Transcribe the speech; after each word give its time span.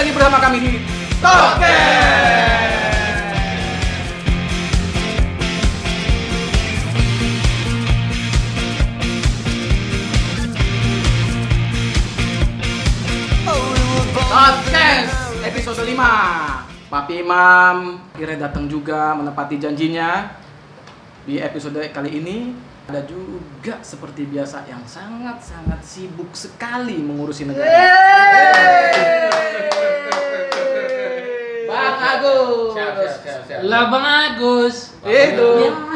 lagi 0.00 0.16
bersama 0.16 0.40
kami 0.40 0.58
di 0.64 0.72
Tokek. 1.20 1.68
Podcast 14.24 15.36
episode 15.44 15.84
5 15.84 15.92
Papi 16.88 17.20
Imam 17.20 18.00
akhirnya 18.16 18.48
datang 18.48 18.72
juga 18.72 19.12
menepati 19.12 19.60
janjinya. 19.60 20.32
Di 21.28 21.44
episode 21.44 21.76
kali 21.92 22.24
ini 22.24 22.56
ada 22.90 23.06
juga 23.06 23.78
seperti 23.86 24.26
biasa 24.26 24.66
yang 24.66 24.82
sangat-sangat 24.82 25.78
sibuk 25.86 26.34
sekali 26.34 26.98
mengurusi 26.98 27.46
negara. 27.46 27.70
Bang 31.70 31.98
Agus. 32.02 32.74
Siap, 32.74 32.92
siap, 32.98 33.18
siap, 33.22 33.40
siap. 33.46 33.60
Lah 33.62 33.86
Bang 33.94 34.02
Agus. 34.02 34.90
Itu, 35.06 35.48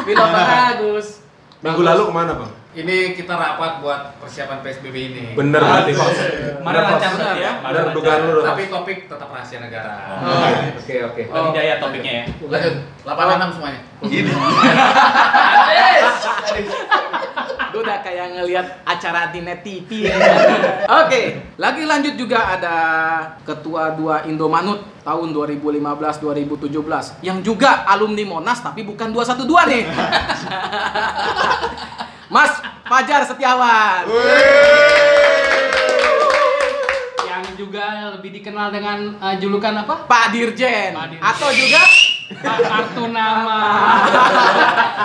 pilot 0.07 0.29
Bang 0.31 0.51
Agus. 0.71 1.19
Minggu 1.67 1.83
lalu 1.83 2.03
ke 2.07 2.13
mana 2.15 2.33
bang? 2.39 2.53
Ini 2.75 3.15
kita 3.15 3.39
rapat 3.39 3.79
buat 3.79 4.19
persiapan 4.19 4.59
PSBB 4.59 4.97
ini. 5.15 5.39
Bener 5.39 5.63
berarti 5.63 5.95
kok. 5.95 6.11
Mana 6.59 6.83
lancar 6.83 7.15
benar 7.15 7.23
berarti 7.23 7.47
ya? 7.47 7.53
Bener 7.63 7.95
dugaan 7.95 8.19
lu 8.27 8.31
dong. 8.35 8.51
Tapi 8.51 8.63
topik 8.67 9.07
tetap 9.07 9.31
rahasia 9.31 9.63
negara. 9.63 10.19
Oh. 10.19 10.83
Oke 10.83 11.07
oke. 11.07 11.23
Bagi 11.31 11.51
daya 11.55 11.79
topiknya 11.79 12.27
ya. 12.27 12.35
Lanjut. 12.43 12.75
86 13.07 13.55
semuanya. 13.55 13.79
Gue 17.75 17.83
udah 17.83 18.07
kayak 18.07 18.39
ngelihat 18.39 18.87
acara 18.87 19.35
di 19.35 19.43
net 19.43 19.67
TV 19.67 20.07
ya. 20.07 20.15
Oke, 21.03 21.43
lagi 21.59 21.83
lanjut 21.83 22.15
juga 22.15 22.55
ada 22.55 22.77
ketua 23.43 23.99
dua 23.99 24.23
Indomanut 24.31 24.87
tahun 25.03 25.35
2015-2017 25.35 27.27
yang 27.27 27.43
juga 27.43 27.83
alumni 27.91 28.39
Monas 28.39 28.63
tapi 28.63 28.87
bukan 28.87 29.11
212 29.11 29.75
nih. 29.75 29.91
Mas 32.29 32.53
Fajar 32.85 33.25
Setiawan. 33.25 34.09
Yang 37.25 37.45
juga 37.59 37.87
lebih 38.17 38.31
dikenal 38.41 38.71
dengan 38.71 38.99
eh, 39.19 39.37
julukan 39.39 39.75
apa? 39.85 40.07
Pak 40.07 40.27
Dirjen 40.33 40.95
Pak 40.95 41.07
Dirjen. 41.11 41.23
atau 41.23 41.51
juga 41.53 41.83
Kartu 42.25 43.05
nama. 43.07 43.61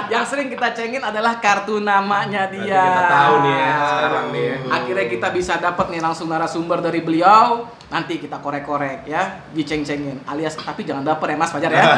yang 0.07 0.23
sering 0.23 0.47
kita 0.47 0.71
cengin 0.71 1.03
adalah 1.03 1.37
kartu 1.37 1.77
namanya 1.77 2.47
Berarti 2.47 2.63
dia. 2.63 2.79
kita 2.79 3.03
tahu 3.05 3.33
nih 3.43 3.55
ya 3.55 3.75
sekarang 3.85 4.25
nih. 4.31 4.43
ya. 4.43 4.55
Akhirnya 4.71 5.05
kita 5.05 5.27
bisa 5.29 5.53
dapat 5.57 5.85
nih 5.89 5.99
langsung 5.99 6.27
narasumber 6.27 6.79
dari 6.79 7.03
beliau. 7.03 7.67
Nanti 7.89 8.21
kita 8.21 8.37
korek-korek 8.37 9.03
ya, 9.03 9.41
diceng-cengin. 9.49 10.21
Alias 10.23 10.53
tapi 10.53 10.85
jangan 10.85 11.01
dapet 11.03 11.33
ya 11.33 11.37
Mas 11.37 11.49
Fajar 11.49 11.73
ya. 11.73 11.81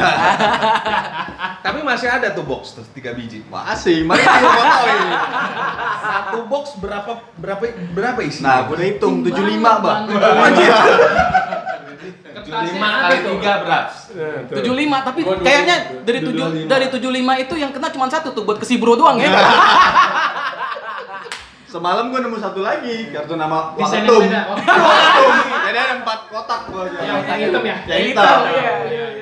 Tapi 1.62 1.78
masih 1.84 2.08
ada 2.08 2.32
tuh 2.32 2.42
box 2.42 2.74
tuh 2.74 2.84
tiga 2.90 3.12
biji. 3.12 3.44
Masih, 3.46 4.02
masih 4.02 4.24
mau 4.24 4.50
tahu 4.56 4.86
ini. 4.88 5.10
Satu 6.02 6.38
box 6.48 6.64
berapa 6.80 7.12
berapa 7.38 7.62
berapa 7.92 8.20
isi? 8.24 8.40
Nah, 8.42 8.66
gue 8.66 8.80
hitung 8.82 9.20
75, 9.22 9.84
Bang. 9.84 10.02
Kertasnya 12.42 12.80
kali 12.80 13.16
ada 13.16 13.16
tuh. 13.22 13.34
3 13.38 13.62
berapa? 13.62 13.88
75 14.52 15.06
tapi 15.06 15.20
Gua 15.22 15.36
kayaknya 15.38 15.76
dari 16.02 16.18
tujuh 16.20 16.44
lima. 16.44 16.66
dari 16.66 16.86
75 16.86 17.08
itu 17.40 17.54
yang 17.56 17.70
kena 17.70 17.88
cuma 17.88 18.06
satu 18.06 18.28
tuh 18.30 18.42
buat 18.42 18.58
ke 18.58 18.66
Sibro 18.66 18.94
doang 18.94 19.16
ya. 19.16 19.30
Semalam 21.64 22.12
gue 22.12 22.20
nemu 22.20 22.36
satu 22.36 22.60
lagi, 22.60 23.08
kartu 23.08 23.32
nama 23.32 23.72
Pak 23.72 23.80
Desainnya 23.80 24.12
Ketum. 24.12 24.22
beda. 24.28 24.40
Oh, 24.44 24.56
Ketum. 24.60 25.32
Jadi 25.64 25.78
ada 25.78 25.94
empat 25.96 26.18
kotak 26.28 26.60
gue. 26.68 26.84
Yang 26.92 27.16
yang 27.24 27.40
hitam 27.40 27.62
ya? 27.64 27.76
Yang 27.88 28.02
hitam. 28.04 28.38
Iya, 28.44 28.72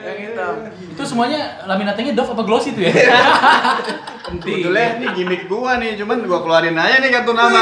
yang 0.02 0.18
hitam. 0.18 0.52
Itu 0.90 1.02
semuanya 1.06 1.40
laminatingnya 1.64 2.10
doff 2.10 2.34
apa 2.34 2.42
gloss 2.42 2.66
itu 2.66 2.82
ya? 2.82 2.90
Penting. 4.26 4.66
Sebetulnya 4.66 4.86
ini 4.98 5.06
gimmick 5.14 5.46
gua 5.46 5.78
nih, 5.78 5.94
cuman 5.94 6.26
gua 6.26 6.42
keluarin 6.42 6.74
aja 6.74 6.98
nih 6.98 7.10
kartu 7.14 7.30
nama. 7.30 7.60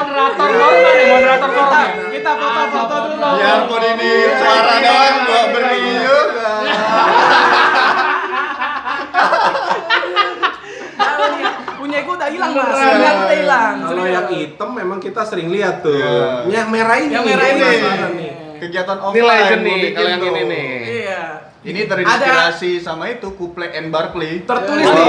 Moderator 0.00 0.48
korban 0.48 0.94
ya, 0.96 1.06
moderator 1.12 1.50
korban. 1.52 1.86
Kita 2.08 2.30
foto-foto 2.32 2.96
dulu. 3.04 3.28
Biarpun 3.36 3.82
ini 3.84 4.12
suara 4.40 4.74
doang, 4.80 5.16
gua 5.28 5.42
beri 5.52 5.82
juga. 6.00 6.50
Nih, 11.20 11.44
punya 11.76 11.98
gue 12.00 12.14
udah 12.16 12.30
hilang 12.32 12.50
mas. 12.56 12.72
Punya 12.72 13.10
udah 13.12 13.36
hilang. 13.36 13.74
Kalau 13.84 14.04
yang 14.08 14.28
hitam 14.32 14.70
memang 14.72 14.98
kita 14.98 15.22
sering 15.28 15.48
lihat 15.52 15.84
tuh. 15.84 15.92
Iya. 15.92 16.48
Yang 16.48 16.68
merah 16.72 16.96
ini. 16.96 17.12
Yang 17.12 17.24
nih, 17.24 17.34
merah 17.36 17.48
ini. 17.52 17.60
nih. 18.16 18.32
Kegiatan 18.60 18.96
Ini 18.96 19.04
offline. 19.04 19.60
nih 19.64 19.76
bikin 19.80 19.96
kalau 19.96 20.08
yang 20.08 20.20
tuh. 20.20 20.30
ini 20.32 20.42
nih. 20.48 20.68
Iya. 21.04 21.49
Ini 21.60 21.84
terinspirasi 21.84 22.80
sama 22.80 23.12
itu 23.12 23.36
Kuple 23.36 23.68
and 23.68 23.92
Barclay. 23.92 24.48
Tertulis 24.48 24.88
nih. 24.88 25.08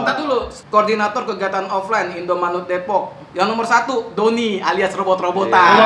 Kita 0.00 0.12
dulu 0.16 0.38
koordinator 0.72 1.28
kegiatan 1.28 1.68
offline 1.68 2.16
Indomanut 2.16 2.64
Depok. 2.64 3.12
Yang 3.36 3.46
nomor 3.52 3.66
satu 3.68 4.16
Doni 4.16 4.64
alias 4.64 4.96
robot-robotan. 4.96 5.76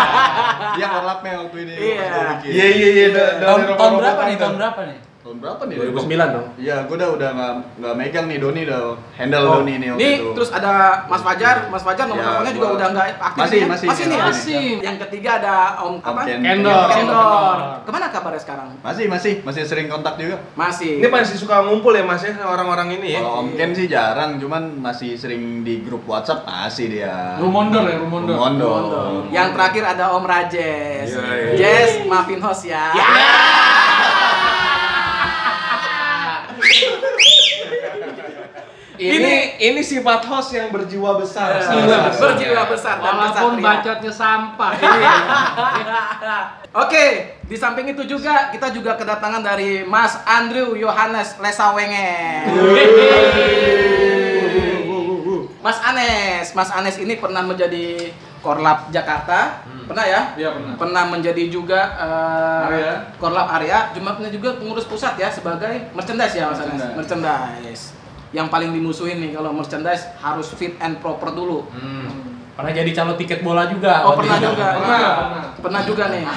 Dia 0.80 0.86
korlapnya 0.88 1.44
waktu 1.44 1.56
ini. 1.68 1.74
Iya. 1.76 2.40
Iya 2.48 2.66
iya 2.72 2.88
iya. 2.96 3.08
Tahun, 3.44 3.92
berapa 4.00 4.22
nih? 4.24 4.36
Tahun 4.40 4.56
berapa 4.56 4.80
nih? 4.88 5.09
Tahun 5.20 5.36
berapa 5.36 5.68
nih? 5.68 5.76
2009 5.76 6.32
dong. 6.32 6.46
Iya, 6.56 6.88
gua 6.88 6.96
udah 6.96 7.08
udah 7.12 7.28
nggak 7.36 7.52
nggak 7.76 7.94
megang 7.94 8.24
nih 8.24 8.38
Doni 8.40 8.60
udah 8.64 8.80
handle 9.12 9.44
Oh, 9.44 9.52
Doni 9.60 9.74
nih 9.76 9.88
waktu 9.92 10.00
Nih 10.00 10.14
itu. 10.16 10.28
terus 10.32 10.48
ada 10.48 10.72
Mas 11.12 11.20
Fajar, 11.20 11.56
Mas 11.68 11.84
Fajar 11.84 12.04
nomor 12.08 12.24
Ya, 12.24 12.24
teleponnya 12.24 12.52
juga 12.56 12.68
udah 12.72 12.86
nggak 12.88 13.06
aktif 13.20 13.40
Masih, 13.44 13.58
ya? 13.60 13.66
masih, 13.68 13.86
masih 13.92 14.04
nih 14.08 14.16
ya? 14.16 14.24
masih. 14.24 14.64
Yang 14.80 14.96
ketiga 15.04 15.30
ada 15.36 15.54
Om 15.84 15.94
Om 16.00 16.08
apa? 16.08 16.20
Ken. 16.24 16.40
Kendor. 16.40 16.88
Kendor. 16.88 17.56
Ke 17.84 17.90
mana 17.92 18.06
kabarnya 18.08 18.40
sekarang? 18.40 18.68
Masih, 18.80 19.04
masih, 19.12 19.32
masih 19.44 19.62
sering 19.68 19.86
kontak 19.86 20.16
juga. 20.16 20.40
Masih. 20.56 21.04
Ini 21.04 21.08
masih 21.12 21.36
suka 21.36 21.68
ngumpul 21.68 21.92
ya 21.92 22.00
Mas 22.00 22.24
ya 22.24 22.32
orang-orang 22.40 22.88
ini 22.96 23.12
ya. 23.12 23.20
Kalau 23.20 23.44
Om 23.44 23.48
Ken 23.60 23.70
sih 23.76 23.92
jarang, 23.92 24.40
cuman 24.40 24.80
masih 24.80 25.20
sering 25.20 25.60
di 25.60 25.84
grup 25.84 26.08
WhatsApp 26.08 26.48
masih 26.48 26.96
dia. 26.96 27.36
Rumondor 27.36 27.84
ya, 27.84 28.00
Rumondor. 28.00 28.40
Rumondor. 28.40 28.80
Yang 29.28 29.48
terakhir 29.52 29.84
ada 29.84 30.16
Om 30.16 30.24
Rajes. 30.24 31.12
Iya, 31.12 31.22
iya. 31.28 31.52
Jess, 31.60 32.08
maafin 32.08 32.40
host 32.40 32.64
ya. 32.64 32.88
Ini 39.00 39.56
ini 39.58 39.80
sifat 39.80 40.28
host 40.28 40.52
yang 40.52 40.68
berjiwa 40.68 41.16
besar. 41.16 41.56
Iya, 41.56 41.64
Salah 41.64 42.12
satu. 42.12 42.20
berjiwa 42.20 42.62
besar 42.68 42.94
dan 42.96 43.04
Walaupun 43.08 43.52
kesatria. 43.56 43.64
bacotnya 43.64 44.12
sampah. 44.12 44.70
Oke, 46.84 47.04
di 47.42 47.56
samping 47.56 47.88
itu 47.88 48.04
juga 48.04 48.52
kita 48.52 48.68
juga 48.68 48.94
kedatangan 48.94 49.40
dari 49.40 49.82
Mas 49.82 50.20
Andrew 50.22 50.76
Yohanes 50.76 51.40
Lesawenge. 51.40 52.12
Mas 55.60 55.76
Anes, 55.82 56.46
Mas 56.52 56.70
Anes 56.70 56.96
ini 56.96 57.16
pernah 57.16 57.40
menjadi 57.40 58.12
Korlap 58.40 58.88
Jakarta, 58.88 59.60
pernah 59.84 60.04
ya? 60.04 60.32
Iya, 60.32 60.48
pernah. 60.52 60.72
Pernah 60.76 61.02
menjadi 61.08 61.42
juga 61.48 61.80
eh, 61.96 62.66
Area. 62.68 62.92
Korlap 63.16 63.48
area, 63.50 63.88
cuma 63.92 64.12
pernah 64.12 64.28
juga 64.28 64.56
pengurus 64.56 64.84
pusat 64.84 65.16
ya 65.16 65.28
sebagai 65.28 65.88
merchandise 65.92 66.32
ya 66.32 66.48
Mas 66.48 66.60
Anes. 66.60 66.80
Merchandise. 66.96 67.99
Yang 68.30 68.46
paling 68.46 68.70
dimusuhin 68.70 69.18
nih 69.18 69.30
kalau 69.32 69.50
merchandise 69.50 70.06
harus 70.16 70.50
fit 70.50 70.78
and 70.78 70.98
proper 70.98 71.30
dulu. 71.30 71.66
Hmm. 71.68 72.06
Pernah 72.52 72.72
jadi 72.72 72.90
calon 72.92 73.16
tiket 73.16 73.40
bola 73.40 73.66
juga. 73.66 74.04
Oh 74.04 74.14
pernah 74.14 74.36
itu. 74.36 74.46
juga, 74.46 74.66
Pernah, 74.70 74.86
Iya. 74.92 75.10
pernah. 75.16 75.42
pernah 75.58 75.80
juga 75.82 76.04
nih. 76.08 76.22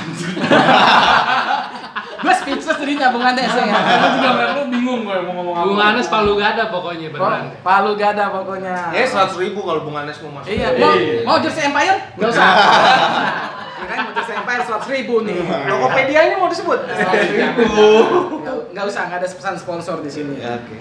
Gue 2.23 2.31
speechless 2.33 2.79
jadinya 2.79 3.11
Bung 3.11 3.19
Anes 3.21 3.51
ya. 3.51 3.67
Lu 3.67 4.07
juga 4.15 4.29
lu 4.55 4.63
bingung 4.71 5.03
gue 5.03 5.17
mau 5.21 5.33
ngomong 5.35 5.53
apa. 5.53 5.65
Bung 5.67 5.81
Anes 5.83 6.07
palu 6.07 6.33
gada 6.33 6.71
pokoknya 6.71 7.11
beneran. 7.11 7.51
Oh, 7.51 7.59
Palu 7.61 7.91
gada 7.93 8.31
pokoknya. 8.31 8.95
Ya 8.95 9.03
seratus 9.03 9.35
ribu 9.35 9.59
kalau 9.59 9.83
Bung 9.83 9.91
Anes 9.93 10.15
mau 10.23 10.39
masuk. 10.39 10.47
Iya, 10.47 10.71
mau, 10.73 10.95
Iya. 10.95 11.27
mau 11.27 11.37
jersey 11.37 11.67
Empire? 11.67 11.99
Gak 12.15 12.29
usah. 12.31 12.47
Kirain 13.83 13.99
mau 13.99 14.13
jersey 14.15 14.33
Empire 14.33 14.63
seratus 14.63 14.87
ribu 14.87 15.15
nih. 15.21 15.35
Tokopedia-nya 15.67 16.35
mau 16.39 16.47
disebut. 16.47 16.79
Nggak, 16.87 18.55
nggak 18.71 18.85
usah, 18.87 19.01
nggak 19.05 19.19
ada 19.19 19.27
pesan 19.27 19.55
sponsor 19.59 19.99
di 19.99 20.07
sini. 20.07 20.39
Oke. 20.39 20.75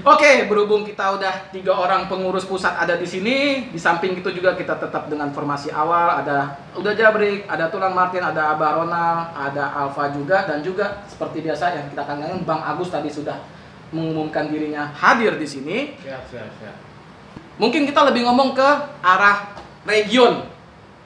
Oke, 0.00 0.48
berhubung 0.48 0.80
kita 0.88 1.20
udah 1.20 1.52
tiga 1.52 1.76
orang 1.76 2.08
pengurus 2.08 2.48
pusat 2.48 2.72
ada 2.72 2.96
di 2.96 3.04
sini, 3.04 3.68
di 3.68 3.76
samping 3.76 4.16
itu 4.16 4.32
juga 4.32 4.56
kita 4.56 4.80
tetap 4.80 5.12
dengan 5.12 5.28
formasi 5.34 5.68
awal 5.68 6.24
ada 6.24 6.56
udah 6.72 6.92
Jabrik, 6.96 7.44
ada 7.44 7.68
Tulang 7.68 7.92
Martin, 7.92 8.24
ada 8.24 8.56
Abah 8.56 8.80
Ronald, 8.80 9.36
ada 9.36 9.64
Alfa 9.76 10.08
juga 10.16 10.48
dan 10.48 10.64
juga 10.64 11.04
seperti 11.04 11.44
biasa 11.44 11.76
yang 11.76 11.86
kita 11.92 12.08
kangenin 12.08 12.40
Bang 12.48 12.64
Agus 12.64 12.88
tadi 12.88 13.12
sudah 13.12 13.44
mengumumkan 13.92 14.48
dirinya 14.48 14.88
hadir 14.96 15.36
di 15.36 15.44
sini. 15.44 15.76
Siap, 16.00 16.22
siap, 16.32 16.48
siap. 16.56 16.76
Mungkin 17.60 17.84
kita 17.84 18.00
lebih 18.08 18.24
ngomong 18.24 18.56
ke 18.56 18.68
arah 19.04 19.52
region. 19.84 20.48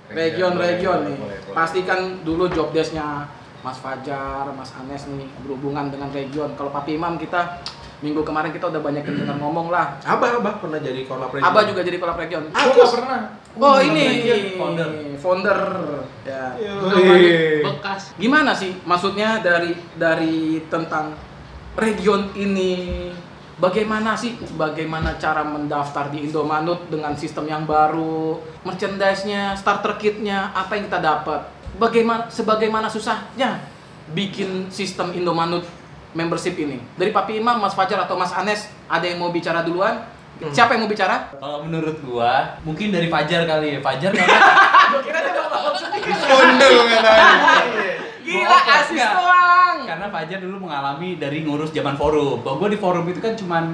Region, 0.06 0.54
Region-region 0.54 0.98
nih. 1.10 1.16
boleh, 1.18 1.38
boleh. 1.48 1.56
Pastikan 1.56 2.22
dulu 2.22 2.46
job 2.52 2.70
desk-nya 2.70 3.26
Mas 3.64 3.80
Fajar, 3.80 4.52
Mas 4.52 4.70
Anes 4.76 5.08
nih 5.08 5.26
berhubungan 5.42 5.88
dengan 5.90 6.12
region. 6.12 6.52
Kalau 6.54 6.70
Papi 6.70 7.00
Imam 7.00 7.16
kita 7.16 7.64
minggu 8.04 8.20
kemarin 8.20 8.52
kita 8.52 8.68
udah 8.68 8.84
banyak 8.84 9.00
yang 9.08 9.16
dengar 9.24 9.36
ngomong 9.40 9.72
lah. 9.72 9.96
Abah, 10.04 10.44
abah 10.44 10.60
pernah 10.60 10.76
jadi 10.76 11.08
kolab 11.08 11.32
region. 11.32 11.48
Abah 11.48 11.62
juga 11.64 11.80
jadi 11.80 11.96
kolab 11.96 12.20
region. 12.20 12.44
Gua 12.52 12.72
nggak 12.76 12.92
pernah. 12.92 13.20
Oh 13.54 13.78
Oh, 13.78 13.78
ini 13.78 14.04
founder. 14.58 14.90
founder. 15.16 15.60
Ya. 16.26 16.58
Yoi. 16.60 17.62
Bekas. 17.64 18.12
Gimana 18.20 18.52
sih 18.52 18.76
maksudnya 18.84 19.40
dari 19.40 19.72
dari 19.96 20.60
tentang 20.68 21.16
region 21.78 22.28
ini? 22.36 23.08
Bagaimana 23.54 24.18
sih 24.18 24.34
bagaimana 24.58 25.14
cara 25.14 25.46
mendaftar 25.46 26.10
di 26.10 26.26
Indomanut 26.26 26.90
dengan 26.90 27.14
sistem 27.14 27.46
yang 27.46 27.62
baru, 27.62 28.42
merchandise-nya, 28.66 29.54
starter 29.54 29.94
kit-nya, 29.94 30.50
apa 30.50 30.74
yang 30.74 30.90
kita 30.90 30.98
dapat? 30.98 31.46
Bagaimana 31.78 32.26
sebagaimana 32.26 32.90
susahnya 32.90 33.62
bikin 34.10 34.66
sistem 34.74 35.14
Indomanut 35.14 35.62
membership 36.14 36.54
ini? 36.56 36.78
Dari 36.94 37.10
Papi 37.10 37.36
Imam, 37.36 37.58
Mas 37.58 37.74
Fajar 37.74 38.00
atau 38.00 38.14
Mas 38.14 38.30
Anes, 38.30 38.70
ada 38.86 39.04
yang 39.04 39.18
mau 39.18 39.28
bicara 39.28 39.60
duluan? 39.60 40.06
Siapa 40.50 40.74
yang 40.74 40.86
mau 40.86 40.90
bicara? 40.90 41.30
Kalau 41.30 41.62
menurut 41.62 41.98
gua, 42.02 42.58
mungkin 42.62 42.90
dari 42.90 43.06
Fajar 43.06 43.46
kali 43.46 43.78
ya. 43.78 43.80
Fajar 43.82 44.10
karena 44.10 44.38
Gua 44.90 45.00
kira 45.02 45.18
dia 45.22 45.32
mau. 45.34 45.70
Gila, 48.24 48.48
Gua 48.48 48.58
asis 48.80 48.98
doang. 48.98 49.78
karena 49.84 50.06
Fajar 50.10 50.38
dulu 50.40 50.56
mengalami 50.64 51.20
dari 51.20 51.44
ngurus 51.44 51.70
zaman 51.70 51.94
forum. 51.94 52.42
Bahwa 52.42 52.56
gua 52.56 52.68
di 52.70 52.78
forum 52.80 53.04
itu 53.06 53.20
kan 53.20 53.34
cuman 53.36 53.64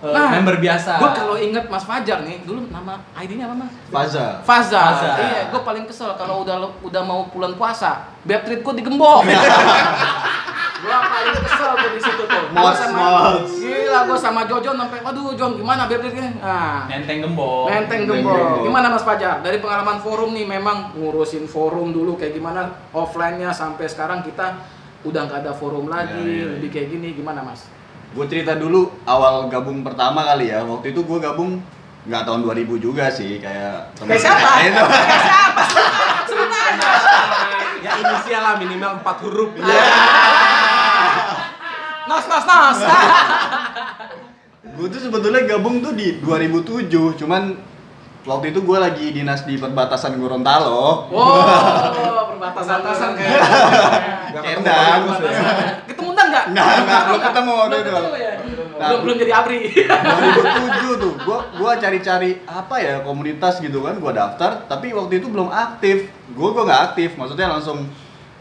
Nah, 0.00 0.32
member 0.32 0.56
biasa. 0.56 0.96
Gue 0.96 1.12
kalau 1.12 1.36
inget 1.36 1.68
Mas 1.68 1.84
Fajar 1.84 2.24
nih, 2.24 2.40
dulu 2.48 2.64
nama 2.72 3.04
ID-nya 3.20 3.44
apa 3.44 3.52
Mas? 3.52 3.68
Faza. 3.92 4.40
Faza. 4.40 4.80
Faza. 4.96 5.10
Iya, 5.20 5.40
gue 5.52 5.60
paling 5.60 5.84
kesel 5.84 6.16
kalau 6.16 6.40
udah 6.40 6.56
udah 6.80 7.02
mau 7.04 7.28
bulan 7.28 7.52
puasa, 7.52 8.08
battery 8.24 8.64
gue 8.64 8.74
digembok. 8.80 9.28
gue 10.80 10.96
paling 11.06 11.36
kesel 11.38 11.70
tuh 11.74 11.90
di 11.90 12.00
situ 12.00 12.22
tuh. 12.22 12.42
Gua 12.46 12.60
Mods, 12.62 12.78
sama, 12.78 12.98
mods. 12.98 13.52
Gila, 13.54 13.98
gue 14.02 14.18
sama 14.18 14.40
Jojon 14.44 14.76
sampai, 14.76 14.98
aduh 15.00 15.32
Jon 15.34 15.52
gimana 15.54 15.82
battery-nya? 15.84 16.30
Nah, 16.36 16.86
Nenteng 16.86 17.18
gembok. 17.20 17.68
Menteng 17.68 18.00
Menteng 18.02 18.24
gembok. 18.24 18.64
Gimana 18.64 18.86
Mas 18.88 19.02
Fajar? 19.02 19.36
Dari 19.38 19.58
pengalaman 19.58 19.98
forum 19.98 20.32
nih 20.32 20.46
memang 20.46 20.76
ngurusin 20.94 21.44
forum 21.44 21.90
dulu 21.90 22.16
kayak 22.16 22.32
gimana 22.32 22.64
offline-nya 22.90 23.50
sampai 23.50 23.84
sekarang 23.84 24.20
kita 24.20 24.56
udah 25.00 25.20
nggak 25.22 25.40
ada 25.40 25.52
forum 25.52 25.86
lagi, 25.86 26.12
Ya, 26.14 26.24
ya, 26.24 26.40
ya. 26.42 26.46
lebih 26.54 26.70
kayak 26.70 26.88
gini 26.90 27.08
gimana 27.12 27.40
Mas? 27.40 27.68
Gue 28.10 28.26
cerita 28.26 28.52
dulu 28.52 28.90
awal 29.04 29.46
gabung 29.46 29.80
pertama 29.80 30.24
kali 30.24 30.48
ya. 30.48 30.60
Waktu 30.60 30.90
itu 30.90 31.00
gue 31.00 31.18
gabung 31.18 31.60
nggak 32.02 32.22
tahun 32.22 32.40
2000 32.42 32.76
juga 32.76 33.06
sih 33.06 33.36
kayak 33.38 33.92
temen- 33.94 34.08
Kayak 34.10 34.22
siapa? 34.22 34.48
Kayak 34.56 34.72
siapa? 34.72 34.96
Ceritanya. 36.26 36.90
Ya 37.80 37.92
inisial 37.94 38.42
lah 38.42 38.54
minimal 38.56 38.90
4 38.98 39.16
huruf. 39.22 39.50
Nos, 42.10 42.24
nos, 42.26 42.44
nos. 42.44 42.78
Gue 44.60 44.86
tuh 44.88 45.00
sebetulnya 45.00 45.44
gabung 45.44 45.84
tuh 45.84 45.92
di 45.92 46.18
2007, 46.24 47.20
cuman 47.20 47.54
waktu 48.24 48.52
itu 48.52 48.60
gue 48.60 48.78
lagi 48.80 49.06
dinas 49.12 49.44
di 49.48 49.56
perbatasan 49.56 50.16
Gorontalo. 50.20 51.06
Wow, 51.12 52.36
perbatasan 52.36 52.80
Perbatasan 52.80 53.10
kayak. 53.16 53.40
Nggak 54.30 54.42
ketemu 54.42 54.60
Endang. 54.62 55.00
Bagus 55.04 55.18
ya. 55.20 55.40
Ketemu 55.88 56.08
undang 56.12 56.28
nggak? 56.30 56.44
Nggak, 56.54 56.66
nggak, 56.86 57.02
belum 57.04 57.20
ketemu 57.20 57.52
waktu 57.52 57.76
itu. 57.76 57.90
Nah, 58.80 58.88
Belum 58.88 59.00
belum 59.04 59.16
jadi 59.20 59.32
abri. 59.36 59.58
2007 59.76 61.02
tuh, 61.04 61.12
gua 61.28 61.38
gua 61.60 61.72
cari-cari 61.76 62.30
apa 62.48 62.76
ya 62.80 62.94
komunitas 63.04 63.60
gitu 63.60 63.84
kan, 63.84 64.00
gua 64.00 64.12
daftar, 64.16 64.64
tapi 64.64 64.96
waktu 64.96 65.20
itu 65.20 65.28
belum 65.28 65.52
aktif. 65.52 66.08
Gua 66.32 66.56
gua 66.56 66.64
nggak 66.64 66.82
aktif, 66.92 67.20
maksudnya 67.20 67.52
langsung 67.52 67.84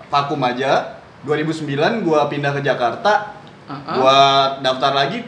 vakum 0.08 0.40
aja. 0.48 0.99
2009 1.22 1.68
gua 2.02 2.26
pindah 2.26 2.52
ke 2.52 2.62
Jakarta, 2.62 3.36
Uh-uh. 3.66 3.96
gua 3.96 4.18
daftar 4.60 4.92
lagi 4.96 5.22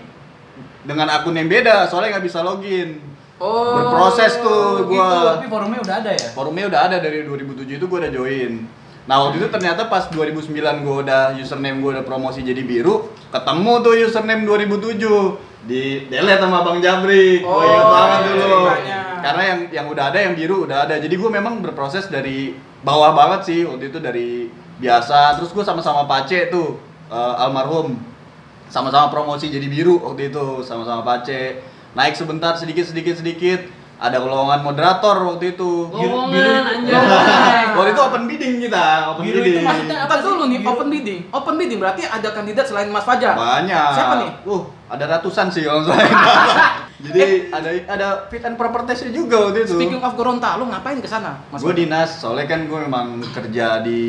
dengan 0.81 1.07
akun 1.09 1.33
yang 1.33 1.45
beda, 1.45 1.85
soalnya 1.85 2.17
nggak 2.17 2.25
bisa 2.25 2.41
login. 2.41 2.97
Oh. 3.37 3.73
Berproses 3.73 4.37
tuh 4.37 4.85
Gitu, 4.85 4.95
gua. 4.95 5.35
tapi 5.35 5.47
forumnya 5.47 5.79
udah 5.81 5.95
ada 5.97 6.11
ya. 6.11 6.27
Forumnya 6.31 6.65
udah 6.67 6.81
ada 6.85 6.97
dari 6.97 7.21
2007 7.23 7.75
itu 7.75 7.85
gua 7.85 7.99
udah 7.99 8.11
join. 8.11 8.53
Nah 9.01 9.17
waktu 9.17 9.41
itu 9.41 9.49
ternyata 9.49 9.89
pas 9.89 10.05
2009 10.07 10.45
gua 10.79 10.95
udah 11.01 11.21
username 11.35 11.81
gua 11.81 11.97
udah 11.97 12.05
promosi 12.05 12.39
jadi 12.39 12.61
biru, 12.61 13.09
ketemu 13.29 13.73
tuh 13.81 13.93
username 13.99 14.45
2007 14.45 15.41
di 15.61 16.05
delete 16.07 16.37
sama 16.39 16.61
Bang 16.61 16.79
Jabrik. 16.79 17.41
Oh, 17.41 17.49
Gua 17.51 17.65
inget 17.67 17.85
banget 17.87 18.19
dulu. 18.23 18.45
ceritanya. 18.63 18.99
Karena 19.21 19.41
yang 19.43 19.59
yang 19.69 19.85
udah 19.87 20.05
ada 20.07 20.19
yang 20.19 20.33
biru 20.33 20.57
udah 20.65 20.77
ada. 20.85 20.95
Jadi 20.97 21.13
gua 21.13 21.29
memang 21.29 21.61
berproses 21.61 22.09
dari 22.09 22.53
bawah 22.81 23.13
banget 23.13 23.41
sih 23.45 23.59
waktu 23.65 23.89
itu 23.89 23.97
dari 23.97 24.49
biasa. 24.81 25.37
Terus 25.37 25.53
gua 25.53 25.63
sama-sama 25.63 26.09
Pace 26.09 26.49
tuh 26.49 26.81
eh, 27.07 27.33
almarhum 27.37 27.95
sama-sama 28.71 29.11
promosi 29.11 29.51
jadi 29.51 29.67
biru 29.67 30.01
waktu 30.01 30.33
itu 30.33 30.65
sama-sama 30.65 31.05
Pace. 31.05 31.61
Naik 31.93 32.15
sebentar 32.17 32.57
sedikit 32.57 32.89
sedikit 32.89 33.15
sedikit. 33.21 33.61
Ada 34.01 34.17
lowongan 34.17 34.65
moderator 34.65 35.13
waktu 35.29 35.53
itu. 35.53 35.93
Lowongan, 35.93 36.33
Biru-. 36.33 36.89
Lowongan. 36.89 37.65
Waktu 37.77 37.89
itu 37.93 38.01
open 38.01 38.23
bidding 38.25 38.53
kita, 38.65 39.13
open 39.13 39.23
Biru 39.29 39.37
itu 39.37 39.45
bidding. 39.45 39.61
maksudnya 39.61 39.97
Apa 40.09 40.15
dulu 40.25 40.43
nih 40.49 40.59
open 40.65 40.87
bidding? 40.89 41.19
Open 41.29 41.55
bidding 41.61 41.77
berarti 41.77 42.01
ada 42.09 42.29
kandidat 42.33 42.65
selain 42.65 42.89
Mas 42.89 43.05
Fajar. 43.05 43.37
Banyak. 43.37 43.89
Siapa 43.93 44.13
nih? 44.25 44.31
Uh, 44.49 44.65
ada 44.89 45.05
ratusan 45.05 45.53
sih 45.53 45.61
kalau 45.61 45.85
nggak 45.85 46.01
Jadi 47.01 47.49
ada 47.49 47.69
ada 47.89 48.07
fit 48.29 48.45
and 48.45 48.55
proper 48.55 48.85
testnya 48.85 49.09
juga 49.09 49.49
waktu 49.49 49.65
itu. 49.65 49.73
Speaking 49.73 50.01
of 50.05 50.13
Gorontalo, 50.13 50.69
ngapain 50.69 51.01
ke 51.01 51.09
sana? 51.09 51.41
Gue 51.49 51.73
dinas, 51.73 52.21
soalnya 52.21 52.45
kan 52.45 52.69
gue 52.69 52.79
memang 52.85 53.25
kerja 53.33 53.81
di, 53.81 54.01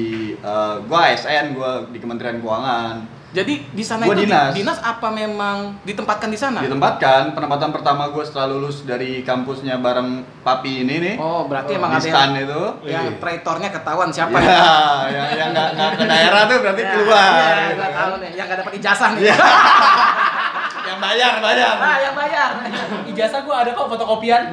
uh, 0.44 0.84
gue 0.84 0.98
ASN, 0.98 1.56
gue 1.56 1.72
di 1.96 1.98
Kementerian 1.98 2.38
Keuangan. 2.44 3.21
Jadi 3.32 3.64
di 3.66 3.80
sana 3.80 4.04
Gua 4.04 4.12
itu 4.12 4.22
di- 4.22 4.28
dinas. 4.28 4.52
dinas 4.52 4.76
apa 4.78 5.08
memang 5.08 5.80
ditempatkan 5.82 6.28
di 6.28 6.36
sana? 6.36 6.60
Ditempatkan, 6.60 7.32
penempatan 7.32 7.72
pertama 7.72 8.06
gue 8.06 8.20
setelah 8.20 8.44
lulus 8.46 8.84
dari 8.84 9.20
kampusnya 9.22 9.80
bareng 9.80 10.20
papi 10.40 10.84
ini 10.84 11.00
nih. 11.00 11.14
Oh, 11.16 11.48
berarti 11.48 11.72
di 11.72 11.80
emang 11.80 11.90
ada 11.90 12.04
yang, 12.04 12.36
itu. 12.38 12.62
yang 12.84 13.06
Iya. 13.08 13.16
traitornya 13.16 13.72
ketahuan 13.72 14.12
siapa 14.12 14.36
Ya, 14.36 14.44
ya? 14.44 14.60
yang 15.08 15.28
yang 15.32 15.48
nggak 15.50 15.68
nggak 15.72 15.90
ke 15.96 16.04
daerah 16.04 16.42
tuh 16.44 16.58
berarti 16.60 16.82
Ya, 16.82 16.90
keluar. 16.92 17.32
Iya, 17.32 17.72
gua 17.72 17.88
tahu 17.90 18.12
nih, 18.20 18.30
yang 18.36 18.46
gak 18.46 18.58
dapat 18.60 18.72
ijazah 18.76 19.10
nih. 19.10 19.22
Iya. 19.24 19.36
yang 20.92 20.98
bayar, 21.00 21.32
bayar. 21.40 21.74
Ah, 21.74 21.96
yang 21.98 22.12
bayar. 22.12 22.50
Ijazah 23.08 23.40
gua 23.42 23.56
ada 23.64 23.72
kok 23.72 23.88
fotokopian. 23.88 24.42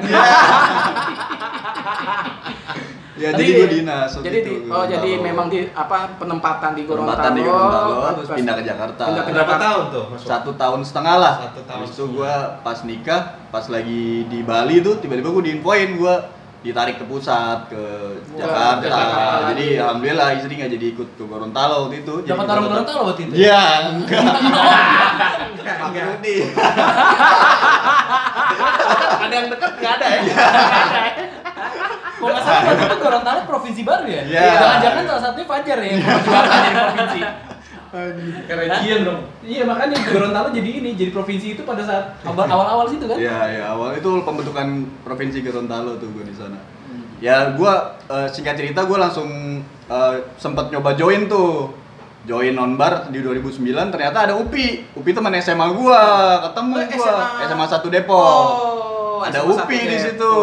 Ya, 3.20 3.36
jadi 3.36 3.50
gue 3.52 3.68
dinas. 3.68 4.10
Jadi 4.16 4.38
itu, 4.40 4.48
di, 4.48 4.54
oh 4.64 4.80
Gorontalo. 4.80 4.88
jadi 4.88 5.10
memang 5.20 5.46
di 5.52 5.68
apa 5.76 5.96
penempatan 6.16 6.72
di 6.72 6.82
Gorontalo. 6.88 7.12
Penempatan 7.12 7.32
di 7.36 7.42
Gorontalo, 7.44 7.92
terus 8.16 8.28
pindah 8.32 8.54
ke 8.56 8.64
Jakarta. 8.64 9.02
Pindah 9.04 9.24
ke 9.28 9.30
Berapa 9.36 9.44
Jakarta. 9.44 9.64
tahun 9.68 9.84
tuh? 9.92 10.04
Satu 10.16 10.50
tahun 10.56 10.80
setengah 10.80 11.16
lah. 11.20 11.34
Satu 11.44 11.60
tahun 11.68 11.84
Habis 11.84 11.92
itu 11.92 12.04
gue 12.16 12.32
pas 12.64 12.78
nikah, 12.88 13.20
pas 13.52 13.64
lagi 13.68 14.24
di 14.24 14.40
Bali 14.40 14.80
tuh 14.80 14.96
tiba-tiba 14.96 15.28
gue 15.28 15.44
diinfoin 15.52 15.90
gue 16.00 16.14
ditarik 16.60 16.96
ke 16.96 17.04
pusat 17.08 17.72
ke 17.72 17.82
Jakarta. 18.36 18.84
Jakarta 18.84 19.48
Jadi 19.52 19.64
lagi. 19.64 19.80
alhamdulillah 19.80 20.28
istri 20.36 20.52
nggak 20.56 20.72
jadi 20.76 20.86
ikut 20.96 21.08
ke 21.16 21.24
Gorontalo 21.28 21.76
waktu 21.88 21.96
itu. 22.00 22.14
Dapat 22.24 22.46
orang 22.48 22.64
Gorontalo. 22.72 23.00
Waktu 23.12 23.22
itu. 23.28 23.32
Iya, 23.36 23.60
enggak. 24.00 24.24
Pak 25.60 25.92
Rudi. 25.92 26.36
Ada 29.20 29.34
yang 29.36 29.48
deket 29.52 29.72
nggak 29.76 29.92
ada 30.00 30.06
ya? 30.08 30.20
Kalau 32.20 32.30
nggak 32.30 32.44
salah 32.44 32.60
waktu 32.62 32.84
itu 32.84 32.98
Gorontalo 33.00 33.40
provinsi 33.42 33.80
baru 33.82 34.06
ya. 34.06 34.22
Iya. 34.22 34.44
Jangan-jangan 34.54 35.04
salah 35.06 35.22
satunya 35.22 35.46
Fajar 35.46 35.78
ya 35.80 35.90
jadi 35.90 36.20
provinsi. 36.76 37.20
Kerejian 38.46 39.00
dong. 39.02 39.20
Iya 39.40 39.62
makanya 39.64 39.96
Gorontalo 40.04 40.48
jadi 40.50 40.70
ini 40.76 40.94
jadi 40.94 41.10
provinsi 41.10 41.46
itu 41.54 41.62
pada 41.64 41.82
saat 41.82 42.04
awal- 42.22 42.46
awal-awal 42.46 42.86
situ 42.86 43.04
kan. 43.04 43.16
Iya, 43.16 43.38
ya 43.50 43.64
awal 43.70 43.96
itu 43.96 44.10
pembentukan 44.20 44.66
provinsi 45.00 45.40
Gorontalo 45.40 45.96
tuh 45.96 46.12
gue 46.12 46.22
di 46.22 46.34
sana. 46.34 46.60
Ya 47.18 47.50
gue 47.50 47.72
eh, 48.06 48.28
singkat 48.28 48.54
cerita 48.54 48.84
gue 48.84 48.94
langsung 48.94 49.28
eh, 49.86 50.14
sempet 50.36 50.70
nyoba 50.70 50.94
join 50.94 51.26
tuh. 51.26 51.74
Join 52.20 52.52
nonbar 52.52 53.08
di 53.08 53.16
2009 53.18 53.64
ternyata 53.88 54.18
ada 54.22 54.34
Upi. 54.36 54.84
Upi 54.92 55.10
teman 55.10 55.32
SMA 55.40 55.72
gua, 55.72 56.02
ketemu 56.44 56.72
Oh, 56.76 56.84
gua. 56.84 57.00
SMA. 57.00 57.26
SMA 57.48 57.66
1 57.66 57.80
Depok. 57.90 58.20
Oh, 58.20 58.89
ada 59.22 59.40
SMA 59.40 59.52
Upi 59.58 59.76
di 59.78 59.86
Depok. 59.90 60.04
situ. 60.06 60.34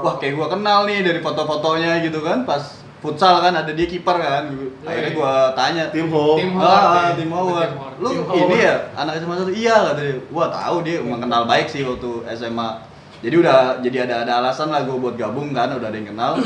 Wah, 0.00 0.14
kayak 0.16 0.34
gua 0.34 0.46
kenal 0.48 0.78
nih 0.84 0.98
dari 1.00 1.18
foto-fotonya 1.18 2.00
gitu 2.00 2.20
kan 2.20 2.42
pas 2.42 2.62
futsal 2.98 3.38
kan 3.38 3.52
ada 3.52 3.68
dia 3.68 3.84
kiper 3.84 4.14
kan. 4.14 4.44
Akhirnya 4.82 5.10
gua 5.12 5.32
tanya, 5.52 5.84
Tim 5.88 6.06
Ho. 6.08 6.36
Tim 6.36 6.54
Ah, 6.54 6.62
Howard. 6.62 7.14
tim 7.16 7.30
Howard. 7.30 7.70
Lu 7.98 8.08
Tim 8.08 8.22
ini 8.22 8.30
Howard. 8.38 8.62
ya 8.62 8.74
anak 8.94 9.12
SMA 9.16 9.34
satu? 9.36 9.50
Iya 9.50 9.76
katanya. 9.86 10.14
Wah 10.28 10.48
tahu 10.48 10.76
dia 10.80 10.96
emang 10.98 11.20
kenal 11.20 11.42
baik 11.44 11.66
sih 11.66 11.82
waktu 11.82 12.10
SMA. 12.32 12.68
Jadi 13.20 13.34
udah 13.36 13.78
jadi 13.78 13.98
ada 14.02 14.14
ada 14.22 14.32
alasan 14.38 14.66
lah 14.68 14.82
gue 14.82 14.94
buat 14.94 15.14
gabung 15.14 15.50
kan 15.50 15.70
udah 15.72 15.86
ada 15.86 15.94
yang 15.94 16.10
kenal. 16.10 16.32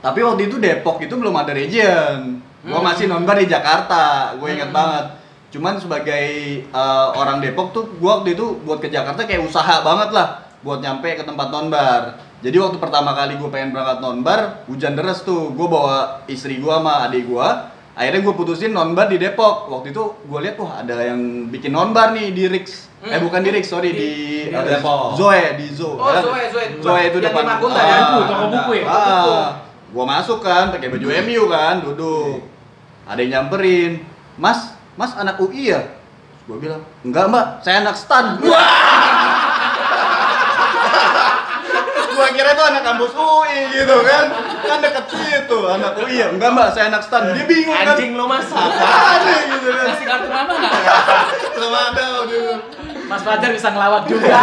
Tapi 0.00 0.20
waktu 0.22 0.46
itu 0.46 0.56
Depok 0.56 1.00
itu 1.00 1.12
belum 1.12 1.34
ada 1.34 1.50
region. 1.50 2.40
Gua 2.62 2.78
Hmm. 2.78 2.86
masih 2.86 3.06
nonbar 3.06 3.36
di 3.36 3.46
Jakarta. 3.46 4.34
Gue 4.36 4.52
inget 4.52 4.70
banget. 4.70 5.18
Cuman 5.48 5.76
sebagai 5.76 6.26
eh, 6.62 7.08
orang 7.12 7.38
Depok 7.38 7.72
tuh 7.72 7.88
gua 7.96 8.20
waktu 8.20 8.32
itu 8.32 8.60
buat 8.62 8.78
ke 8.78 8.88
Jakarta 8.88 9.24
kayak 9.24 9.40
usaha 9.42 9.80
banget 9.80 10.12
lah 10.12 10.45
buat 10.66 10.82
nyampe 10.82 11.14
ke 11.14 11.22
tempat 11.22 11.48
nonbar. 11.48 12.18
Jadi 12.42 12.58
waktu 12.58 12.76
pertama 12.76 13.14
kali 13.14 13.38
gue 13.38 13.46
pengen 13.46 13.70
berangkat 13.70 14.02
nonbar, 14.02 14.40
hujan 14.66 14.92
deras 14.92 15.22
tuh. 15.22 15.54
Gue 15.54 15.64
bawa 15.64 16.26
istri 16.26 16.58
gua 16.58 16.82
sama 16.82 17.06
adik 17.06 17.24
gua 17.24 17.70
akhirnya 17.96 18.20
gue 18.20 18.34
putusin 18.36 18.76
nonbar 18.76 19.08
di 19.08 19.16
Depok 19.16 19.72
waktu 19.72 19.88
itu 19.88 20.04
gue 20.20 20.38
lihat 20.44 20.60
wah 20.60 20.84
ada 20.84 21.00
yang 21.00 21.48
bikin 21.48 21.72
nonbar 21.72 22.12
nih 22.12 22.28
di 22.28 22.44
Rix 22.44 22.92
eh 23.00 23.16
Hmm. 23.16 23.24
bukan 23.24 23.40
di 23.40 23.48
Rix 23.48 23.72
sorry 23.72 23.88
di, 23.88 24.10
Di 24.44 24.52
eh, 24.52 24.64
Depok. 24.68 25.16
Zoe 25.16 25.56
di 25.56 25.72
Zo 25.72 25.96
Oh, 25.96 26.04
kan? 26.04 26.20
Zoe, 26.20 26.44
Zoe. 26.52 26.66
Zoe 26.76 27.02
itu 27.08 27.16
Yang 27.16 27.32
depan 27.32 27.40
di 27.40 27.48
Margonda 27.48 27.80
Ah, 27.80 27.88
ya? 27.88 27.96
Buku, 28.04 28.22
toko 28.28 28.44
buku 28.52 28.72
ya? 28.74 28.84
ah, 28.84 29.44
gua 29.88 30.04
masuk 30.04 30.38
kan 30.44 30.68
pakai 30.68 30.92
baju 30.92 31.06
MU 31.24 31.42
kan 31.48 31.74
duduk 31.80 32.36
ada 33.08 33.16
yang 33.16 33.30
nyamperin 33.32 34.04
mas 34.36 34.76
mas 34.92 35.16
anak 35.16 35.40
UI 35.40 35.72
ya 35.72 35.80
gue 36.44 36.56
bilang 36.60 36.84
enggak 37.00 37.24
mbak 37.26 37.46
saya 37.60 37.80
anak 37.80 37.96
stan 37.96 38.36
gua 42.16 42.28
kira 42.30 42.50
itu 42.50 42.64
anak 42.64 42.82
kampus 42.82 43.12
UI 43.12 43.60
gitu 43.70 43.96
kan 44.00 44.24
kan 44.58 44.78
deket 44.80 45.04
situ 45.06 45.58
anak 45.66 45.92
UI 45.96 46.16
ya 46.16 46.26
enggak 46.28 46.50
mbak 46.50 46.68
saya 46.72 46.88
anak 46.88 47.02
stan 47.02 47.30
dia 47.30 47.44
bingung 47.44 47.76
kan 47.76 47.92
Anjing 47.92 48.12
lo 48.12 48.24
masa. 48.24 48.56
aneh 48.56 49.40
gitu 49.50 49.68
kan 49.70 49.84
Kasih 49.86 50.06
kartu 50.06 50.28
nama 50.28 50.52
nggak? 50.52 50.72
belum 51.54 51.72
ada 51.72 52.02
waktu 52.16 52.34
itu 52.34 52.54
Mas 53.06 53.22
Fajar 53.22 53.50
bisa 53.50 53.68
ngelawak 53.70 54.02
juga. 54.04 54.34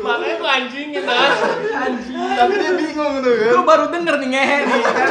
Makanya 0.00 0.34
gua 0.36 0.50
anjingin 0.54 1.02
Nas. 1.04 1.38
tapi 2.34 2.52
dia 2.54 2.72
bingung 2.74 3.14
tuh 3.20 3.32
kan 3.34 3.52
Gue 3.52 3.64
baru 3.64 3.84
denger 3.88 4.14
nih 4.18 4.28
ngehe 4.30 4.58
nih 4.64 4.80
kan. 4.82 5.10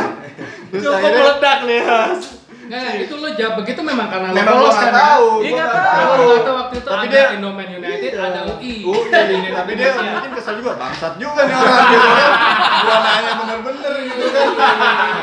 terus 0.69 0.81
Cukup 0.83 0.97
akhirnya 0.97 1.21
meledak 1.21 1.59
nih 1.63 1.79
Nas. 1.83 2.21
Nggak, 2.63 2.81
itu 2.97 3.13
lo 3.13 3.27
jawab 3.29 3.53
begitu 3.59 3.81
memang 3.81 4.07
karena 4.07 4.27
lo 4.27 4.35
memang 4.35 4.55
gua 4.55 4.61
polos 4.63 4.77
kan 4.77 4.85
ya? 4.85 4.93
tahu 4.95 5.27
Iya, 5.37 5.51
gua 5.51 5.59
nggak 5.59 5.83
tahu. 5.83 6.15
Nggak 6.23 6.41
tahu 6.41 6.55
waktu 6.55 6.73
itu 6.73 6.87
Tapi 6.87 7.03
ada 7.03 7.11
dia- 7.11 7.31
Indomain 7.33 7.69
United, 7.73 8.11
ada 8.15 8.39
UI. 8.49 8.73
UI, 8.81 9.07
tapi 9.09 9.71
dia 9.73 9.89
Indonesia. 9.89 10.11
mungkin 10.13 10.31
kesal 10.33 10.53
juga 10.55 10.71
bangsat 10.75 11.13
juga 11.17 11.41
nih 11.43 11.55
orang 11.55 11.85
gitu 11.85 12.07
kan 12.09 12.31
gua 12.79 12.97
nanya 12.99 13.31
bener-bener 13.35 13.93
gitu 14.01 14.25
kan 14.29 14.47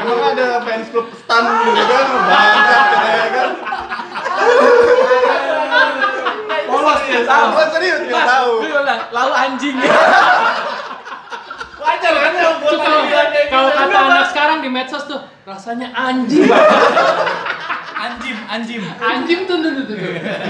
emang 0.02 0.20
ada 0.30 0.47
fans 0.61 0.88
club 0.88 1.06
stan 1.14 1.44
gitu 1.66 1.82
kan 1.90 2.06
bangsat 2.23 2.85
katanya 2.87 3.28
kan 3.30 3.50
Polos 6.62 7.00
ya, 7.04 7.20
tahu. 7.25 7.47
gua 7.50 7.66
serius 7.68 8.00
tahu 8.06 8.52
lalu 9.11 9.32
anjing 9.35 9.76
ya. 9.82 9.90
Wajar 11.80 12.12
kan 12.14 12.32
ya 12.32 12.44
Itu 12.44 12.61
buat 12.61 12.76
kalau 12.78 13.00
bilang 13.02 13.28
kayak 13.30 13.47
kalau 13.49 13.68
gitu. 13.68 13.80
kata 13.80 13.99
anak 14.04 14.26
sekarang 14.28 14.50
di 14.61 14.69
medsos 14.69 15.05
tuh 15.05 15.19
rasanya 15.43 15.90
anjing. 15.90 16.47
Anjim, 18.00 18.33
anjim. 18.49 18.81
anjing 18.97 19.45
tuh 19.45 19.61
tuh 19.61 19.76
tuh. 19.76 19.85
tuh. 19.93 19.97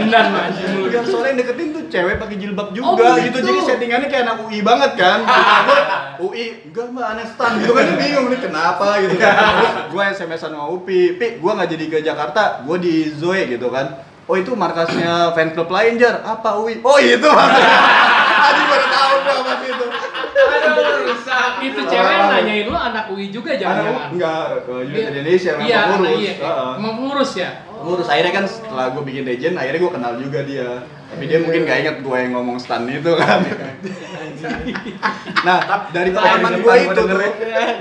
Benar 0.07 0.31
lo 0.31 0.39
anjing 0.39 0.71
lu. 0.71 0.87
yang 0.87 1.03
soalnya 1.03 1.35
yang 1.35 1.39
deketin 1.43 1.69
tuh 1.75 1.83
cewek 1.91 2.23
pakai 2.23 2.39
jilbab 2.39 2.71
juga 2.71 2.87
Oh, 2.87 3.19
gitu. 3.19 3.27
gitu. 3.27 3.39
jadi 3.43 3.59
settingannya 3.67 4.07
kayak 4.07 4.23
anak 4.23 4.37
UI 4.47 4.63
banget 4.63 4.93
kan 4.95 5.27
UI 6.23 6.71
enggak 6.71 6.95
mbak 6.95 7.07
aneh 7.11 7.27
stan 7.27 7.59
gitu 7.59 7.75
kan 7.75 7.91
bingung 7.99 8.31
nih 8.31 8.39
kenapa 8.39 9.03
gitu 9.03 9.19
kan 9.19 9.35
Terus 9.35 9.75
gua 9.91 10.03
SMS-an 10.15 10.55
sama 10.55 10.71
Upi 10.71 11.19
Pi 11.19 11.43
gua 11.43 11.59
nggak 11.59 11.71
jadi 11.75 11.85
ke 11.91 11.99
Jakarta 12.07 12.63
gua 12.63 12.79
di 12.79 13.11
Zoe 13.11 13.43
gitu 13.51 13.67
kan 13.67 13.99
oh 14.31 14.37
itu 14.39 14.55
markasnya 14.55 15.35
fan 15.35 15.51
club 15.51 15.75
lain 15.75 15.99
jar 15.99 16.23
apa 16.23 16.55
UI 16.55 16.79
oh 16.87 16.99
itu 17.03 17.27
maksudnya 17.27 17.79
tadi 18.47 18.63
baru 18.63 18.87
tahu 18.87 19.15
gua 19.27 19.35
apa 19.43 19.53
itu 19.67 19.87
Itu 21.61 21.81
cewek 21.85 22.13
yang 22.13 22.29
nanyain 22.29 22.67
lu 22.67 22.77
anak 22.77 23.05
UI 23.11 23.27
juga 23.29 23.51
anak 23.53 23.61
jangan-jangan. 23.61 24.09
enggak 24.13 24.41
Unit 24.67 24.97
Iya. 24.97 25.09
Indonesia 25.11 25.51
memang 25.55 25.69
Iya, 25.69 25.81
pengurus. 25.85 26.19
Iya. 26.21 26.33
Heeh. 26.41 26.71
Emang 26.77 26.93
pengurus 26.97 27.33
ya? 27.37 27.51
Ngurus 27.81 28.09
akhirnya 28.09 28.33
kan 28.35 28.45
setelah 28.45 28.87
gue 28.93 29.03
bikin 29.03 29.25
legend 29.25 29.55
akhirnya 29.57 29.81
gue 29.81 29.93
kenal 29.93 30.13
juga 30.17 30.41
dia. 30.45 30.71
Tapi 31.11 31.25
dia 31.27 31.39
mungkin 31.43 31.61
gak 31.67 31.79
inget 31.83 31.97
gue 32.01 32.17
yang 32.17 32.33
ngomong 32.39 32.57
stan 32.57 32.87
itu 32.87 33.11
kan. 33.19 33.41
Nah 35.43 35.59
dari 35.91 36.11
pengalaman 36.13 36.53
gue 36.61 36.75
itu 36.77 37.01
tuh 37.03 37.19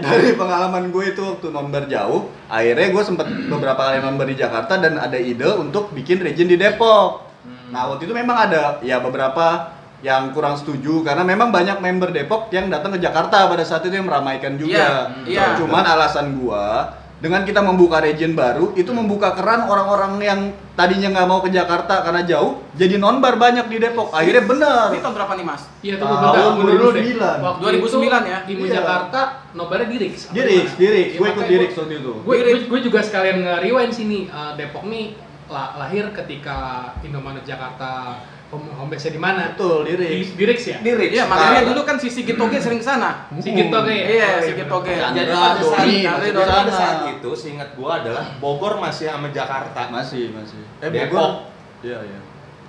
dari 0.02 0.32
pengalaman 0.34 0.84
gue 0.90 1.04
itu 1.14 1.22
waktu 1.22 1.48
nomor 1.52 1.84
jauh 1.86 2.22
akhirnya 2.48 2.88
gue 2.90 3.04
sempet 3.04 3.28
beberapa 3.48 3.80
kali 3.80 4.00
nomor 4.02 4.26
di 4.26 4.36
Jakarta 4.36 4.76
dan 4.76 4.98
ada 4.98 5.16
ide 5.16 5.48
untuk 5.56 5.92
bikin 5.94 6.20
legend 6.20 6.50
di 6.52 6.58
Depok. 6.58 7.28
Nah 7.70 7.94
waktu 7.94 8.10
itu 8.10 8.14
memang 8.16 8.50
ada 8.50 8.82
ya 8.82 8.98
beberapa 8.98 9.78
yang 10.02 10.32
kurang 10.32 10.56
setuju 10.56 11.04
karena 11.04 11.22
memang 11.22 11.50
banyak 11.50 11.78
member 11.78 12.10
Depok 12.10 12.48
yang 12.50 12.68
datang 12.68 12.92
ke 12.92 13.00
Jakarta 13.00 13.46
pada 13.46 13.62
saat 13.62 13.84
itu 13.84 13.94
yang 13.94 14.06
meramaikan 14.06 14.56
juga. 14.56 14.72
Iya, 14.72 14.90
iya. 15.28 15.46
Cuman 15.56 15.84
alasan 15.84 16.36
gua 16.36 16.96
dengan 17.20 17.44
kita 17.44 17.60
membuka 17.60 18.00
region 18.00 18.32
baru 18.32 18.72
itu 18.74 18.88
membuka 18.90 19.36
keran 19.36 19.68
orang-orang 19.68 20.24
yang 20.24 20.40
tadinya 20.74 21.12
nggak 21.12 21.28
mau 21.28 21.44
ke 21.44 21.52
Jakarta 21.52 22.00
karena 22.00 22.24
jauh 22.24 22.64
jadi 22.72 22.96
nonbar 22.96 23.36
banyak 23.36 23.68
di 23.68 23.76
Depok 23.76 24.16
akhirnya 24.16 24.40
bener 24.42 24.88
Ini 24.90 25.04
tahun 25.04 25.16
berapa 25.20 25.34
nih 25.36 25.44
mas? 25.44 25.62
Iya 25.84 26.00
Tahun 26.00 26.16
deh. 26.64 26.80
2009. 26.80 27.20
Waktu 27.44 27.60
2009 27.60 27.84
itu 27.92 28.08
ya? 28.26 28.40
Timu 28.48 28.64
Iya. 28.64 28.74
Jakarta 28.74 29.20
nobarnya 29.52 29.88
di 29.90 29.98
Rix. 30.00 30.32
di 30.32 30.42
Rix 30.42 30.68
di 30.74 30.88
Rix 30.88 31.10
Iya, 31.10 31.20
gue 31.20 31.28
ikut 31.30 31.44
di 31.44 31.52
gua- 31.52 31.64
Rix 31.68 31.72
waktu 31.76 31.94
itu 31.98 32.14
Gue 32.24 32.36
gue 32.40 32.56
gue 32.72 32.80
juga 32.88 33.00
sekalian 33.04 33.38
nge-rewind 33.42 33.92
sini 33.92 34.20
eh, 34.26 34.52
Depok 34.56 34.88
nih 34.88 35.06
la- 35.46 35.76
lahir 35.78 36.16
ketika 36.16 36.58
Indomaret 37.04 37.44
Jakarta 37.44 38.16
home, 38.50 38.66
home 38.74 38.90
base-nya 38.90 39.14
di 39.14 39.22
mana? 39.22 39.54
betul 39.54 39.86
di 39.86 39.94
Di, 39.94 40.06
Rix 40.18 40.28
di 40.34 40.44
Rix 40.46 40.60
ya? 40.66 40.78
Di. 40.82 40.90
Iya, 40.92 41.24
makanya 41.26 41.62
dulu 41.70 41.82
kan 41.84 41.96
si 41.98 42.10
Sigit 42.10 42.34
Toge 42.34 42.58
sering 42.58 42.78
ke 42.78 42.86
sana. 42.86 43.30
Sigit 43.38 43.70
Toge 43.70 43.94
ya? 43.94 44.06
Iya, 44.10 44.30
Sigit. 44.42 44.66
Toge. 44.66 44.92
Chandra, 44.92 45.16
Jadi 45.16 45.32
pada 45.32 45.62
saat, 45.62 45.86
Doni, 45.86 45.98
pada 46.34 46.42
sana. 46.44 46.72
saat 46.74 47.00
itu 47.14 47.30
seingat 47.32 47.70
gua 47.74 48.02
adalah 48.02 48.26
Bogor 48.38 48.78
masih 48.78 49.06
sama 49.08 49.30
Jakarta. 49.30 49.82
masih 49.90 50.34
masih 50.34 50.62
eh 50.82 50.90
Depok. 50.90 51.14
Bogor 51.14 51.32
iya 51.80 52.00
iya 52.04 52.20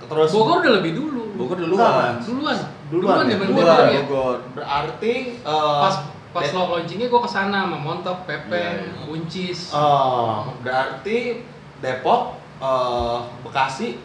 Terus 0.01 0.29
Bogor 0.31 0.57
udah 0.61 0.73
lebih 0.81 0.93
dulu. 0.93 1.23
Bogor 1.35 1.57
duluan 1.57 2.17
Duluan. 2.19 2.57
Duluan 2.91 3.25
ya? 3.25 3.37
duluan 3.41 3.55
Bogor 3.57 3.87
ya. 3.89 4.01
Bogor 4.05 4.37
berarti 4.53 5.13
eh, 5.39 5.79
Pas 5.81 5.95
pas 6.31 6.47
lo 6.55 6.61
launchingnya 6.71 7.11
gue 7.11 7.21
ke 7.21 7.27
sana 7.27 7.67
sama 7.67 7.75
Montok, 7.75 8.23
Pepe, 8.23 8.55
Iya, 8.55 8.87
iya. 8.87 9.03
Buncis. 9.03 9.75
Oh, 9.75 10.47
berarti 10.63 11.43
Depok, 11.83 12.39
eh, 12.63 13.17
Bekasi, 13.43 13.99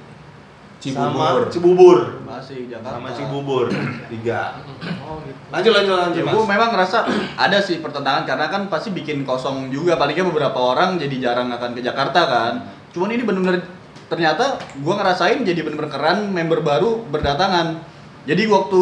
Cibubur. 0.77 1.09
sama 1.09 1.49
Cibubur, 1.49 1.99
masih 2.29 2.69
Jakarta 2.69 3.01
sama 3.01 3.09
Cibubur 3.17 3.67
tiga. 4.13 4.61
Oh 5.03 5.19
gitu. 5.25 5.39
Lanjut 5.49 5.73
lanjut 5.73 5.95
lanjut 5.97 6.21
Ya, 6.21 6.27
mas. 6.29 6.35
gue 6.37 6.45
memang 6.45 6.69
ngerasa 6.77 6.99
ada 7.35 7.59
sih 7.65 7.81
pertentangan 7.81 8.29
karena 8.29 8.47
kan 8.53 8.63
pasti 8.69 8.93
bikin 8.93 9.25
kosong 9.25 9.73
juga 9.73 9.97
palingnya 9.97 10.29
beberapa 10.29 10.59
orang 10.61 11.01
jadi 11.01 11.17
jarang 11.17 11.49
akan 11.51 11.73
ke 11.73 11.81
Jakarta 11.81 12.21
kan. 12.29 12.53
Cuman 12.93 13.09
ini 13.11 13.25
bener-bener 13.25 13.65
ternyata 14.07 14.61
gue 14.77 14.95
ngerasain 14.95 15.43
jadi 15.43 15.65
bener-bener 15.65 15.91
keren 15.91 16.31
member 16.31 16.61
baru 16.61 17.03
berdatangan. 17.09 17.81
Jadi 18.29 18.43
waktu 18.47 18.81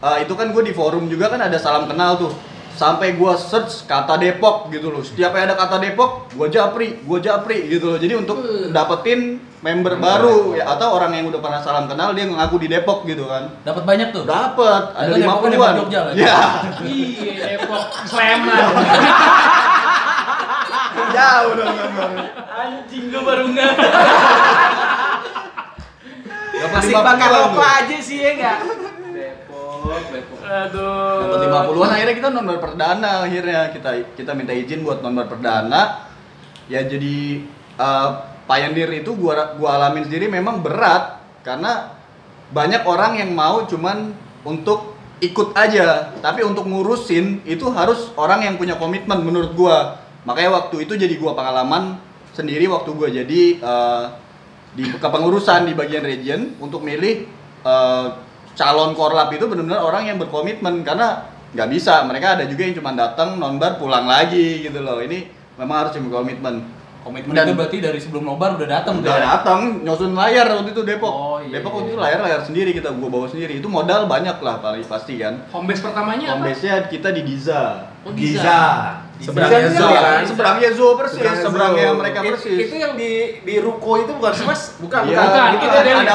uh, 0.00 0.18
itu 0.18 0.32
kan 0.34 0.50
gue 0.50 0.62
di 0.66 0.74
forum 0.74 1.06
juga 1.06 1.30
kan 1.30 1.38
ada 1.38 1.56
salam 1.56 1.86
kenal 1.86 2.18
tuh. 2.18 2.32
Sampai 2.78 3.18
gue 3.18 3.32
search 3.34 3.90
kata 3.90 4.18
Depok 4.22 4.70
gitu 4.70 4.94
loh. 4.94 5.02
Setiap 5.02 5.34
ada 5.34 5.58
kata 5.58 5.82
Depok, 5.82 6.30
gue 6.30 6.46
japri, 6.46 6.94
gue 7.02 7.18
japri 7.18 7.66
gitu 7.66 7.90
loh. 7.90 7.98
Jadi 7.98 8.14
untuk 8.14 8.38
dapetin 8.70 9.42
member 9.58 9.98
baru 9.98 10.54
ya 10.54 10.70
atau 10.70 10.94
orang 10.94 11.10
yang 11.18 11.26
udah 11.34 11.40
pernah 11.42 11.58
salam 11.58 11.90
kenal 11.90 12.14
dia 12.14 12.30
ngaku 12.30 12.56
di 12.62 12.68
Depok 12.70 13.02
gitu 13.06 13.26
kan. 13.26 13.50
Dapat 13.66 13.82
banyak 13.82 14.08
tuh. 14.14 14.22
Dapet, 14.22 14.82
ada 14.94 15.10
lima 15.18 15.34
puluhan. 15.42 15.74
Depok 15.74 15.90
Jogja 15.90 16.00
lah. 16.06 16.12
Ya. 16.14 16.38
Iya, 16.86 17.58
Depok, 17.58 17.84
Sleman. 18.06 18.54
Jauh 21.14 21.52
dong. 21.58 21.76
Anjing 22.54 23.04
gue 23.10 23.22
baru 23.22 23.44
nggak. 23.50 23.72
Dapat 26.58 26.74
Masih 26.74 26.90
50-an 26.90 27.06
bakar 27.06 27.28
tuh. 27.30 27.38
rokok 27.38 27.66
aja 27.66 27.96
sih 28.02 28.18
ya 28.18 28.30
nggak? 28.34 28.58
Depok, 29.14 30.02
Depok. 30.10 30.38
Aduh. 30.42 31.18
Dapat 31.22 31.38
50-an 31.74 31.90
akhirnya 31.94 32.14
kita 32.14 32.28
nonton 32.30 32.58
perdana 32.62 33.12
akhirnya 33.26 33.60
kita 33.74 33.90
kita 34.14 34.30
minta 34.38 34.52
izin 34.54 34.86
buat 34.86 35.02
nonton 35.02 35.26
perdana. 35.26 36.06
Ya 36.68 36.84
jadi 36.84 37.42
eh, 37.78 38.08
pioneer 38.48 38.90
itu 39.04 39.12
gua 39.12 39.54
gua 39.60 39.76
alamin 39.76 40.08
sendiri 40.08 40.32
memang 40.32 40.64
berat 40.64 41.20
karena 41.44 41.92
banyak 42.48 42.82
orang 42.88 43.20
yang 43.20 43.36
mau 43.36 43.68
cuman 43.68 44.16
untuk 44.42 44.96
ikut 45.18 45.52
aja, 45.58 46.14
tapi 46.22 46.46
untuk 46.46 46.64
ngurusin 46.64 47.42
itu 47.42 47.66
harus 47.74 48.14
orang 48.14 48.46
yang 48.46 48.54
punya 48.56 48.78
komitmen 48.78 49.20
menurut 49.20 49.52
gua. 49.52 50.00
Makanya 50.24 50.64
waktu 50.64 50.86
itu 50.86 50.94
jadi 50.96 51.14
gua 51.18 51.34
pengalaman 51.34 51.98
sendiri 52.32 52.70
waktu 52.70 52.90
gua 52.94 53.08
jadi 53.10 53.42
eh, 53.58 54.04
di 54.78 54.84
kepengurusan 54.94 55.66
di 55.66 55.74
bagian 55.74 56.04
region 56.06 56.40
untuk 56.62 56.86
milih 56.86 57.26
eh, 57.66 58.06
calon 58.54 58.94
korlap 58.94 59.28
itu 59.34 59.44
benar-benar 59.44 59.82
orang 59.82 60.08
yang 60.08 60.16
berkomitmen. 60.22 60.86
Karena 60.86 61.26
nggak 61.52 61.68
bisa 61.68 62.04
mereka 62.06 62.38
ada 62.38 62.44
juga 62.46 62.62
yang 62.64 62.76
cuma 62.78 62.94
datang 62.94 63.36
nonbar 63.36 63.76
pulang 63.76 64.06
lagi 64.06 64.62
gitu 64.62 64.78
loh. 64.80 65.02
Ini 65.02 65.26
memang 65.58 65.76
harus 65.84 65.92
yang 65.98 66.06
berkomitmen 66.06 66.77
Komitmen 66.98 67.32
Dan- 67.32 67.46
itu 67.46 67.54
berarti 67.54 67.78
dari 67.78 67.96
sebelum 67.96 68.26
nobar 68.26 68.54
udah 68.54 68.68
datang 68.68 69.00
tuh 69.00 69.06
udah 69.06 69.16
ya? 69.16 69.26
datang 69.32 69.60
nyusun 69.80 70.12
layar 70.12 70.46
waktu 70.50 70.70
itu 70.70 70.82
Depok 70.82 71.08
Oh, 71.08 71.38
iya, 71.38 71.56
Depok 71.56 71.70
iya, 71.70 71.76
waktu 71.76 71.88
itu 71.88 71.94
iya. 71.94 72.04
layar 72.04 72.20
layar 72.20 72.40
sendiri 72.42 72.70
kita 72.72 72.88
gua 72.92 73.08
bawa 73.08 73.26
sendiri 73.26 73.52
itu 73.56 73.68
modal 73.68 74.04
banyak 74.04 74.36
lah 74.36 74.56
paling 74.58 74.82
pasti 74.82 75.14
kan 75.16 75.34
Home 75.48 75.64
base 75.64 75.80
pertamanya 75.80 76.26
home 76.30 76.42
apa? 76.42 76.50
base 76.50 76.62
nya 76.62 76.74
kita 76.84 77.08
di 77.10 77.22
Diza 77.22 77.62
Oh, 78.00 78.14
Giza. 78.14 78.62
Seberangnya 79.18 79.66
Giza 79.66 79.76
Zoo 79.76 79.90
kan? 79.90 79.98
kan? 80.00 80.20
seberangnya 80.24 80.70
Zoo 80.72 80.92
persis 80.94 81.18
Seberangnya 81.18 81.42
seberangnya 81.42 81.88
mereka 81.92 82.18
It- 82.20 82.30
persis 82.30 82.58
Itu 82.62 82.74
yang 82.76 82.92
di 82.94 83.10
di 83.42 83.54
ruko 83.58 83.92
itu 83.98 84.12
bukan 84.12 84.32
sih 84.32 84.46
mas? 84.46 84.62
Bukan, 84.78 85.00
Iya, 85.04 85.18
bukan. 85.18 85.26
bukan. 85.26 85.48
itu 85.50 85.66
ada 85.66 85.80
ada 85.80 86.14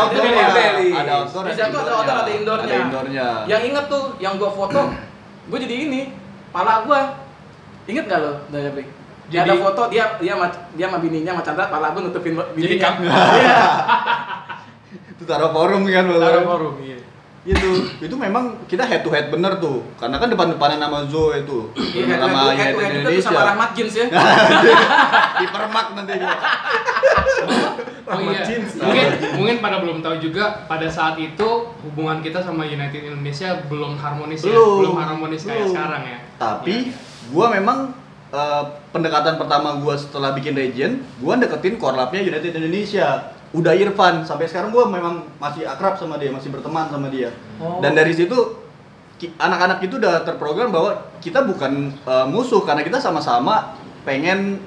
Delis. 0.56 0.94
ada 0.96 1.12
outdoor, 1.18 1.44
Di 1.44 1.52
situ 1.52 1.75
ada 1.75 1.92
outdoor, 1.92 2.18
ada 2.18 2.32
indoornya. 2.32 2.63
Ada 2.66 2.75
indoornya. 2.82 3.28
Yang 3.46 3.62
inget 3.68 3.86
tuh, 3.88 4.04
yang 4.18 4.34
gua 4.38 4.50
foto, 4.50 4.82
gua 5.46 5.58
jadi 5.60 5.75
ini, 5.84 6.02
pala 6.50 6.88
gua 6.88 7.00
Ingat 7.84 8.08
gak 8.08 8.20
lo, 8.24 8.34
Daya? 8.48 8.72
Dia 9.34 9.42
Jadi- 9.42 9.50
ada 9.50 9.56
foto 9.60 9.82
dia 9.90 10.06
dia 10.16 10.32
sama 10.32 10.46
dia 10.72 10.86
sama 10.86 10.98
bininya 11.00 11.32
sama 11.34 11.42
Chandra, 11.42 11.66
Pak 11.66 11.80
Labu 11.82 11.98
nutupin 12.02 12.34
Jadi 12.34 12.54
bininya. 12.54 12.86
kan 12.86 12.94
Iya. 13.02 13.58
Itu 15.12 15.24
taruh 15.25 15.50
forum 15.50 15.82
kan 15.84 16.06
malah. 16.06 16.30
taruh 16.30 16.46
forum 16.46 16.75
iya. 16.80 16.98
Itu 17.44 17.70
itu 18.00 18.16
memang 18.16 18.56
kita 18.66 18.84
head 18.84 19.02
to 19.02 19.10
head 19.10 19.28
bener 19.28 19.58
tuh. 19.58 19.84
Karena 19.96 20.16
kan 20.16 20.30
depan-depanan 20.30 20.80
nama 20.80 21.04
Zo 21.06 21.34
itu. 21.34 21.74
Iya, 21.75 22.16
nama 22.16 22.54
head, 22.54 22.56
head 22.56 22.72
to 22.72 22.80
head 22.80 22.94
Indonesia. 22.96 23.25
sama 23.25 23.42
Rahmat 23.50 23.70
Jeans 23.74 23.94
ya. 23.96 24.06
Dipermak 25.40 25.88
nanti 25.94 26.13
gua. 26.16 26.38
Oh 28.04 28.20
iya, 28.22 28.44
mungkin 28.78 29.08
mungkin 29.34 29.56
pada 29.58 29.80
belum 29.80 30.04
tahu 30.04 30.20
juga 30.20 30.68
pada 30.68 30.86
saat 30.86 31.16
itu 31.16 31.48
hubungan 31.82 32.20
kita 32.20 32.36
sama 32.38 32.62
United 32.62 33.00
Indonesia 33.02 33.63
belum 33.66 33.96
harmonis 33.96 34.44
ya, 34.44 34.52
Belum. 34.52 34.75
belum 34.84 34.98
harmonis 35.00 35.42
kayak 35.42 35.63
Belum. 35.63 35.72
sekarang 35.72 36.04
ya. 36.04 36.18
Tapi 36.36 36.75
Iya. 36.84 37.32
gua 37.32 37.46
memang 37.50 37.96
eh, 38.34 38.63
pendekatan 38.90 39.38
pertama 39.38 39.78
gua 39.78 39.94
setelah 39.94 40.34
bikin 40.34 40.58
Legend, 40.58 41.06
gua 41.22 41.38
deketin 41.38 41.78
korlapnya 41.78 42.25
United 42.25 42.58
Indonesia. 42.58 43.32
Udah 43.54 43.78
Irfan, 43.78 44.25
sampai 44.25 44.50
sekarang 44.50 44.74
gua 44.74 44.90
memang 44.90 45.30
masih 45.38 45.70
akrab 45.70 45.94
sama 46.02 46.18
dia, 46.18 46.34
masih 46.34 46.50
berteman 46.50 46.90
sama 46.90 47.08
dia. 47.13 47.30
Oh. 47.62 47.78
Dan 47.78 47.94
dari 47.94 48.18
situ 48.18 48.60
anak-anak 49.38 49.86
itu 49.86 50.02
udah 50.02 50.25
terprogram 50.25 50.74
bahwa 50.74 51.13
kita 51.22 51.46
bukan 51.46 51.94
eh, 51.94 52.25
musuh 52.28 52.66
karena 52.66 52.82
kita 52.82 52.98
sama-sama 52.98 53.78
pengen 54.04 54.58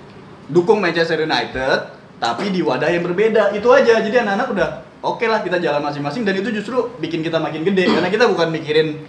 dukung 0.46 0.78
Manchester 0.78 1.26
United 1.26 1.92
tapi 2.16 2.48
di 2.48 2.62
wadah 2.62 2.88
yang 2.88 3.04
berbeda. 3.04 3.52
Itu 3.52 3.74
aja. 3.74 4.00
Jadi 4.00 4.22
anak-anak 4.22 4.48
udah 4.54 4.68
oke 5.04 5.26
lah 5.28 5.40
kita 5.44 5.60
jalan 5.60 5.82
masing-masing 5.84 6.24
dan 6.24 6.34
itu 6.38 6.48
justru 6.50 6.90
bikin 6.98 7.20
kita 7.20 7.38
makin 7.38 7.62
gede 7.62 7.86
karena 7.86 8.08
kita 8.08 8.26
bukan 8.26 8.48
mikirin 8.50 9.04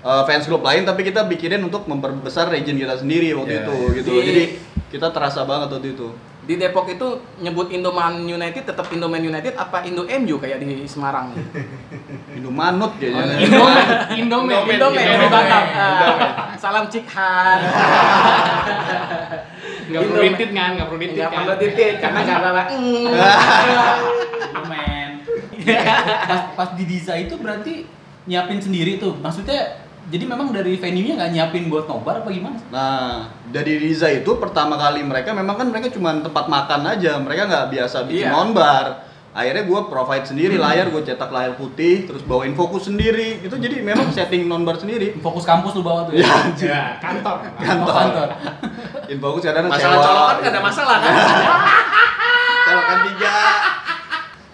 uh, 0.00 0.22
fans 0.22 0.44
club 0.44 0.60
lain 0.60 0.82
tapi 0.82 1.02
kita 1.02 1.24
pikirin 1.24 1.60
untuk 1.60 1.84
memperbesar 1.84 2.48
region 2.48 2.74
kita 2.74 2.96
sendiri 2.96 3.32
waktu 3.32 3.54
Iya, 3.54 3.62
itu 3.62 3.74
iya. 3.74 3.96
gitu. 3.96 4.10
Di- 4.12 4.24
Jadi 4.24 4.42
kita 4.88 5.08
terasa 5.08 5.42
banget 5.42 5.68
waktu 5.70 5.90
itu. 5.92 6.08
Di 6.42 6.56
Depok 6.56 6.88
itu 6.88 7.04
nyebut 7.38 7.68
Indoman 7.68 8.24
United 8.24 8.64
tetap 8.64 8.88
Indoman 8.88 9.20
United 9.20 9.52
apa 9.52 9.84
Indo 9.84 10.08
MU 10.08 10.36
kayak 10.38 10.56
di 10.58 10.80
Semarang? 10.84 11.36
Indomanut 12.38 12.96
kayaknya. 12.96 13.20
Oh, 13.20 13.36
Indomen, 13.36 13.84
Indomen, 14.16 14.56
Indoman, 14.56 14.64
Indomen, 14.66 15.04
Indoman 15.04 15.28
Batam. 15.28 15.64
Ah, 15.68 16.56
Salam 16.56 16.88
Cikhan. 16.88 17.58
Nggak 19.88 20.02
perlu 20.04 20.20
ditit 20.22 20.50
kan, 20.52 20.70
nggak 20.76 20.86
perlu 20.86 21.00
ditit 21.00 21.16
Enggak 21.16 21.28
kan. 21.28 21.40
perlu 21.42 21.56
titik 21.58 21.92
karena 21.98 22.18
enggak 22.20 22.40
bawa. 22.42 22.62
Men. 24.66 25.10
pas, 26.24 26.40
pas 26.54 26.70
di 26.72 26.84
Diza 26.84 27.14
itu 27.16 27.34
berarti 27.36 27.84
nyiapin 28.24 28.60
sendiri 28.60 28.96
tuh. 28.96 29.16
Maksudnya 29.16 29.87
jadi 30.08 30.24
memang 30.24 30.48
dari 30.50 30.80
venue-nya 30.80 31.20
nggak 31.20 31.32
nyiapin 31.36 31.64
buat 31.68 31.84
nobar 31.84 32.24
apa 32.24 32.28
gimana? 32.32 32.56
Nah, 32.72 33.28
dari 33.52 33.76
Riza 33.76 34.08
itu 34.08 34.40
pertama 34.40 34.80
kali 34.80 35.04
mereka 35.04 35.36
memang 35.36 35.60
kan 35.60 35.68
mereka 35.68 35.92
cuma 35.92 36.16
tempat 36.16 36.48
makan 36.48 36.80
aja, 36.88 37.20
mereka 37.20 37.44
nggak 37.44 37.66
biasa 37.68 38.08
bikin 38.08 38.28
Iya. 38.28 38.32
nonbar. 38.32 39.04
Akhirnya 39.36 39.68
gue 39.68 39.80
provide 39.86 40.26
sendiri 40.26 40.56
layar, 40.58 40.88
gue 40.90 41.04
cetak 41.04 41.30
layar 41.30 41.54
putih, 41.54 42.08
terus 42.08 42.24
bawain 42.24 42.56
fokus 42.56 42.88
sendiri. 42.88 43.38
Itu 43.44 43.54
jadi 43.54 43.84
memang 43.84 44.10
setting 44.10 44.48
nonbar 44.48 44.80
sendiri. 44.80 45.14
Fokus 45.20 45.44
kampus 45.44 45.76
lu 45.78 45.84
bawa 45.84 46.08
tuh 46.08 46.16
ya? 46.16 46.26
Ya, 46.58 46.82
kantor. 46.98 47.36
Kantor. 47.62 47.92
Oh, 47.92 47.94
kantor. 47.94 48.28
Infokus 49.12 49.42
kadang 49.44 49.68
Masalah 49.68 50.00
colokan 50.00 50.36
nggak 50.40 50.52
ada 50.52 50.62
masalah 50.64 50.96
kan? 51.00 51.12
Colokan 52.68 52.98
tiga. 53.12 53.36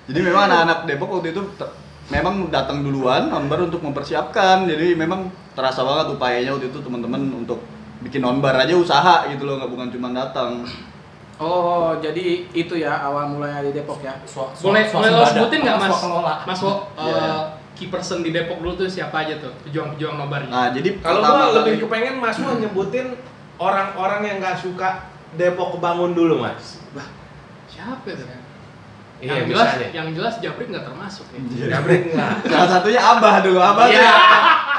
Jadi 0.04 0.18
memang 0.20 0.42
anak-anak 0.50 0.78
Depok 0.84 1.08
waktu 1.16 1.32
itu 1.32 1.42
memang 2.06 2.48
datang 2.48 2.80
duluan 2.80 3.28
nonbar 3.28 3.62
untuk 3.62 3.80
mempersiapkan. 3.80 4.64
Jadi 4.64 4.92
memang 4.94 5.26
terasa 5.52 5.80
banget 5.80 6.12
upayanya 6.12 6.52
waktu 6.52 6.68
itu 6.68 6.78
teman-teman 6.80 7.20
untuk 7.34 7.62
bikin 8.00 8.20
nonbar 8.20 8.52
aja 8.56 8.74
usaha 8.74 9.24
gitu 9.26 9.44
loh, 9.44 9.56
nggak 9.56 9.70
bukan 9.70 9.88
cuma 9.88 10.08
datang. 10.10 10.64
Oh, 11.34 11.90
jadi 11.98 12.46
itu 12.48 12.74
ya 12.76 12.94
awal 13.00 13.26
mulanya 13.28 13.64
di 13.64 13.74
Depok 13.74 13.98
ya. 14.00 14.14
Swa- 14.22 14.54
swa- 14.54 14.70
Boleh, 14.70 14.86
boleh 14.86 15.10
lo 15.10 15.24
sebutin 15.24 15.60
nggak 15.62 15.78
mas? 15.80 15.96
Mas 16.46 16.60
Wo, 16.62 16.72
Iya. 16.94 17.10
eh, 17.18 17.42
key 17.74 17.90
person 17.90 18.22
di 18.22 18.30
Depok 18.30 18.62
dulu 18.62 18.76
tuh 18.76 18.86
siapa 18.86 19.26
aja 19.26 19.42
tuh? 19.42 19.50
Pejuang-pejuang 19.66 20.14
nobarnya. 20.14 20.46
Nah, 20.46 20.68
jadi 20.70 20.94
Kalau 21.02 21.18
gua 21.18 21.50
lebih 21.58 21.82
kepengen 21.82 22.22
Mas 22.22 22.38
mau 22.38 22.54
nyebutin 22.54 23.18
orang-orang 23.58 24.20
yang 24.24 24.36
nggak 24.38 24.58
suka 24.58 25.10
Depok 25.34 25.74
kebangun 25.74 26.14
dulu, 26.14 26.38
Mas. 26.38 26.78
Siapa 27.66 28.06
itu? 28.06 28.22
Iya, 29.22 29.40
yang 29.40 29.46
jelas, 29.48 29.68
misalnya. 29.72 29.88
yang 29.94 30.08
jelas 30.12 30.34
Jabrik 30.42 30.66
nggak 30.68 30.84
termasuk 30.84 31.26
ya. 31.30 31.38
Jabrik 31.78 32.00
enggak. 32.12 32.32
Salah 32.44 32.68
satunya 32.68 33.00
Abah 33.00 33.34
dulu, 33.40 33.60
Abah 33.62 33.86
tuh 33.88 33.94
Iya. 33.96 34.12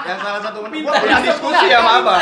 yang, 0.06 0.20
salah 0.22 0.42
satu 0.44 0.58
gua 0.62 0.94
pernah 0.94 1.20
diskusi 1.24 1.66
sama 1.72 1.92
Abah. 2.04 2.20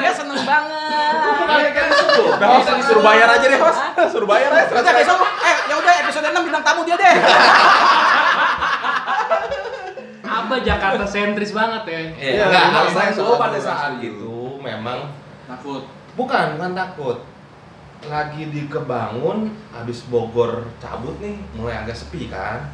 Dia 0.00 0.12
seneng 0.12 0.42
banget. 0.44 1.70
Udah 2.20 2.48
bisa 2.60 2.72
disuruh 2.76 3.04
bayar 3.04 3.28
aja 3.30 3.46
deh, 3.46 3.58
Mas. 3.58 3.78
Suruh 4.12 4.28
bayar 4.28 4.50
aja. 4.52 4.68
Udah 4.68 4.92
besok, 4.92 5.18
eh 5.40 5.56
ya 5.68 5.74
udah 5.78 5.92
episode 6.04 6.26
6 6.28 6.44
bintang 6.44 6.64
tamu 6.64 6.80
dia 6.84 6.96
deh. 6.96 7.14
Abah 10.30 10.58
Jakarta 10.62 11.04
sentris 11.06 11.50
banget 11.50 11.82
ya. 11.86 12.00
Iya, 12.14 12.44
enggak, 12.48 12.64
alasan 12.70 13.00
alasan 13.10 13.14
gua 13.16 13.22
gua 13.24 13.38
pada 13.40 13.58
saat 13.58 13.92
itu 13.98 14.34
memang 14.60 15.10
Takut. 15.48 15.82
bukan, 16.14 16.46
bukan 16.54 16.72
takut. 16.72 17.18
Lagi 18.08 18.48
di 18.48 18.64
kebangun, 18.64 19.52
habis 19.76 20.08
Bogor 20.08 20.72
cabut 20.80 21.20
nih, 21.20 21.36
mulai 21.52 21.84
agak 21.84 21.92
sepi 21.92 22.32
kan. 22.32 22.72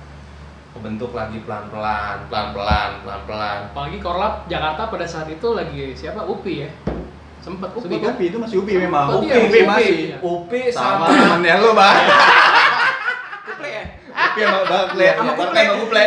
Kebentuk 0.70 1.10
lagi 1.16 1.42
pelan-pelan, 1.42 2.30
pelan-pelan, 2.30 3.02
pelan-pelan. 3.02 3.58
Apalagi 3.74 3.98
Korlap 3.98 4.46
Jakarta 4.46 4.86
pada 4.86 5.02
saat 5.08 5.26
itu 5.26 5.48
lagi 5.56 5.96
siapa? 5.98 6.22
Upi 6.22 6.62
ya. 6.62 6.70
Sempet 7.42 7.74
Upi 7.74 7.90
Sempet 7.90 8.06
kan? 8.06 8.14
Upi 8.14 8.24
itu 8.30 8.38
masih 8.38 8.56
Upi 8.62 8.74
memang. 8.78 9.06
Upi 9.18 9.26
Upi, 9.26 9.34
Upi 9.34 9.48
Upi. 9.50 9.60
masih. 9.66 9.96
Upi 10.22 10.60
Sama 10.70 11.10
sama, 11.10 11.18
temennya 11.18 11.54
lu, 11.58 11.70
Bang. 11.74 11.96
Kuple 13.50 13.68
ya. 13.72 13.84
Upi 14.14 14.40
sama 14.46 14.60
Bakle. 14.68 15.08
Sama 15.16 15.32
Kuple. 15.34 15.62
sama 15.64 15.74
Kuple. 15.80 16.04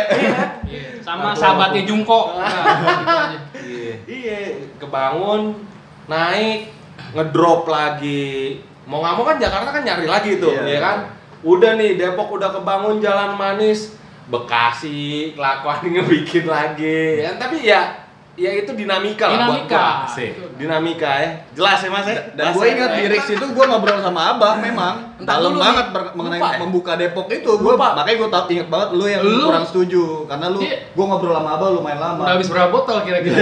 Iya. 0.70 0.82
Sama 1.04 1.28
sahabatnya 1.34 1.82
Jungko. 1.84 2.20
Nah, 2.38 3.34
gitu. 3.34 3.58
Iya, 3.58 3.92
iya, 4.06 4.38
kebangun, 4.78 5.58
naik, 6.06 6.70
ngedrop 7.12 7.66
lagi. 7.66 8.62
Mau 8.90 8.98
nggak 8.98 9.14
mau 9.14 9.24
kan 9.24 9.36
Jakarta 9.38 9.70
kan 9.70 9.82
nyari 9.82 10.04
lagi 10.04 10.32
tuh, 10.36 10.50
Iya. 10.50 10.66
ya 10.66 10.80
kan? 10.82 10.96
Udah 11.40 11.78
nih 11.78 11.94
Depok 11.94 12.34
udah 12.34 12.50
kebangun 12.50 12.98
jalan 12.98 13.32
manis, 13.32 13.94
Bekasi 14.26 15.34
kelakuan 15.34 15.82
ngebikin 15.94 16.46
lagi. 16.46 17.18
Ya, 17.18 17.34
tapi 17.34 17.62
ya 17.62 18.02
ya 18.34 18.50
itu 18.56 18.72
dinamika, 18.72 19.26
lah 19.26 19.46
buat 19.46 19.66
Dinamika. 19.66 19.86
gua. 20.06 20.54
Dinamika 20.56 21.10
ya. 21.18 21.30
Jelas 21.52 21.78
ya 21.78 21.88
Mas 21.88 22.06
ya? 22.06 22.18
Dan 22.34 22.50
gue 22.50 22.62
ya? 22.62 22.72
ingat 22.72 22.90
di 22.94 23.04
Rix 23.06 23.24
itu 23.28 23.46
gue 23.46 23.64
ngobrol 23.64 24.00
sama 24.00 24.32
Abah 24.32 24.56
memang 24.56 25.09
Entar 25.20 25.34
dalam 25.36 25.50
dulu 25.50 25.60
banget 25.60 25.84
nih. 25.84 25.92
ber- 25.92 26.12
mengenai 26.12 26.38
Lupa 26.38 26.48
ya? 26.48 26.58
membuka 26.58 26.92
Depok 26.94 27.26
itu. 27.28 27.52
Gue 27.54 27.72
Lupa. 27.72 27.86
makanya 27.92 28.16
gue 28.16 28.28
tau 28.28 28.44
inget 28.48 28.68
banget 28.68 28.88
lu 28.90 29.04
yang 29.06 29.22
Lu? 29.22 29.46
kurang 29.46 29.66
setuju 29.66 30.02
karena 30.24 30.46
lu 30.48 30.58
Iya. 30.58 30.76
gue 30.88 31.04
ngobrol 31.04 31.34
sama 31.34 31.50
Abah 31.52 31.68
lumayan 31.70 31.98
lama. 31.98 32.22
Udah 32.22 32.34
habis 32.34 32.48
berapa 32.48 32.68
botol 32.68 32.98
kira-kira? 33.00 33.36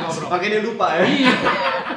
Ngobrol. 0.00 0.28
Makanya 0.32 0.50
dia 0.50 0.62
lupa 0.62 0.86
ya. 0.90 1.02
Iya. 1.02 1.34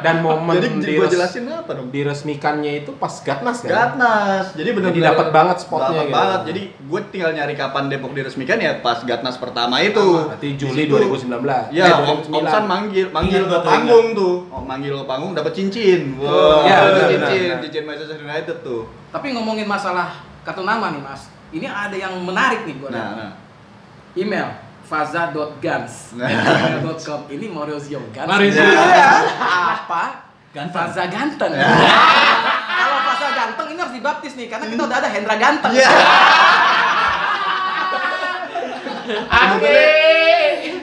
Dan 0.02 0.16
momen 0.20 0.56
Jadi 0.56 0.68
di 0.82 0.94
gue 0.96 1.06
jelasin 1.08 1.46
apa 1.46 1.72
dong? 1.72 1.88
diresmikannya 1.90 2.72
itu 2.80 2.92
pas 2.94 3.14
Gatnas 3.18 3.62
kan? 3.62 3.70
Gatnas. 3.70 4.46
Jadi 4.52 4.70
benar-benar 4.72 4.98
Jadi 4.98 5.10
dapat 5.14 5.28
banget 5.30 5.58
spotnya 5.60 5.90
Dapat 5.92 6.02
gitu. 6.02 6.16
banget. 6.16 6.40
Jadi 6.44 6.62
gue 6.82 7.00
tinggal 7.08 7.32
nyari 7.32 7.54
kapan 7.54 7.84
Depok 7.86 8.12
diresmikan 8.12 8.58
ya 8.58 8.72
pas 8.78 8.98
Gatnas 9.00 9.38
pertama 9.38 9.78
itu. 9.80 10.02
Berarti 10.26 10.50
Juli 10.56 10.84
situ- 10.84 10.98
2019. 10.98 11.70
Ya, 11.70 11.86
Eh, 11.86 11.94
Om, 11.94 12.18
2009. 12.24 12.34
Om 12.34 12.46
San 12.48 12.66
manggil, 12.66 13.06
manggil 13.10 13.42
Ingat 13.42 13.54
ke 13.54 13.60
panggung 13.64 14.08
tuh. 14.12 14.36
Oh, 14.50 14.62
manggil 14.62 14.94
ke 14.96 15.06
panggung 15.06 15.32
dapat 15.32 15.52
cincin. 15.54 16.02
Iya, 16.18 16.76
itu 16.80 16.90
benar, 16.90 17.08
cincin, 17.08 17.50
cincin 17.62 17.84
Manchester 17.86 18.18
United 18.18 18.58
tuh. 18.60 18.82
Tapi 19.12 19.28
ngomongin 19.32 19.68
masalah 19.68 20.16
kartu 20.42 20.64
nama 20.64 20.90
nih 20.90 21.00
Mas. 21.00 21.28
Ini 21.52 21.68
ada 21.68 21.94
yang 21.94 22.16
menarik 22.18 22.64
nih 22.64 22.76
gua. 22.80 22.90
Nah, 22.90 23.10
nah. 23.14 23.32
Email 24.12 24.48
faza.gans 24.84 25.94
Nah. 26.20 26.28
gmail.com 26.28 27.22
ini 27.30 27.48
Maurizio 27.48 28.04
Gans 28.12 28.28
Maurizio. 28.28 28.60
Iya. 28.60 29.12
apa 29.40 30.04
Ganteng. 30.52 30.84
Faza 30.84 31.08
ganteng 31.08 31.48
kalau 32.80 32.98
Faza 33.02 33.28
ganteng 33.32 33.68
ini 33.72 33.80
harus 33.80 33.96
dibaptis 33.96 34.36
nih 34.36 34.48
karena 34.48 34.68
kita 34.68 34.84
udah 34.84 34.98
ada 35.00 35.08
Hendra 35.08 35.36
ganteng 35.36 35.72
Iya. 35.72 35.88
Oke. 39.56 39.80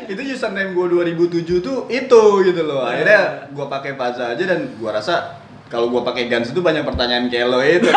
itu 0.09 0.23
username 0.27 0.73
gue 0.73 0.87
2007 0.89 1.61
tuh 1.61 1.85
itu 1.87 2.23
gitu 2.43 2.63
loh 2.65 2.81
akhirnya 2.83 3.45
gue 3.47 3.67
pakai 3.67 3.93
Faza 3.93 4.33
aja 4.33 4.41
dan 4.43 4.73
gue 4.73 4.89
rasa 4.91 5.37
kalau 5.69 5.93
gue 5.93 6.01
pakai 6.01 6.33
Gans 6.33 6.49
itu 6.49 6.65
banyak 6.65 6.83
pertanyaan 6.83 7.29
kayak 7.29 7.47
lo 7.53 7.61
itu 7.61 7.93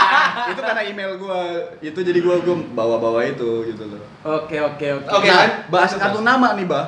itu 0.50 0.60
karena 0.62 0.82
email 0.86 1.18
gue 1.18 1.40
itu 1.82 1.98
jadi 1.98 2.18
gue 2.22 2.36
gue 2.46 2.56
bawa-bawa 2.72 3.26
itu 3.26 3.66
gitu 3.66 3.82
loh. 3.86 4.02
Oke 4.22 4.62
oke 4.62 4.86
oke. 5.02 5.10
Oke, 5.10 5.28
nah, 5.30 5.38
kan? 5.42 5.50
bahas 5.70 5.92
kartu 5.98 6.22
nama 6.22 6.54
nih 6.54 6.66
bah. 6.66 6.84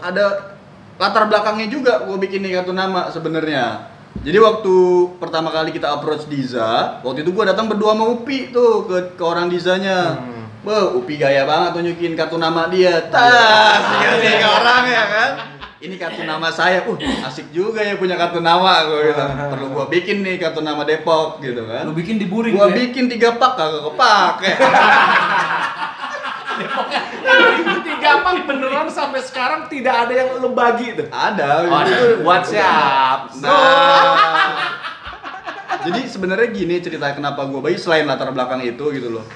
Ada 0.00 0.56
latar 0.96 1.28
belakangnya 1.28 1.68
juga 1.68 2.08
gue 2.08 2.16
bikin 2.16 2.40
nih 2.40 2.60
kartu 2.60 2.72
nama 2.72 3.12
sebenarnya. 3.12 3.92
Jadi 4.24 4.38
waktu 4.40 4.74
pertama 5.20 5.52
kali 5.52 5.74
kita 5.74 5.90
approach 5.92 6.24
Diza 6.32 7.02
waktu 7.04 7.26
itu 7.26 7.30
gue 7.34 7.44
datang 7.44 7.68
berdua 7.68 7.92
sama 7.92 8.08
Upi 8.08 8.48
tuh 8.54 8.88
ke, 8.88 9.20
ke 9.20 9.22
orang 9.24 9.52
Dizanya. 9.52 10.16
Hmm. 10.16 10.34
Wah, 10.64 10.96
Upi 10.96 11.20
gaya 11.20 11.44
banget 11.44 11.76
tunjukin 11.76 12.16
kartu 12.16 12.40
nama 12.40 12.72
dia. 12.72 13.04
Tas, 13.12 13.84
dikasih 13.84 14.32
ke 14.40 14.48
orang 14.48 14.84
ya 14.88 15.04
kan. 15.12 15.30
Ini 15.84 16.00
kartu 16.00 16.24
nama 16.24 16.48
saya, 16.48 16.88
uh 16.88 16.96
asik 17.28 17.52
juga 17.52 17.84
ya 17.84 18.00
punya 18.00 18.16
kartu 18.16 18.40
nama, 18.40 18.88
gue 18.88 19.12
bilang. 19.12 19.36
Perlu 19.52 19.66
gua 19.68 19.84
bikin 19.92 20.24
nih 20.24 20.40
kartu 20.40 20.64
nama 20.64 20.80
Depok 20.88 21.44
gitu 21.44 21.68
kan. 21.68 21.84
Lu 21.84 21.92
bikin 21.92 22.16
di 22.16 22.24
buring 22.24 22.56
Gua 22.56 22.72
ya? 22.72 22.76
bikin 22.80 23.04
tiga 23.12 23.36
pak 23.36 23.52
kagak 23.60 23.82
kepake. 23.92 24.52
Tiga 27.84 28.22
apa 28.22 28.46
beneran 28.46 28.86
sampai 28.86 29.18
sekarang 29.26 29.66
tidak 29.66 30.06
ada 30.06 30.14
yang 30.14 30.38
lu 30.38 30.54
bagi 30.54 30.94
tuh. 30.94 31.10
Ada. 31.10 31.66
Oh, 31.66 31.82
ada. 31.82 31.96
Buat 32.22 32.42
siap. 32.46 33.20
Nah. 33.42 34.14
Jadi 35.82 36.00
sebenarnya 36.06 36.48
gini 36.54 36.78
cerita 36.78 37.10
kenapa 37.10 37.42
gue 37.50 37.58
bagi 37.58 37.74
selain 37.74 38.06
latar 38.06 38.30
belakang 38.30 38.62
itu 38.62 38.86
gitu 38.94 39.18
loh. 39.18 39.26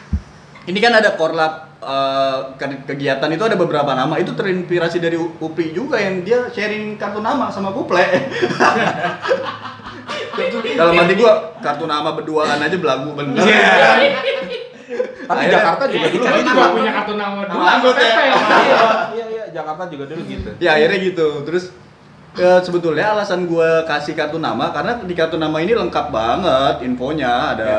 Ini 0.65 0.79
kan 0.79 0.95
ada 0.95 1.19
korlap 1.19 1.68
eh, 1.81 2.39
ke- 2.55 2.85
kegiatan 2.87 3.29
itu 3.29 3.41
ada 3.41 3.55
beberapa 3.55 3.93
nama 3.93 4.17
itu 4.17 4.33
terinspirasi 4.33 4.99
dari 4.99 5.15
Upi 5.17 5.71
juga 5.71 5.97
yang 5.97 6.21
dia 6.21 6.49
sharing 6.49 6.95
kartu 6.95 7.19
nama 7.19 7.47
sama 7.49 7.71
Kuple. 7.71 7.99
Dalam 10.71 10.95
hati 10.95 11.15
gua 11.15 11.33
kartu 11.59 11.85
nama 11.85 12.11
berduaan 12.13 12.59
aja 12.59 12.77
belagu 12.77 13.11
bener. 13.13 13.43
Tapi 15.29 15.45
Akhirnya- 15.45 15.61
Jakarta 15.61 15.85
juga 15.87 16.07
dulu 16.09 16.17
Kita 16.17 16.31
gitu. 16.33 16.49
juga 16.49 16.69
punya 16.73 16.93
kartu 16.95 17.13
nama 17.15 17.39
dua 17.39 17.53
Nama 17.53 17.67
anggot 17.77 17.95
ya. 17.95 18.09
Iya, 18.09 18.25
iya, 19.13 19.25
iya, 19.29 19.45
Jakarta 19.51 19.83
juga 19.87 20.05
dulu 20.07 20.23
gitu. 20.25 20.49
ya 20.57 20.71
akhirnya 20.73 20.99
gitu 21.03 21.29
terus 21.45 21.65
eh, 22.33 22.61
sebetulnya 22.63 23.13
alasan 23.13 23.45
gue 23.45 23.71
kasih 23.85 24.17
kartu 24.17 24.39
nama 24.39 24.71
karena 24.71 24.97
di 24.99 25.13
kartu 25.13 25.37
nama 25.37 25.53
ini 25.59 25.77
lengkap 25.77 26.07
banget 26.09 26.75
infonya 26.81 27.53
ada 27.53 27.73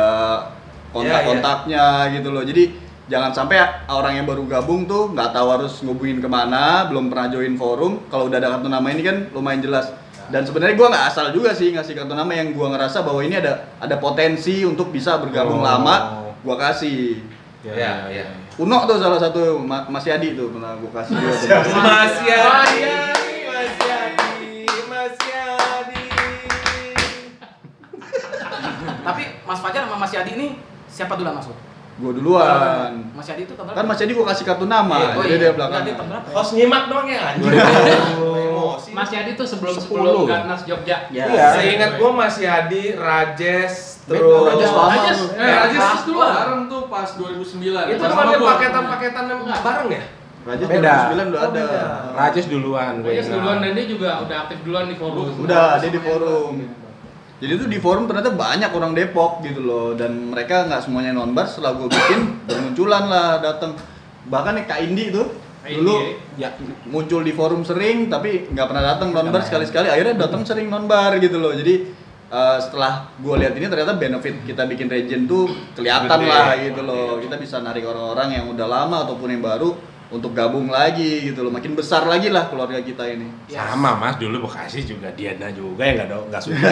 kontak-kontaknya 0.91 1.85
gitu 2.13 2.29
loh 2.29 2.45
jadi 2.45 2.69
jangan 3.09 3.33
sampai 3.33 3.57
orang 3.87 4.13
yang 4.13 4.25
baru 4.25 4.45
gabung 4.45 4.85
tuh 4.85 5.09
nggak 5.09 5.33
tahu 5.33 5.47
harus 5.49 5.81
ngubungin 5.81 6.17
ke 6.17 6.27
mana 6.27 6.85
belum 6.85 7.09
pernah 7.09 7.27
join 7.27 7.55
forum 7.55 8.05
kalau 8.07 8.29
udah 8.29 8.37
ada 8.37 8.53
kartu 8.53 8.67
nama 8.67 8.87
ini 8.87 9.01
kan 9.01 9.17
lumayan 9.31 9.59
jelas 9.59 9.89
dan 10.29 10.45
sebenarnya 10.45 10.77
gue 10.77 10.87
nggak 10.87 11.05
asal 11.07 11.25
juga 11.29 11.51
sih 11.51 11.73
ngasih 11.73 11.93
kartu 11.95 12.13
nama 12.13 12.29
yang 12.29 12.53
gue 12.53 12.67
ngerasa 12.67 13.01
bahwa 13.01 13.19
ini 13.19 13.35
ada 13.35 13.65
ada 13.75 13.97
potensi 13.97 14.61
untuk 14.61 14.89
bisa 14.89 15.17
bergabung 15.17 15.57
Oh. 15.57 15.65
lama 15.65 15.95
gue 16.37 16.55
kasih 16.55 17.01
Ya, 17.59 18.07
ya. 18.07 18.23
Uno 18.55 18.87
tuh 18.87 18.95
salah 18.95 19.19
satu 19.19 19.59
Ma- 19.59 19.83
Mas 19.85 20.07
Yadi 20.07 20.31
tuh 20.31 20.47
pernah 20.49 20.79
gue 20.79 20.87
kasih 20.89 21.11
juga 21.11 21.35
tuh. 21.35 21.75
Mas 21.75 22.15
Yadi, 22.21 22.87
Mas 23.43 23.75
Yadi, 23.81 24.55
Mas 24.87 25.15
Yadi. 25.19 26.03
Tapi 29.01 29.23
Mas 29.43 29.59
Fajar 29.59 29.81
sama 29.83 29.97
Mas 29.97 30.13
Yadi 30.13 30.31
ini 30.33 30.47
siapa 30.87 31.13
duluan 31.13 31.35
masuk? 31.35 31.51
Gue 31.99 32.11
duluan. 32.15 32.91
Mas 33.11 33.27
Yadi 33.27 33.43
itu 33.43 33.53
tahun 33.53 33.75
Kan 33.75 33.83
Mas 33.83 33.99
Yadi 33.99 34.11
gue 34.13 34.23
kasih 34.25 34.45
kartu 34.45 34.65
nama, 34.65 34.95
Oh 35.13 35.19
jadi 35.19 35.29
iya, 35.29 35.37
dia 35.37 35.51
belakang. 35.51 35.83
Tahun 35.83 36.07
berapa 36.07 36.27
ya? 36.27 36.33
Host 36.33 36.51
nyimak 36.55 36.83
doang 36.87 37.05
ya 37.05 37.19
anjing. 37.27 37.51
Emosi. 38.39 38.89
Mas 38.91 39.09
Yadi 39.09 39.31
tuh 39.35 39.43
sebelum 39.43 39.73
Sepuluh. 39.73 40.23
sebelum 40.23 40.31
Gatnas 40.31 40.61
Jogja. 40.63 40.97
Ya. 41.09 41.23
Iya. 41.27 41.47
Seingat 41.53 41.91
gua 41.99 42.11
Mas 42.15 42.35
Yadi, 42.37 42.95
Rajes, 42.95 43.73
Rajes 44.07 44.07
terus 44.07 44.47
Rajes, 44.47 45.19
tuh. 45.19 45.29
eh, 45.35 45.53
Rajes 45.53 45.81
terus 45.81 46.03
duluan. 46.05 46.31
Bareng 46.31 46.63
tuh 46.65 46.81
pas 46.87 47.09
2009. 47.11 47.83
itu 47.85 47.99
kan 47.99 48.27
gua. 48.31 48.49
paketan-paketan 48.49 49.23
yang 49.27 49.39
bareng 49.43 49.89
ya? 49.91 50.03
Rajes 50.39 50.65
Beda. 50.65 50.95
2009 51.11 51.29
udah 51.29 51.41
Oh, 51.41 51.49
ada. 51.51 51.65
Rajes 52.15 52.45
duluan 52.47 52.91
gue. 52.97 53.11
Rajes 53.11 53.27
duluan 53.27 53.57
dan 53.59 53.71
dia 53.75 53.85
juga 53.85 54.09
udah 54.23 54.37
aktif 54.47 54.57
duluan 54.63 54.85
di 54.87 54.95
forum. 54.95 55.35
Udah 55.37 55.63
ada 55.75 55.87
di 55.89 55.99
forum. 55.99 56.53
Jadi 57.39 57.51
tuh 57.55 57.69
di 57.71 57.79
forum 57.79 58.03
ternyata 58.03 58.35
banyak 58.35 58.71
orang 58.75 58.91
Depok 58.91 59.39
gitu 59.47 59.63
loh. 59.63 59.95
Dan 59.95 60.31
mereka 60.31 60.67
nggak 60.67 60.83
semuanya 60.83 61.15
nonbar 61.15 61.47
setelah 61.47 61.79
gue 61.79 61.87
bikin 61.87 62.19
bermunculan 62.47 63.03
lah 63.07 63.39
datang 63.39 63.79
bahkan 64.27 64.59
nih 64.59 64.65
Kak 64.67 64.79
Indi 64.83 65.05
Kak 65.63 65.71
dulu 65.75 65.95
Indi. 66.03 66.39
ya 66.39 66.55
muncul 66.87 67.23
di 67.23 67.33
forum 67.35 67.67
sering 67.67 68.07
tapi 68.07 68.51
nggak 68.51 68.67
pernah 68.67 68.83
datang 68.95 69.15
nonbar 69.15 69.41
sekali-sekali. 69.47 69.87
Akhirnya 69.87 70.27
datang 70.27 70.43
sering 70.43 70.67
nonbar 70.67 71.15
gitu 71.23 71.39
loh. 71.39 71.55
Jadi 71.55 71.87
eh, 72.27 72.57
setelah 72.59 73.07
gue 73.15 73.35
lihat 73.39 73.55
ini 73.55 73.71
ternyata 73.71 73.95
benefit 73.95 74.43
kita 74.43 74.67
bikin 74.67 74.91
region 74.91 75.23
tuh 75.23 75.47
kelihatan 75.79 76.19
lah 76.27 76.59
gitu 76.59 76.83
loh. 76.83 77.23
Kita 77.23 77.39
bisa 77.39 77.63
narik 77.63 77.87
orang-orang 77.87 78.35
yang 78.35 78.45
udah 78.51 78.67
lama 78.67 79.07
ataupun 79.07 79.31
yang 79.31 79.43
baru 79.43 79.98
untuk 80.09 80.33
gabung 80.33 80.73
lagi 80.73 81.29
gitu 81.29 81.45
loh 81.45 81.53
makin 81.53 81.77
besar 81.77 82.01
lagi 82.09 82.33
lah 82.33 82.49
keluarga 82.49 82.81
kita 82.81 83.05
ini 83.05 83.29
Sama 83.45 83.93
mas 83.93 84.17
dulu 84.17 84.49
Bekasi 84.49 84.81
juga 84.81 85.13
Diana 85.13 85.53
juga 85.53 85.85
yang 85.85 86.01
nggak 86.01 86.09
do- 86.09 86.25
nggak 86.33 86.41
suka. 86.41 86.65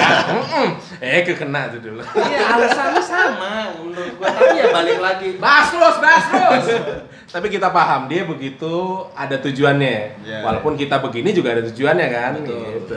Eh 1.06 1.22
kekena 1.22 1.70
tuh 1.70 1.78
dulu. 1.86 2.02
Iya, 2.02 2.42
alasannya 2.58 2.98
sama 2.98 3.70
menurut 3.78 4.18
gua. 4.18 4.34
Tapi 4.34 4.58
ya 4.58 4.66
balik 4.74 4.98
lagi. 4.98 5.30
Bahas 5.38 5.70
terus. 5.70 5.98
Tapi 7.30 7.48
kita 7.54 7.70
paham 7.70 8.10
dia 8.10 8.26
begitu 8.26 9.06
ada 9.14 9.38
tujuannya. 9.38 9.98
Iya. 10.26 10.42
Walaupun 10.42 10.74
kita 10.74 10.98
begini 10.98 11.30
juga 11.30 11.54
ada 11.54 11.62
tujuannya 11.70 12.08
kan. 12.10 12.32
Betul. 12.42 12.58
Gitu. 12.74 12.96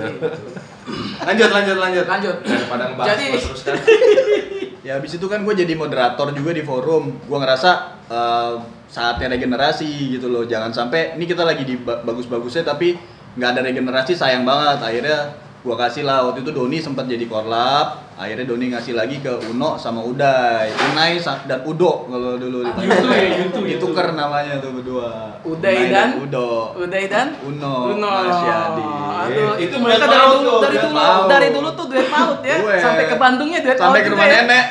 Lanjut, 1.21 1.51
lanjut, 1.53 1.77
lanjut. 1.77 2.07
Lanjut. 2.09 2.37
Daripada 2.41 2.83
ngebahas 2.89 3.09
Jadi 3.13 3.25
terus 3.37 3.61
kan. 3.61 3.77
Ya 4.81 4.97
habis 4.97 5.13
itu 5.13 5.27
kan 5.29 5.45
gue 5.45 5.53
jadi 5.53 5.77
moderator 5.77 6.33
juga 6.33 6.57
di 6.57 6.65
forum. 6.65 7.21
Gue 7.29 7.39
ngerasa 7.41 7.71
eh, 8.09 8.55
saatnya 8.89 9.37
regenerasi 9.37 10.17
gitu 10.17 10.33
loh. 10.33 10.45
Jangan 10.49 10.73
sampai 10.73 11.17
ini 11.21 11.25
kita 11.29 11.45
lagi 11.45 11.69
di 11.69 11.77
ba- 11.77 12.01
bagus-bagusnya 12.01 12.65
tapi 12.65 12.97
nggak 13.37 13.51
ada 13.57 13.61
regenerasi 13.61 14.13
sayang 14.17 14.49
banget. 14.49 14.79
Akhirnya 14.81 15.19
gue 15.61 15.77
kasih 15.77 16.09
lah 16.09 16.25
waktu 16.25 16.41
itu 16.41 16.51
Doni 16.51 16.81
sempat 16.81 17.05
jadi 17.05 17.21
korlap. 17.25 18.09
Akhirnya 18.17 18.45
Doni 18.45 18.69
ngasih 18.69 18.93
lagi 18.93 19.21
ke 19.21 19.29
Uno 19.49 19.77
sama 19.77 20.01
Uday, 20.01 20.69
Unai 20.93 21.17
dan 21.21 21.61
Udo 21.65 22.05
kalau 22.05 22.37
dulu 22.37 22.65
dipanggil. 22.65 22.97
Yutu 22.97 23.09
ya, 23.09 23.29
Yutu. 23.45 23.59
Ditukar 23.67 24.13
namanya 24.13 24.57
tuh 24.57 24.73
berdua. 24.73 25.37
Uday 25.41 25.77
Unai 25.79 25.93
dan? 25.93 26.09
Udo. 26.21 26.53
Uday 26.77 27.05
dan 27.09 27.27
Uno, 27.41 27.93
Uno. 27.93 28.09
Mas 28.25 28.41
Yadi. 28.41 28.85
Aduh, 29.21 29.53
itu 29.57 29.69
Itu 29.69 29.77
mereka 29.81 30.05
dari 30.05 30.27
dulu 30.33 30.49
tuh, 30.49 30.61
dari 30.61 30.77
dulu 30.77 30.97
maut. 30.97 31.29
dari 31.29 31.49
dulu 31.49 31.69
tuh 31.73 31.87
duet 31.89 32.09
maut 32.09 32.41
ya. 32.41 32.57
Duet. 32.61 32.81
Sampai 32.81 33.05
ke 33.05 33.17
Bandungnya 33.17 33.61
duet 33.61 33.77
maut. 33.77 33.85
Sampai 33.85 34.01
ke 34.01 34.09
rumah 34.13 34.27
ya. 34.29 34.37
nenek. 34.41 34.65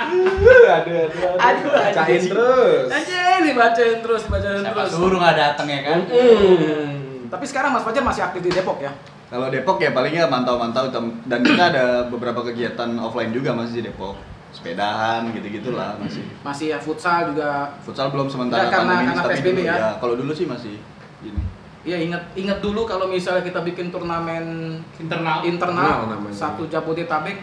aduh, 0.00 0.66
aduh, 0.66 0.96
aduh. 1.04 1.30
Aduh, 1.38 1.70
Bacain 1.70 2.22
terus. 2.22 2.86
Anjing 2.86 3.40
dibacain 3.46 3.96
terus, 3.98 4.22
dibacain 4.26 4.62
Siapa 4.62 4.82
terus. 4.82 4.92
suruh 4.94 5.18
nggak 5.18 5.36
datang 5.36 5.66
ya 5.66 5.80
kan? 5.86 5.98
Hmm. 6.06 6.99
Tapi 7.30 7.44
sekarang 7.46 7.70
Mas 7.70 7.86
Fajar 7.86 8.02
masih 8.02 8.22
aktif 8.26 8.42
di 8.42 8.50
Depok 8.50 8.82
ya? 8.82 8.90
Kalau 9.30 9.46
Depok 9.46 9.78
ya 9.78 9.94
palingnya 9.94 10.26
mantau-mantau 10.26 10.90
dan 11.24 11.40
kita 11.40 11.62
ada 11.70 11.84
beberapa 12.10 12.42
kegiatan 12.42 12.98
offline 12.98 13.30
juga 13.30 13.54
masih 13.54 13.80
di 13.80 13.82
Depok. 13.86 14.18
Sepedahan 14.50 15.30
gitu-gitulah 15.30 15.94
masih. 16.02 16.26
Masih 16.42 16.74
ya 16.74 16.78
futsal 16.82 17.30
juga. 17.30 17.70
Futsal 17.86 18.10
belum 18.10 18.26
sementara 18.26 18.66
Nggak, 18.66 18.74
karena- 18.74 18.98
ini, 18.98 19.06
karena 19.14 19.22
PSBB 19.30 19.46
dulu 19.54 19.62
ya? 19.62 19.90
Kalau 20.02 20.14
dulu 20.18 20.32
sih 20.34 20.46
masih 20.50 20.74
gini. 21.22 21.40
Iya 21.80 21.96
ingat 21.96 22.22
ingat 22.36 22.58
dulu 22.60 22.84
kalau 22.84 23.08
misalnya 23.08 23.40
kita 23.40 23.62
bikin 23.64 23.88
turnamen 23.88 24.76
Internal. 25.00 25.40
internal 25.46 26.04
Internal 26.04 26.28
satu 26.34 26.68
Jabodetabek 26.68 27.40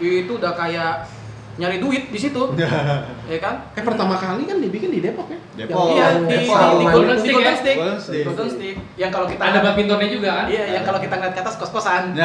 itu 0.00 0.30
udah 0.30 0.56
kayak 0.56 1.04
nyari 1.54 1.78
duit 1.78 2.10
di 2.10 2.18
situ, 2.18 2.42
ya 3.30 3.38
kan? 3.38 3.54
Eh 3.72 3.82
pertama 3.82 4.14
kali 4.14 4.42
kan 4.42 4.58
dibikin 4.58 4.90
di 4.90 4.98
Depok 4.98 5.30
ya? 5.30 5.38
Depok. 5.54 5.86
Iya 5.92 6.06
di, 6.12 6.26
di, 6.26 6.34
Depok. 6.44 6.58
di 6.58 6.84
Golden 6.84 6.90
Golden 6.90 7.18
Stick, 7.18 7.34
Golden 7.34 7.46
ya? 7.46 7.54
Stick, 7.56 7.76
Golden 7.76 8.00
Stick. 8.00 8.24
Golden 8.26 8.48
Stick. 8.50 8.76
Yang 8.94 9.10
kalau 9.12 9.26
kita 9.30 9.42
Ada 9.44 9.58
badmintonnya 9.62 10.08
juga 10.10 10.30
kan? 10.34 10.46
Iya, 10.50 10.64
yang 10.74 10.82
kalau 10.82 10.98
kita 10.98 11.14
ngeliat 11.14 11.34
ke 11.34 11.40
atas 11.40 11.54
kos-kosan. 11.56 12.04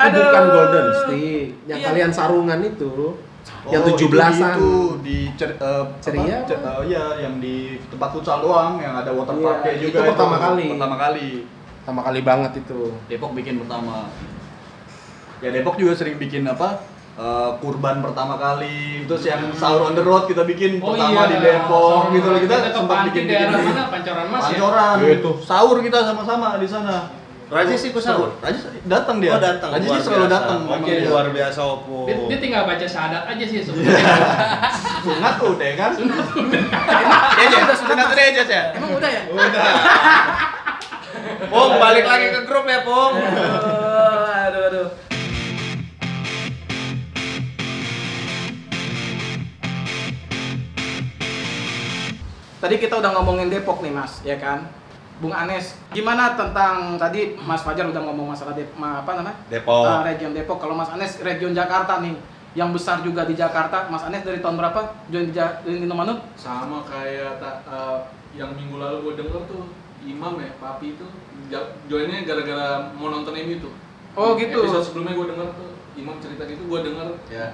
Eh, 0.00 0.08
bukan 0.08 0.44
Golden 0.48 0.86
Stick, 0.96 1.44
yang 1.68 1.78
Iya. 1.78 1.86
kalian 1.92 2.10
sarungan 2.10 2.60
itu. 2.64 3.20
yang 3.68 3.84
Oh, 3.84 3.92
17-an. 3.92 4.56
Itu, 4.56 4.72
di 5.04 5.28
cer, 5.36 5.52
eh, 5.52 5.84
Ceria 6.00 6.40
apa? 6.40 6.48
Ce- 6.48 6.56
apa? 6.56 6.80
eh, 6.80 6.82
iya, 6.88 7.04
yang 7.20 7.36
di 7.36 7.76
tempat 7.92 8.08
futsal 8.08 8.40
doang 8.40 8.80
yang 8.80 8.96
ada 8.96 9.12
water 9.12 9.36
Iya, 9.36 9.44
parknya 9.44 9.72
itu 9.76 9.84
juga 9.92 10.00
pertama 10.08 10.36
kali. 10.40 10.64
Pertama 10.72 10.96
kali. 10.96 11.28
Pertama 11.84 12.00
kali 12.00 12.20
banget 12.24 12.52
itu. 12.56 12.80
Depok 13.04 13.36
bikin 13.36 13.60
pertama. 13.60 14.08
Ya 15.40 15.48
Depok 15.50 15.74
juga 15.74 15.92
sering 15.94 16.16
bikin 16.16 16.44
apa? 16.44 16.84
eh, 17.16 17.50
kurban 17.60 18.00
pertama 18.00 18.36
kali, 18.36 19.04
terus 19.04 19.20
yang 19.22 19.52
sahur 19.52 19.84
on 19.84 19.92
the 19.92 20.00
road 20.00 20.24
kita 20.24 20.40
bikin 20.42 20.80
Oh 20.80 20.92
pertama 20.92 21.28
iya. 21.28 21.28
di 21.28 21.36
Depok 21.38 22.00
Sama 22.02 22.14
gitu 22.16 22.28
loh 22.30 22.40
kita, 22.40 22.54
ke 22.56 22.70
sempat 22.72 22.98
bikin 23.12 23.22
daerah 23.26 23.52
bikin 23.52 23.66
mana? 23.70 23.84
Pancoran 23.88 24.26
Mas 24.26 24.40
ya? 24.40 24.46
Pancoran, 24.48 24.96
Gitu. 25.04 25.30
sahur 25.44 25.76
kita 25.84 25.98
sama-sama 26.02 26.56
di 26.56 26.64
sana. 26.64 26.96
Rajes 27.50 27.82
ikut 27.82 27.98
sahur. 27.98 28.30
Rajes 28.38 28.62
datang 28.86 29.18
dia. 29.18 29.34
Oh 29.34 29.42
datang. 29.42 29.74
Luar 29.74 29.82
ini 29.82 29.98
selalu 29.98 30.26
datang. 30.30 30.58
Oke 30.64 30.92
dia. 30.94 31.10
luar 31.10 31.26
biasa 31.28 31.60
Oppo. 31.66 32.06
Dia, 32.06 32.14
dia 32.30 32.38
tinggal 32.38 32.62
baca 32.62 32.86
syahadat 32.86 33.22
aja 33.26 33.44
sih 33.44 33.58
sebenarnya. 33.58 34.14
Sunat 35.02 35.34
tuh 35.42 35.52
deh 35.58 35.72
kan. 35.74 35.90
Dia 35.98 37.44
aja 37.50 37.74
sunat 37.74 38.06
tuh 38.06 38.16
dia 38.16 38.44
ya. 38.46 38.62
Emang 38.78 38.90
udah 38.94 39.10
ya? 39.10 39.22
Udah. 39.28 39.64
Pong 41.50 41.72
balik 41.76 42.04
lagi 42.06 42.26
ke 42.32 42.40
grup 42.46 42.64
ya 42.64 42.80
Pong. 42.86 43.14
Tadi 52.60 52.76
kita 52.76 53.00
udah 53.00 53.10
ngomongin 53.16 53.48
Depok 53.48 53.80
nih 53.80 53.88
Mas, 53.88 54.20
ya 54.20 54.36
kan? 54.36 54.68
Bung 55.16 55.32
Anes, 55.32 55.76
gimana 55.92 56.32
tentang 56.32 56.96
tadi 56.96 57.36
Mas 57.38 57.60
Fajar 57.60 57.84
udah 57.84 58.00
ngomong 58.00 58.32
masalah 58.32 58.52
Dep, 58.52 58.72
ma- 58.72 59.00
apa 59.00 59.16
namanya? 59.16 59.36
Depok. 59.48 59.84
Ah, 59.84 60.00
region 60.00 60.32
Depok. 60.32 60.56
Kalau 60.56 60.72
Mas 60.72 60.88
Anes 60.88 61.20
region 61.20 61.52
Jakarta 61.52 62.00
nih, 62.00 62.16
yang 62.52 62.72
besar 62.72 63.00
juga 63.00 63.24
di 63.24 63.32
Jakarta. 63.32 63.84
Mas 63.88 64.00
Anes 64.00 64.24
dari 64.24 64.40
tahun 64.40 64.56
berapa 64.56 64.80
join 65.08 65.28
di, 65.28 65.32
Ja- 65.32 65.60
di 65.60 65.84
sama 66.36 66.80
kayak 66.84 67.36
ta- 67.36 67.60
eh, 67.64 67.98
yang 68.32 68.52
minggu 68.52 68.76
lalu 68.76 68.96
gue 69.02 69.14
denger 69.20 69.40
tuh 69.44 69.68
Imam 70.00 70.36
ya 70.36 70.48
Papi 70.56 70.94
itu 70.94 71.06
joinnya 71.84 72.22
gara-gara 72.24 72.88
mau 72.94 73.10
nonton 73.10 73.34
ini 73.34 73.58
tuh 73.58 73.74
Oh, 74.14 74.32
gitu. 74.34 74.64
episode 74.64 74.86
sebelumnya 74.86 75.12
gue 75.12 75.26
denger 75.28 75.48
tuh 75.52 75.70
Imam 75.94 76.16
cerita 76.16 76.46
gitu 76.46 76.62
gue 76.64 76.80
denger 76.80 77.08
Ya. 77.26 77.52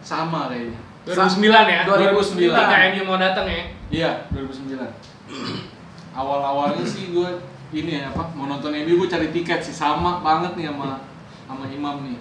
sama 0.00 0.48
kayaknya 0.48 0.78
2009 1.04 1.44
ya 1.66 1.80
2009. 1.84 2.48
ketika 2.48 2.76
MU 2.90 3.02
mau 3.04 3.18
datang 3.18 3.46
ya 3.46 3.62
iya 3.88 4.10
2009 4.30 4.74
awal-awalnya 6.12 6.84
sih 6.84 7.12
gue 7.12 7.30
ini 7.70 8.00
ya 8.00 8.08
apa 8.10 8.32
mau 8.32 8.46
nonton 8.46 8.72
MU 8.72 8.94
gue 8.98 9.08
cari 9.08 9.28
tiket 9.30 9.60
sih 9.60 9.72
sama 9.72 10.18
banget 10.20 10.56
nih 10.56 10.72
sama 10.72 11.04
sama 11.44 11.64
Imam 11.68 12.02
nih 12.02 12.18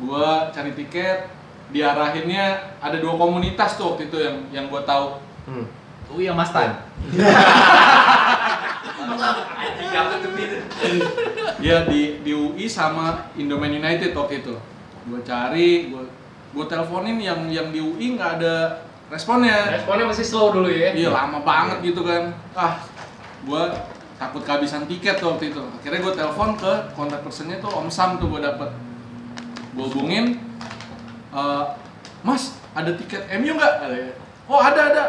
gue 0.00 0.26
cari 0.50 0.72
tiket 0.74 1.28
diarahinnya 1.70 2.76
ada 2.82 2.98
dua 2.98 3.14
komunitas 3.14 3.78
tuh 3.78 3.94
waktu 3.94 4.10
itu 4.10 4.18
yang 4.18 4.36
yang 4.50 4.66
gue 4.66 4.82
tahu 4.82 5.20
Hmm. 5.40 5.66
Oh 6.06 6.20
iya 6.20 6.30
Mas 6.30 6.52
Tan. 6.52 6.84
Dia 11.60 11.84
di 11.86 12.20
di 12.22 12.32
UI 12.32 12.66
sama 12.66 13.30
Indomain 13.34 13.72
United 13.72 14.12
waktu 14.12 14.40
itu. 14.42 14.54
Gue 15.08 15.20
cari, 15.22 15.90
gue 15.90 16.02
gue 16.50 16.64
teleponin 16.66 17.16
yang 17.22 17.46
yang 17.46 17.70
di 17.70 17.78
UI 17.78 18.18
nggak 18.18 18.42
ada 18.42 18.82
responnya. 19.06 19.70
responnya 19.70 20.06
masih 20.10 20.24
slow 20.26 20.50
dulu 20.54 20.70
ya 20.70 20.90
Iya 20.94 21.10
lama 21.14 21.42
banget 21.42 21.78
gitu 21.82 22.02
kan. 22.02 22.34
Ah, 22.54 22.82
gue 23.46 23.62
takut 24.18 24.42
kehabisan 24.44 24.84
tiket 24.90 25.18
tuh 25.18 25.34
waktu 25.34 25.54
itu. 25.54 25.62
Akhirnya 25.62 26.00
gue 26.02 26.14
telepon 26.14 26.50
ke 26.58 26.72
kontak 26.94 27.22
personnya 27.22 27.58
tuh 27.62 27.70
Om 27.72 27.88
Sam 27.88 28.18
tuh 28.18 28.28
gue 28.28 28.40
dapet. 28.42 28.70
Gue 29.74 29.86
hubungin, 29.86 30.38
"Eh, 31.30 31.64
Mas 32.20 32.58
ada 32.76 32.92
tiket 32.94 33.26
MU 33.40 33.56
nggak? 33.56 33.74
Katanya. 33.80 34.12
Oh 34.50 34.60
ada 34.60 34.80
ada. 34.92 35.04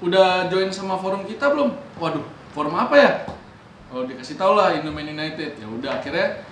Udah 0.00 0.46
join 0.48 0.70
sama 0.72 0.96
forum 0.96 1.26
kita 1.26 1.52
belum? 1.52 1.74
Waduh, 2.00 2.24
forum 2.54 2.74
apa 2.76 2.94
ya? 2.96 3.10
Oh 3.92 4.02
dikasih 4.02 4.34
tau 4.38 4.54
lah 4.58 4.74
Indomain 4.74 5.06
United. 5.06 5.58
Ya 5.58 5.66
udah 5.66 6.00
akhirnya 6.00 6.42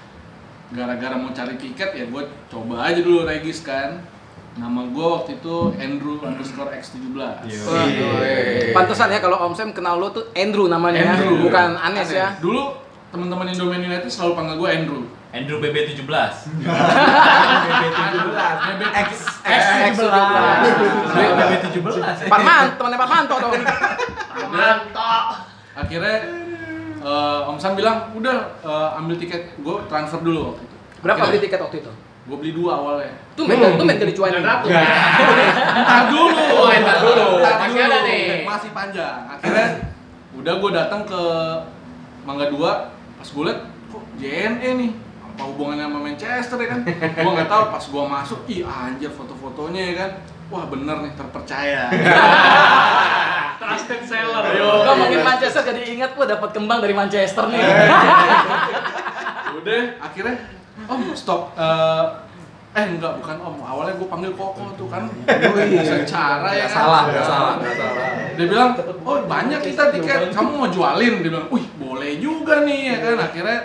gara-gara 0.75 1.15
mau 1.15 1.31
cari 1.31 1.55
tiket 1.61 1.93
ya 1.95 2.05
gue 2.09 2.23
coba 2.51 2.89
aja 2.89 3.01
dulu 3.01 3.25
regis 3.25 3.63
kan. 3.65 4.01
Nama 4.55 4.87
gue 4.87 5.07
waktu 5.19 5.43
itu 5.43 5.55
Andrew 5.83 6.23
underscore 6.23 6.71
X17. 6.79 7.11
Waduh. 7.11 8.71
Pantesan 8.71 9.11
ya 9.11 9.19
kalau 9.19 9.43
Om 9.51 9.55
Sam 9.59 9.75
kenal 9.75 9.99
lo 9.99 10.15
tuh 10.15 10.31
Andrew 10.31 10.71
namanya 10.71 11.03
ya, 11.03 11.13
Andrew. 11.19 11.43
bukan 11.43 11.75
Anes 11.75 12.15
ya. 12.15 12.39
Dulu 12.39 12.71
teman-teman 13.11 13.51
Indomain 13.51 13.83
United 13.83 14.07
selalu 14.07 14.33
panggil 14.39 14.55
gue 14.63 14.69
Andrew. 14.71 15.03
Andrew 15.35 15.59
BB17. 15.59 16.07
X 18.95 19.11
X17. 19.43 20.23
BB17. 21.19 22.31
Parman, 22.31 22.79
temannya 22.79 22.99
Parmanto 22.99 23.35
dong. 23.43 23.59
mantap 24.55 25.51
Akhirnya 25.75 26.17
eh, 27.03 27.51
Om 27.51 27.59
Sam 27.59 27.75
bilang 27.75 28.15
udah 28.15 28.55
eh, 28.63 28.99
ambil 29.03 29.19
tiket 29.19 29.59
gue 29.59 29.77
transfer 29.91 30.23
dulu 30.23 30.55
waktu 30.55 30.63
itu. 30.63 30.77
Berapa 31.03 31.27
beli 31.27 31.43
tiket 31.43 31.59
waktu 31.59 31.83
itu? 31.83 31.91
Gue 32.25 32.37
beli 32.41 32.53
dua 32.57 32.73
awalnya. 32.81 33.13
Tuh 33.37 33.45
men, 33.45 33.61
tuh 33.61 33.85
men 33.85 33.97
jadi 34.01 34.13
cuan. 34.17 34.33
ratu 34.33 34.67
Entar 34.73 36.03
dulu. 36.09 36.43
Oh, 36.57 36.69
entar 36.73 36.97
dulu. 37.05 37.27
Entar 37.41 37.57
Masih 37.61 37.77
dulu. 37.77 37.85
ada 37.93 37.99
nih. 38.09 38.25
Masih 38.49 38.71
panjang. 38.73 39.21
Akhirnya 39.29 39.69
udah 40.35 40.55
gue 40.61 40.71
datang 40.73 41.03
ke 41.05 41.23
Mangga 42.25 42.49
2 42.49 42.57
pas 43.21 43.29
gue 43.29 43.45
liat 43.47 43.61
kok 43.89 44.05
JNE 44.21 44.71
nih 44.81 44.91
apa 45.25 45.43
hubungannya 45.49 45.87
sama 45.89 45.99
Manchester 46.03 46.59
ya 46.61 46.69
kan 46.73 46.81
gue 46.85 47.31
nggak 47.33 47.49
tahu 47.49 47.63
pas 47.73 47.85
gue 47.85 48.05
masuk 48.05 48.41
ih 48.51 48.61
anjir 48.65 49.09
foto-fotonya 49.13 49.83
ya 49.93 49.95
kan 50.05 50.11
wah 50.53 50.65
bener 50.69 50.97
nih 51.05 51.13
terpercaya 51.17 51.89
trusted 53.61 54.03
seller 54.05 54.43
Ngomongin 54.85 55.21
Manchester 55.25 55.63
jadi 55.65 55.81
ingat 55.97 56.11
gua 56.13 56.27
dapat 56.29 56.51
kembang 56.53 56.85
dari 56.85 56.93
Manchester 56.93 57.49
nih. 57.49 57.63
udah 59.55 59.83
akhirnya 60.03 60.37
om 60.89 61.03
stop. 61.17 61.53
Eh 61.57 62.05
eh 62.75 62.85
enggak 62.91 63.23
bukan 63.23 63.37
om. 63.39 63.57
Awalnya 63.63 63.95
gue 64.03 64.09
panggil 64.11 64.33
koko 64.35 64.75
tuh 64.75 64.91
kan. 64.91 65.07
Secara 65.87 66.51
ya. 66.51 66.67
Kan 66.67 66.75
salah 66.75 67.03
nggak 67.07 67.25
salah 67.25 67.53
nggak 67.63 67.75
salah. 67.79 68.07
Dia 68.35 68.47
bilang 68.51 68.71
oh 69.07 69.19
banyak 69.31 69.61
kita 69.63 69.95
tiket. 69.95 70.35
Kamu 70.35 70.51
mau 70.59 70.69
jualin? 70.69 71.23
Dia 71.23 71.31
bilang 71.31 71.47
wih 71.55 71.67
boleh 71.79 72.19
juga 72.19 72.67
nih 72.67 72.81
ya 72.91 72.97
kan. 72.99 73.17
Akhirnya 73.31 73.59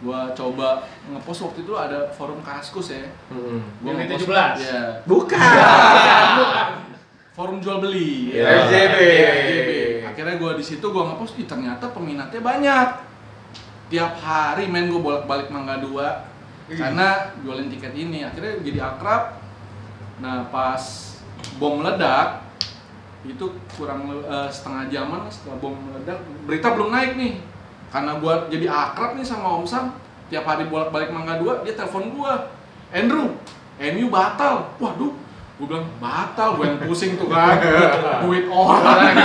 gua 0.00 0.32
coba 0.32 0.88
ngepost 1.12 1.44
waktu 1.44 1.60
itu 1.68 1.76
ada 1.76 2.08
forum 2.16 2.40
kaskus 2.40 2.96
ya. 2.96 3.04
Hmm. 3.28 3.60
gua 3.84 3.92
Yang 3.92 4.08
ngepost. 4.08 4.26
17? 4.32 4.64
ya 4.64 4.82
bukan. 5.04 5.40
Forum 7.36 7.60
jual 7.62 7.78
beli. 7.80 8.36
Iya. 8.36 8.68
FJB 8.68 8.96
FJB. 9.22 9.70
akhirnya 10.12 10.34
gua 10.40 10.52
di 10.56 10.64
situ 10.64 10.82
gua 10.88 11.12
ngepost 11.12 11.36
ih 11.36 11.44
ternyata 11.44 11.92
peminatnya 11.92 12.40
banyak. 12.40 12.88
Tiap 13.92 14.12
hari 14.16 14.64
main 14.64 14.88
gua 14.88 15.00
bolak 15.04 15.24
balik 15.28 15.52
mangga 15.52 15.76
dua 15.76 16.29
karena 16.70 17.34
jualin 17.42 17.66
tiket 17.66 17.94
ini 17.98 18.22
akhirnya 18.22 18.62
jadi 18.62 18.78
akrab. 18.94 19.42
Nah 20.22 20.46
pas 20.54 20.82
bom 21.58 21.82
meledak 21.82 22.46
itu 23.26 23.52
kurang 23.74 24.06
eh, 24.22 24.48
setengah 24.48 24.86
jaman 24.88 25.26
setelah 25.28 25.58
bom 25.58 25.74
meledak 25.74 26.22
berita 26.46 26.72
belum 26.76 26.94
naik 26.94 27.18
nih. 27.18 27.34
Karena 27.90 28.22
gua 28.22 28.46
jadi 28.46 28.70
akrab 28.70 29.18
nih 29.18 29.26
sama 29.26 29.58
Om 29.58 29.66
Sam 29.66 29.98
tiap 30.30 30.46
hari 30.46 30.70
bolak 30.70 30.94
balik 30.94 31.10
mangga 31.10 31.42
dua 31.42 31.66
dia 31.66 31.74
telepon 31.74 32.14
gua. 32.14 32.54
Andrew 32.94 33.34
MU 33.80 34.06
batal. 34.06 34.70
Waduh 34.78 35.14
gua 35.58 35.66
bilang 35.66 35.88
batal 35.98 36.54
gua 36.54 36.64
yang 36.70 36.80
pusing 36.86 37.18
tuh 37.18 37.26
kan. 37.26 37.58
Duit 38.22 38.46
orang. 38.46 39.10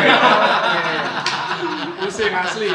Pusing 2.02 2.34
asli. 2.34 2.70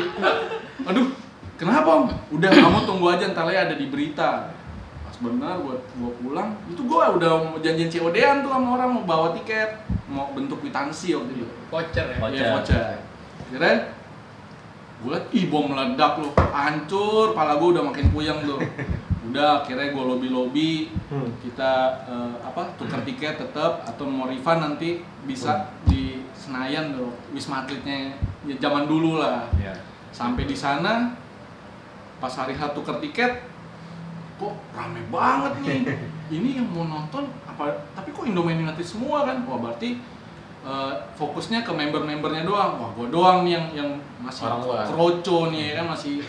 Aduh 0.86 1.10
kenapa 1.58 1.88
om? 1.90 2.06
Udah 2.38 2.50
kamu 2.54 2.86
tunggu 2.86 3.06
aja 3.10 3.34
ntar 3.34 3.50
lagi 3.50 3.58
ada 3.58 3.74
di 3.74 3.90
berita 3.90 4.59
benar 5.20 5.60
gua 5.60 5.76
gua 6.00 6.10
pulang 6.16 6.48
itu 6.66 6.80
gua 6.84 7.12
udah 7.12 7.30
mau 7.44 7.58
janjian 7.60 7.92
COD-an 7.92 8.40
tuh 8.40 8.50
sama 8.50 8.68
orang 8.74 8.88
mau 8.96 9.04
bawa 9.04 9.28
tiket 9.36 9.84
mau 10.08 10.32
bentuk 10.34 10.58
kwitansi 10.58 11.14
waktu 11.14 11.32
itu. 11.38 11.46
Voucher 11.70 12.06
ya? 12.10 12.16
Voucher. 12.18 12.34
Iya 12.34 12.46
voucher. 12.56 12.82
akhirnya 13.46 13.74
gue 15.00 15.10
liat 15.10 15.26
ih 15.32 15.44
bom 15.48 15.64
meledak 15.64 16.20
loh 16.20 16.32
hancur 16.52 17.32
pala 17.32 17.56
gue 17.56 17.68
udah 17.72 17.84
makin 17.84 18.06
puyeng 18.10 18.40
tuh. 18.44 18.58
Udah 19.30 19.62
akhirnya 19.62 19.94
gue 19.94 20.02
lobby 20.02 20.26
lobby 20.26 20.70
Hmm. 21.06 21.26
kita 21.38 21.72
eh, 22.06 22.34
apa 22.42 22.74
tukar 22.74 23.02
tiket 23.02 23.38
tetap 23.38 23.82
atau 23.82 24.06
mau 24.06 24.26
refund 24.26 24.58
nanti 24.62 25.02
bisa 25.22 25.70
di 25.86 26.22
Senayan 26.34 26.94
tuh 26.94 27.10
wisma 27.30 27.62
atletnya 27.62 28.14
ya 28.42 28.54
zaman 28.58 28.86
dulu 28.86 29.18
lah. 29.18 29.46
Iya. 29.54 29.74
sampai 30.10 30.46
di 30.46 30.54
sana 30.54 31.14
pas 32.18 32.34
hari 32.34 32.54
H 32.54 32.74
tuker 32.74 32.98
tiket 32.98 33.42
kok 34.40 34.56
rame 34.72 35.04
banget 35.12 35.52
nih? 35.60 35.80
Ini 36.40 36.48
yang 36.64 36.68
mau 36.72 36.88
nonton 36.88 37.28
apa? 37.44 37.84
Tapi 37.92 38.08
kok 38.16 38.24
Indomain 38.24 38.56
United 38.56 38.86
semua 38.86 39.28
kan? 39.28 39.44
Wah 39.44 39.60
berarti 39.60 40.00
eh, 40.64 40.92
fokusnya 41.20 41.60
ke 41.60 41.72
member-membernya 41.76 42.48
doang. 42.48 42.80
Wah 42.80 42.90
gua 42.96 43.06
doang 43.12 43.38
nih 43.44 43.60
yang 43.60 43.66
yang 43.76 43.90
masih 44.24 44.48
Orang 44.48 44.60
luar. 44.64 44.84
kroco 44.88 45.52
nih 45.52 45.60
ya 45.60 45.72
kan? 45.84 45.86
Masih 45.92 46.24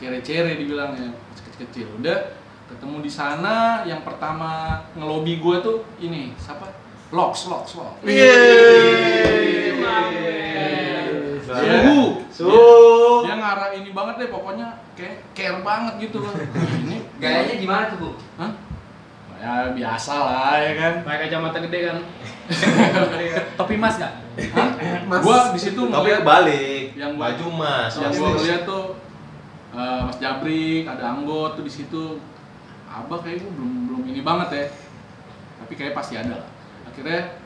cere-cere 0.00 0.56
dibilangnya 0.56 1.12
masih 1.12 1.44
kecil-kecil. 1.52 1.86
Udah 2.00 2.18
ketemu 2.66 2.96
di 3.04 3.12
sana 3.12 3.84
yang 3.84 4.00
pertama 4.00 4.80
ngelobi 4.96 5.36
gua 5.38 5.60
tuh 5.60 5.84
ini 6.00 6.32
siapa? 6.40 6.72
Lox, 7.14 7.46
Lox, 7.46 7.78
Lox. 7.78 8.02
Suhu. 11.46 12.00
Suhu. 12.34 12.50
Dia 12.50 12.95
ngarah 13.36 13.68
ini 13.72 13.90
banget 13.92 14.14
deh 14.18 14.28
pokoknya 14.28 14.68
kayak 14.92 15.16
care 15.32 15.60
banget 15.60 15.94
gitu 16.08 16.18
loh. 16.20 16.32
Ini 16.82 16.96
Gayanya 17.16 17.54
gimana 17.56 17.82
tuh, 17.88 17.98
Bu? 18.00 18.10
Hah? 18.36 18.52
Ya 19.36 19.52
biasa 19.70 20.14
lah 20.16 20.56
ya 20.56 20.72
kan. 20.74 20.92
pakai 21.04 21.28
kacamata 21.28 21.60
gede 21.60 21.78
kan 21.86 21.98
Topi 23.60 23.76
mas 23.76 24.00
nggak? 24.00 24.12
Hah? 24.56 24.68
Gua 25.20 25.52
di 25.52 25.60
situ 25.60 25.80
tapi 25.86 26.08
ngeliat 26.08 26.20
kebalik 26.24 26.84
yang 26.96 27.12
gua- 27.14 27.28
baju 27.28 27.46
mas 27.52 27.92
yang 27.94 28.12
gua 28.12 28.28
ngeliat 28.32 28.62
tuh 28.64 28.84
eh, 29.76 30.00
Mas 30.02 30.16
Jabrik, 30.16 30.88
ada 30.88 31.04
Anggot 31.12 31.52
tuh 31.52 31.64
di 31.64 31.72
situ. 31.72 32.16
Abah 32.88 33.20
kayak 33.20 33.44
gua 33.44 33.52
belum 33.52 33.72
belum 33.86 34.02
ini 34.08 34.20
banget 34.24 34.48
ya. 34.50 34.64
Tapi 35.60 35.72
kayak 35.74 35.92
pasti 35.92 36.16
ada 36.16 36.40
lah. 36.40 36.48
Akhirnya 36.88 37.36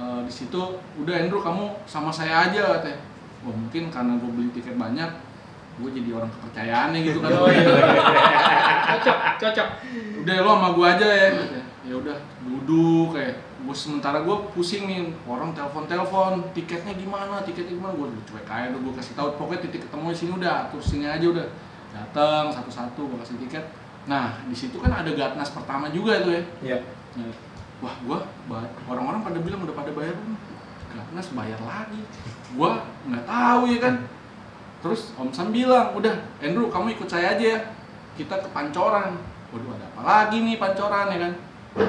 eh, 0.00 0.20
di 0.24 0.32
situ 0.32 0.60
udah 0.96 1.14
Andrew 1.14 1.44
kamu 1.44 1.76
sama 1.84 2.08
saya 2.08 2.48
aja 2.48 2.80
katanya. 2.80 3.04
Wah 3.44 3.52
mungkin 3.52 3.92
karena 3.92 4.16
gue 4.16 4.30
beli 4.32 4.48
tiket 4.50 4.80
banyak, 4.80 5.10
gue 5.74 5.90
jadi 5.90 6.10
orang 6.14 6.30
kepercayaannya 6.30 7.00
gitu 7.02 7.18
kan. 7.18 7.30
oh 7.42 7.50
iya. 7.50 7.66
Cocok 8.94 9.18
cocok. 9.42 9.68
Udah 10.22 10.34
lo 10.40 10.50
sama 10.54 10.68
gue 10.72 10.86
aja 10.86 11.06
ya. 11.06 11.28
Ya. 11.84 11.94
udah 12.00 12.16
duduk 12.46 13.12
kayak 13.12 13.36
gue 13.64 13.76
sementara 13.76 14.22
gue 14.22 14.36
pusing 14.54 14.86
nih. 14.86 15.10
Orang 15.26 15.52
telepon 15.52 15.84
telepon 15.90 16.32
tiketnya 16.54 16.94
gimana 16.94 17.42
tiketnya 17.42 17.74
gimana? 17.74 17.92
Gue 17.98 18.08
cuek 18.24 18.46
aja 18.46 18.70
udah 18.70 18.80
gue 18.80 18.94
kasih 19.02 19.14
tahu. 19.18 19.28
Pokoknya 19.36 19.60
titik 19.66 19.84
ketemu 19.88 20.06
di 20.14 20.18
sini 20.18 20.32
udah 20.38 20.52
atur 20.68 20.80
sini 20.80 21.04
aja 21.10 21.26
udah. 21.26 21.46
Datang 21.94 22.50
satu 22.54 22.70
satu 22.70 23.00
gue 23.10 23.18
kasih 23.22 23.36
tiket. 23.46 23.64
Nah 24.06 24.38
di 24.46 24.56
situ 24.56 24.76
kan 24.78 24.92
ada 24.92 25.10
gatnas 25.10 25.50
pertama 25.50 25.90
juga 25.90 26.22
tuh 26.22 26.32
ya. 26.32 26.42
Iya. 26.62 26.78
Nah, 27.14 27.30
wah 27.82 27.94
gua 28.06 28.18
ba- 28.50 28.70
orang-orang 28.90 29.22
pada 29.22 29.38
bilang 29.42 29.62
udah 29.62 29.74
pada 29.76 29.90
bayar 29.94 30.14
belum? 30.18 30.34
Gaknas 30.94 31.28
bayar 31.34 31.60
lagi. 31.62 32.00
Gua 32.54 32.86
nggak 33.10 33.24
tahu 33.26 33.62
ya 33.70 33.78
kan 33.82 33.94
terus 34.84 35.16
Om 35.16 35.32
Sam 35.32 35.48
bilang 35.48 35.96
udah 35.96 36.12
Andrew 36.44 36.68
kamu 36.68 37.00
ikut 37.00 37.08
saya 37.08 37.40
aja. 37.40 37.56
Ya 37.56 37.58
kita 38.14 38.36
ke 38.44 38.48
Pancoran. 38.52 39.16
Waduh 39.50 39.74
ada 39.74 39.86
apa 39.96 40.02
lagi 40.04 40.44
nih 40.44 40.60
Pancoran 40.60 41.08
ya 41.08 41.18
kan? 41.24 41.32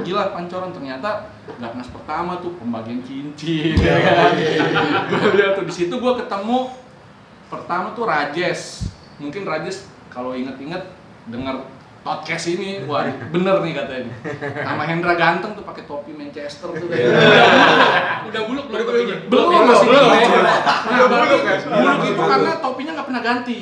Gila 0.02 0.34
Pancoran 0.34 0.72
ternyata 0.74 1.30
Gaknas 1.62 1.92
pertama 1.94 2.42
tuh 2.42 2.58
pembagian 2.58 3.06
cincin 3.06 3.78
ya 3.78 3.98
kan? 4.02 4.34
gua 5.12 5.30
lihat 5.38 5.54
tuh 5.62 5.66
di 5.70 5.74
situ 5.76 5.94
gua 6.02 6.18
ketemu 6.18 6.74
pertama 7.54 7.94
tuh 7.94 8.10
Rajes 8.10 8.90
mungkin 9.22 9.46
Rajes 9.46 9.86
kalau 10.10 10.34
inget-inget 10.34 10.90
dengar 11.30 11.70
podcast 12.06 12.46
ini 12.54 12.86
wah 12.86 13.02
bener 13.34 13.66
nih 13.66 13.74
katanya 13.74 14.14
sama 14.62 14.86
Hendra 14.86 15.18
ganteng 15.18 15.58
tuh 15.58 15.66
pakai 15.66 15.90
topi 15.90 16.14
Manchester 16.14 16.70
tuh 16.70 16.86
kayak 16.86 17.10
Udah 18.30 18.42
buluk 18.46 18.66
belum 18.70 18.86
topinya? 18.86 19.18
belum 19.26 19.48
ya? 19.50 19.60
masih 19.66 19.88
belum. 19.90 20.06
belum 20.06 20.14
ya? 20.14 20.42
nah 20.46 21.08
buluk 21.10 21.42
buluk 21.66 22.00
itu 22.06 22.22
karena 22.22 22.52
topinya 22.62 22.92
nggak 22.94 23.08
pernah 23.10 23.24
ganti 23.26 23.58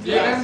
Iya 0.00 0.20
kan 0.22 0.38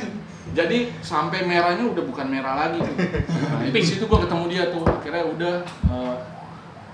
jadi 0.56 0.78
sampai 1.04 1.44
merahnya 1.44 1.84
udah 1.84 2.00
bukan 2.00 2.32
merah 2.32 2.56
lagi 2.56 2.80
tuh. 2.80 2.96
Nah, 2.96 3.60
di 3.68 3.84
situ 3.84 4.08
gua 4.08 4.24
ketemu 4.24 4.44
dia 4.48 4.72
tuh 4.72 4.88
akhirnya 4.88 5.24
udah 5.28 5.54
eh, 5.64 6.16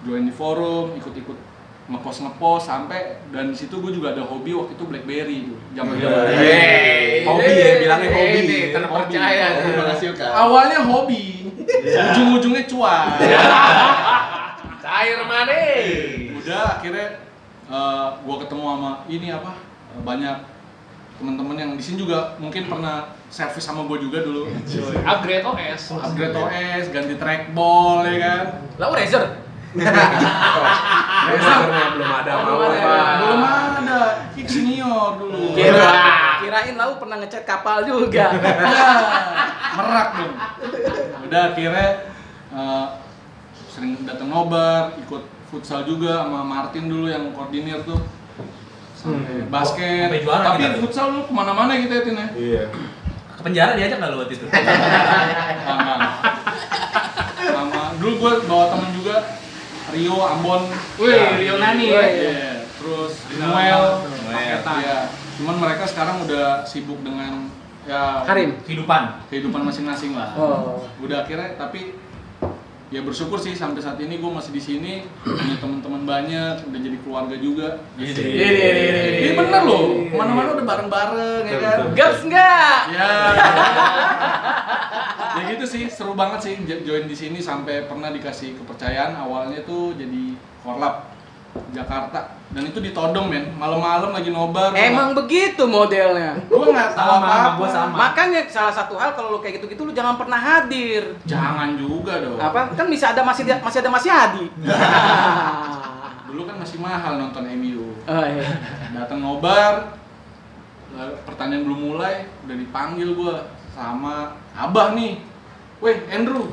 join 0.02 0.26
di 0.26 0.34
forum 0.34 0.98
ikut-ikut 0.98 1.38
ngepost 1.82 2.22
ngepost 2.22 2.64
sampai 2.64 3.00
dan 3.28 3.50
di 3.50 3.56
situ 3.56 3.74
gue 3.76 3.90
juga 3.90 4.12
ada 4.12 4.22
hobi 4.22 4.54
waktu 4.54 4.72
itu 4.72 4.84
BlackBerry 4.84 5.38
tuh 5.44 5.58
zaman 5.72 5.94
zaman 5.96 6.18
Hey, 6.30 7.22
hobi 7.22 7.42
ya, 7.48 7.72
bilangnya 7.78 8.08
hobi. 8.08 8.38
Ini 8.40 8.58
terpercaya. 8.70 9.46
Hobi 9.52 9.70
menghasilkan. 9.74 10.28
awalnya 10.30 10.78
hobi 10.80 11.22
ujung-ujungnya 11.82 12.62
cuan 12.66 13.06
Cair 14.82 15.18
mana? 15.22 15.58
udah 16.36 16.62
akhirnya 16.76 17.06
eh, 17.64 18.06
gua 18.20 18.36
ketemu 18.38 18.62
sama 18.68 18.90
ini 19.06 19.26
apa 19.30 19.52
banyak 20.02 20.36
teman-teman 21.12 21.54
yang 21.54 21.70
di 21.72 21.82
sini 21.82 21.96
juga 22.00 22.34
mungkin 22.36 22.66
pernah 22.66 23.14
servis 23.28 23.62
sama 23.62 23.86
gue 23.86 23.98
juga 24.00 24.20
dulu 24.20 24.50
Upgrade 25.02 25.44
OS. 25.44 25.94
upgrade 25.94 26.34
OS 26.34 26.84
ganti 26.90 27.14
trackball 27.14 28.02
ya 28.02 28.16
kan 28.18 28.42
Lalu 28.76 28.92
Razer. 28.98 29.24
Belum 29.72 29.88
ada. 32.12 32.32
Belum 32.44 32.60
apa 32.60 32.76
ada. 32.76 33.16
belum 33.22 33.44
ada 33.44 34.00
kick 34.36 34.48
senior 34.48 35.16
dulu. 35.16 35.56
Kira, 35.56 35.92
kirain 36.44 36.76
lalu 36.76 36.92
pernah 37.00 37.16
ngecat 37.22 37.44
kapal 37.48 37.84
juga. 37.88 38.36
ya 38.36 38.52
merak 39.72 40.08
dong. 40.20 40.34
Udah 41.28 41.42
akhirnya 41.56 41.88
eh, 42.52 42.86
sering 43.72 44.04
datang 44.04 44.28
nobar 44.28 44.92
ikut 45.00 45.24
futsal 45.48 45.88
juga 45.88 46.28
sama 46.28 46.44
Martin 46.44 46.92
dulu 46.92 47.08
yang 47.08 47.32
koordinir 47.32 47.80
tuh. 47.88 48.04
Sampai 48.92 49.48
basket. 49.48 50.12
Sampai 50.12 50.22
juara 50.22 50.44
tapi 50.44 50.68
kita 50.68 50.78
futsal 50.84 51.06
lu 51.16 51.24
ke 51.24 51.32
mana-mana 51.32 51.72
gitu 51.80 51.92
ya 51.96 52.02
Tin 52.04 52.20
ya? 52.20 52.28
Iya. 52.36 52.64
Ke 53.32 53.40
penjara 53.40 53.72
diajak 53.74 53.96
nggak 53.98 54.10
lu 54.12 54.18
waktu 54.20 54.34
itu? 54.36 54.46
sama 57.52 57.94
dulu 58.02 58.18
gue 58.18 58.32
bawa 58.50 58.64
temen 58.74 58.90
juga 58.98 59.14
Rio 59.92 60.16
Ambon 60.18 60.62
Wih, 60.96 61.20
Rio 61.38 61.54
Nani 61.56 61.86
ya. 61.86 62.00
Iya, 62.02 62.48
terus 62.74 63.12
Noel 63.36 63.82
Paketan. 64.26 64.76
ya 64.80 64.98
cuman 65.32 65.56
mereka 65.58 65.84
sekarang 65.84 66.24
udah 66.24 66.64
sibuk 66.64 67.00
dengan 67.00 67.48
ya 67.84 68.22
Karim. 68.24 68.58
Kehidupan. 68.62 69.26
kehidupan 69.28 69.62
masing-masing 69.64 70.14
lah 70.14 70.32
Oh. 70.34 70.82
udah 70.98 71.22
akhirnya 71.22 71.56
tapi 71.56 71.98
ya 72.92 73.00
bersyukur 73.00 73.40
sih 73.40 73.56
sampai 73.56 73.80
saat 73.80 73.96
ini 74.04 74.20
gue 74.20 74.28
masih 74.28 74.52
di 74.52 74.60
sini 74.60 74.92
punya 75.24 75.56
teman-teman 75.56 76.04
banyak 76.04 76.68
udah 76.68 76.80
jadi 76.84 76.96
keluarga 77.00 77.36
juga. 77.40 77.80
Jadi. 77.96 78.20
ini 79.24 79.32
bener 79.32 79.62
loh. 79.64 79.84
Mana-mana 80.12 80.52
udah 80.52 80.66
bareng-bareng 80.68 81.42
ya 81.48 81.56
kan? 81.56 81.76
Girls 81.96 82.20
enggak? 82.28 82.80
ya 82.92 83.08
ya 85.32 85.42
gitu 85.56 85.64
sih 85.64 85.88
seru 85.88 86.12
banget 86.12 86.44
sih 86.44 86.54
join 86.84 87.08
di 87.08 87.16
sini 87.16 87.40
sampai 87.40 87.88
pernah 87.88 88.12
dikasih 88.12 88.60
kepercayaan. 88.60 89.16
Awalnya 89.16 89.64
tuh 89.64 89.96
jadi 89.96 90.36
korlap 90.60 91.11
Jakarta 91.72 92.36
dan 92.52 92.68
itu 92.68 92.84
ditodong 92.84 93.32
men 93.32 93.48
malam-malam 93.56 94.12
lagi 94.12 94.28
nobar 94.28 94.72
Emang 94.76 95.16
begitu 95.16 95.64
modelnya. 95.64 96.36
gue 96.44 96.66
nggak 96.68 96.92
tahu 96.92 97.12
Sama, 97.16 97.26
apa 97.28 97.48
gua 97.56 97.68
sama. 97.68 97.94
Makanya 97.96 98.40
salah 98.48 98.72
satu 98.72 98.96
hal 99.00 99.16
kalau 99.16 99.36
lu 99.36 99.38
kayak 99.40 99.56
gitu-gitu 99.60 99.88
lu 99.88 99.92
jangan 99.96 100.20
pernah 100.20 100.36
hadir. 100.36 101.16
jangan 101.24 101.76
juga 101.80 102.20
dong 102.20 102.36
Apa? 102.36 102.76
Kan 102.76 102.92
bisa 102.92 103.16
ada 103.16 103.24
masih 103.24 103.48
masih 103.48 103.78
ada 103.80 103.90
masih 103.92 104.10
Hadi. 104.12 104.44
dulu 106.32 106.48
kan 106.48 106.56
masih 106.56 106.80
mahal 106.80 107.20
nonton 107.20 107.44
MU 107.60 107.92
oh, 108.08 108.24
iya. 108.24 108.44
datang 108.96 109.20
nobar 109.20 110.00
lalu 110.92 111.12
pertandingan 111.28 111.64
belum 111.68 111.80
mulai 111.92 112.24
udah 112.48 112.56
dipanggil 112.56 113.12
gua 113.12 113.36
sama 113.72 114.36
abah 114.52 114.92
nih 114.96 115.20
weh 115.80 115.96
Andrew 116.08 116.52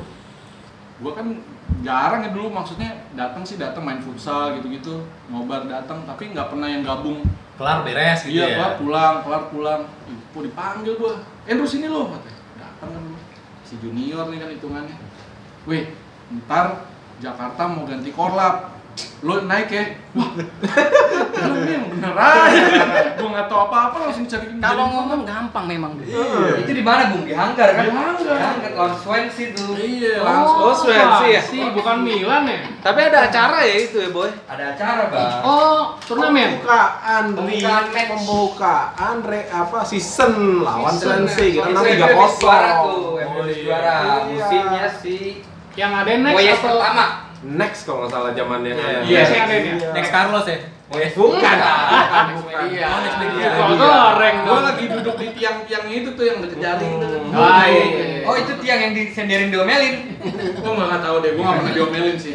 gua 1.00 1.12
kan 1.16 1.40
jarang 1.80 2.26
ya 2.26 2.30
dulu 2.34 2.52
maksudnya 2.52 3.06
datang 3.16 3.42
sih 3.46 3.56
datang 3.56 3.84
main 3.86 4.00
futsal 4.02 4.56
gitu-gitu 4.58 5.00
nobar 5.32 5.64
datang 5.64 6.04
tapi 6.04 6.30
nggak 6.34 6.48
pernah 6.52 6.68
yang 6.68 6.82
gabung. 6.84 7.24
Kelar 7.60 7.84
beres 7.84 8.24
gitu 8.24 8.40
iya 8.40 8.46
ya. 8.48 8.56
kelar 8.56 8.74
pulang 8.80 9.14
kelar 9.20 9.42
pulang. 9.52 9.80
Kok 10.32 10.42
dipanggil 10.48 10.96
gua. 10.96 11.20
Andrew 11.44 11.68
sini 11.68 11.86
lo 11.92 12.08
katanya. 12.08 12.40
Datang 12.56 12.88
kan 12.96 13.02
si 13.64 13.74
junior 13.78 14.26
nih 14.32 14.38
kan 14.40 14.50
hitungannya. 14.50 14.96
Weh 15.68 15.84
ntar 16.44 16.88
Jakarta 17.20 17.68
mau 17.68 17.84
ganti 17.84 18.10
korlap 18.16 18.79
lo 19.20 19.44
naik 19.44 19.68
ya 19.68 19.84
wah 20.16 20.32
lu 21.40 21.54
ini 21.60 21.72
yang 21.72 21.86
bener 21.88 22.12
aja 22.16 22.62
gua 23.16 23.28
nggak 23.32 23.46
tahu 23.48 23.60
apa-apa 23.68 23.96
langsung 24.08 24.24
cari 24.24 24.46
Kalau 24.60 24.84
ngomong 24.86 25.24
gampang 25.24 25.64
memang. 25.64 25.92
Itu 26.56 26.68
di 26.70 26.84
mana, 26.84 27.08
Bung? 27.08 27.24
Di 27.24 27.32
Hanggar 27.32 27.72
kan? 27.72 27.88
Di 27.88 27.92
Hanggar. 27.92 28.36
Hanggar 28.36 28.70
lawan 28.76 28.92
Swansea 28.94 29.56
tuh. 29.56 29.72
iya 29.76 30.20
langsung 30.20 30.60
Oh, 30.60 30.74
Swansea 30.76 31.28
ya? 31.32 31.40
Sih, 31.40 31.64
bukan 31.72 32.04
Milan 32.04 32.44
ya? 32.44 32.60
Tapi 32.84 33.00
ada 33.08 33.18
acara 33.28 33.64
ya 33.64 33.76
itu 33.80 33.96
ya, 33.98 34.08
Boy? 34.12 34.28
Ada 34.44 34.76
acara, 34.76 35.02
Bang. 35.08 35.32
Oh, 35.42 35.96
turnamen. 36.04 36.60
Pembukaan, 36.60 37.24
Pembukaan 37.32 37.84
match. 37.88 38.08
pembukaan 38.12 39.16
re, 39.24 39.40
apa 39.48 39.78
season 39.82 40.32
lawan 40.60 40.92
ya. 40.92 41.00
kita 41.00 41.12
menang 41.16 41.72
Soalnya 41.72 41.88
tiga 41.88 42.06
habis 42.06 42.34
juara 42.36 42.70
tuh, 42.70 43.00
kosong. 43.00 43.16
Iya. 43.16 43.54
juara. 43.64 43.96
Iya. 43.96 44.16
Musimnya 44.28 44.86
si 44.92 45.16
Yang 45.72 45.92
ada 45.96 46.12
next 46.20 46.36
atau 46.60 46.76
pertama. 46.76 47.06
Next 47.40 47.88
kalau 47.88 48.04
nggak 48.04 48.12
salah 48.12 48.30
zamannya. 48.36 48.74
Iya. 48.76 49.00
Iya, 49.02 49.20
sih 49.24 49.36
ada 49.38 49.54
ya. 49.54 49.74
Next 49.96 50.10
Carlos 50.10 50.44
ya. 50.44 50.58
Moyes 50.90 51.14
Bukan. 51.14 51.38
bukan. 51.38 52.64
Iya. 52.66 52.86
Oh, 52.90 52.98
next 53.00 53.18
media. 53.22 53.46
Gua 53.54 53.74
goreng 53.78 54.36
gua 54.42 54.50
dong. 54.50 54.64
lagi 54.66 54.84
duduk 54.90 55.14
di 55.16 55.28
tiang-tiang 55.32 55.86
itu 55.86 56.08
tuh 56.12 56.24
yang 56.26 56.38
deket 56.42 56.58
itu 56.58 57.06
kan 57.06 57.20
Ah, 57.30 57.64
iya, 57.64 57.84
iya, 57.86 58.04
iya. 58.10 58.22
Oh, 58.26 58.34
itu 58.34 58.52
tiang 58.58 58.80
yang 58.82 58.92
disenderin 58.92 59.48
diomelin. 59.48 59.94
gua 60.58 60.72
nggak 60.76 61.00
tahu 61.00 61.16
deh 61.22 61.30
gua 61.32 61.42
nggak 61.46 61.56
pernah 61.62 61.72
diomelin 61.72 62.16
sih 62.18 62.32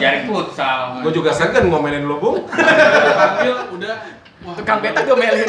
Jaring 0.00 0.24
futsal. 0.26 1.04
Gue 1.04 1.12
juga 1.12 1.30
segan 1.30 1.68
ngomelin 1.68 2.08
lu, 2.08 2.16
Bung. 2.16 2.48
dipanggil 2.48 3.54
udah 3.76 3.94
wah, 4.42 4.54
Tukang 4.56 4.78
beta 4.80 5.00
diomelin. 5.04 5.48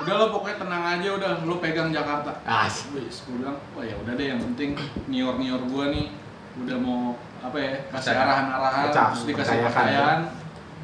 udah 0.00 0.14
lo 0.16 0.26
pokoknya 0.32 0.56
tenang 0.56 0.84
aja 0.86 1.08
udah 1.12 1.30
lo 1.44 1.54
pegang 1.58 1.90
Jakarta 1.90 2.30
As. 2.42 2.86
Wis, 2.90 3.20
gue 3.22 3.36
bilang, 3.36 3.58
wah 3.74 3.82
ya 3.82 3.98
udah 3.98 4.14
deh 4.14 4.26
yang 4.26 4.40
penting 4.40 4.78
nior 5.06 5.34
nior 5.36 5.60
gua 5.66 5.90
nih 5.90 6.08
udah 6.56 6.78
mau 6.78 7.18
apa 7.42 7.56
ya 7.60 7.72
kasih 7.92 8.16
arahan-arahan 8.16 8.90
terus 8.90 9.22
dikasih 9.28 9.60
percayakan, 9.60 9.70
kepercayaan 9.70 10.20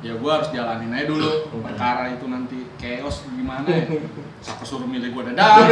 ya 0.03 0.12
gua 0.19 0.31
harus 0.38 0.51
jalanin 0.51 0.91
aja 0.91 1.07
dulu. 1.07 1.31
Perkara 1.62 2.11
itu 2.11 2.27
nanti 2.27 2.59
chaos 2.77 3.23
gimana 3.31 3.67
ya? 3.71 3.87
Siapa 4.43 4.65
suruh 4.67 4.88
milih 4.88 5.15
gua 5.15 5.31
dadang 5.31 5.62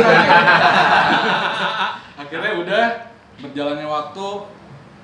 akhirnya 2.23 2.53
udah 2.62 2.85
berjalannya 3.43 3.87
waktu 3.88 4.27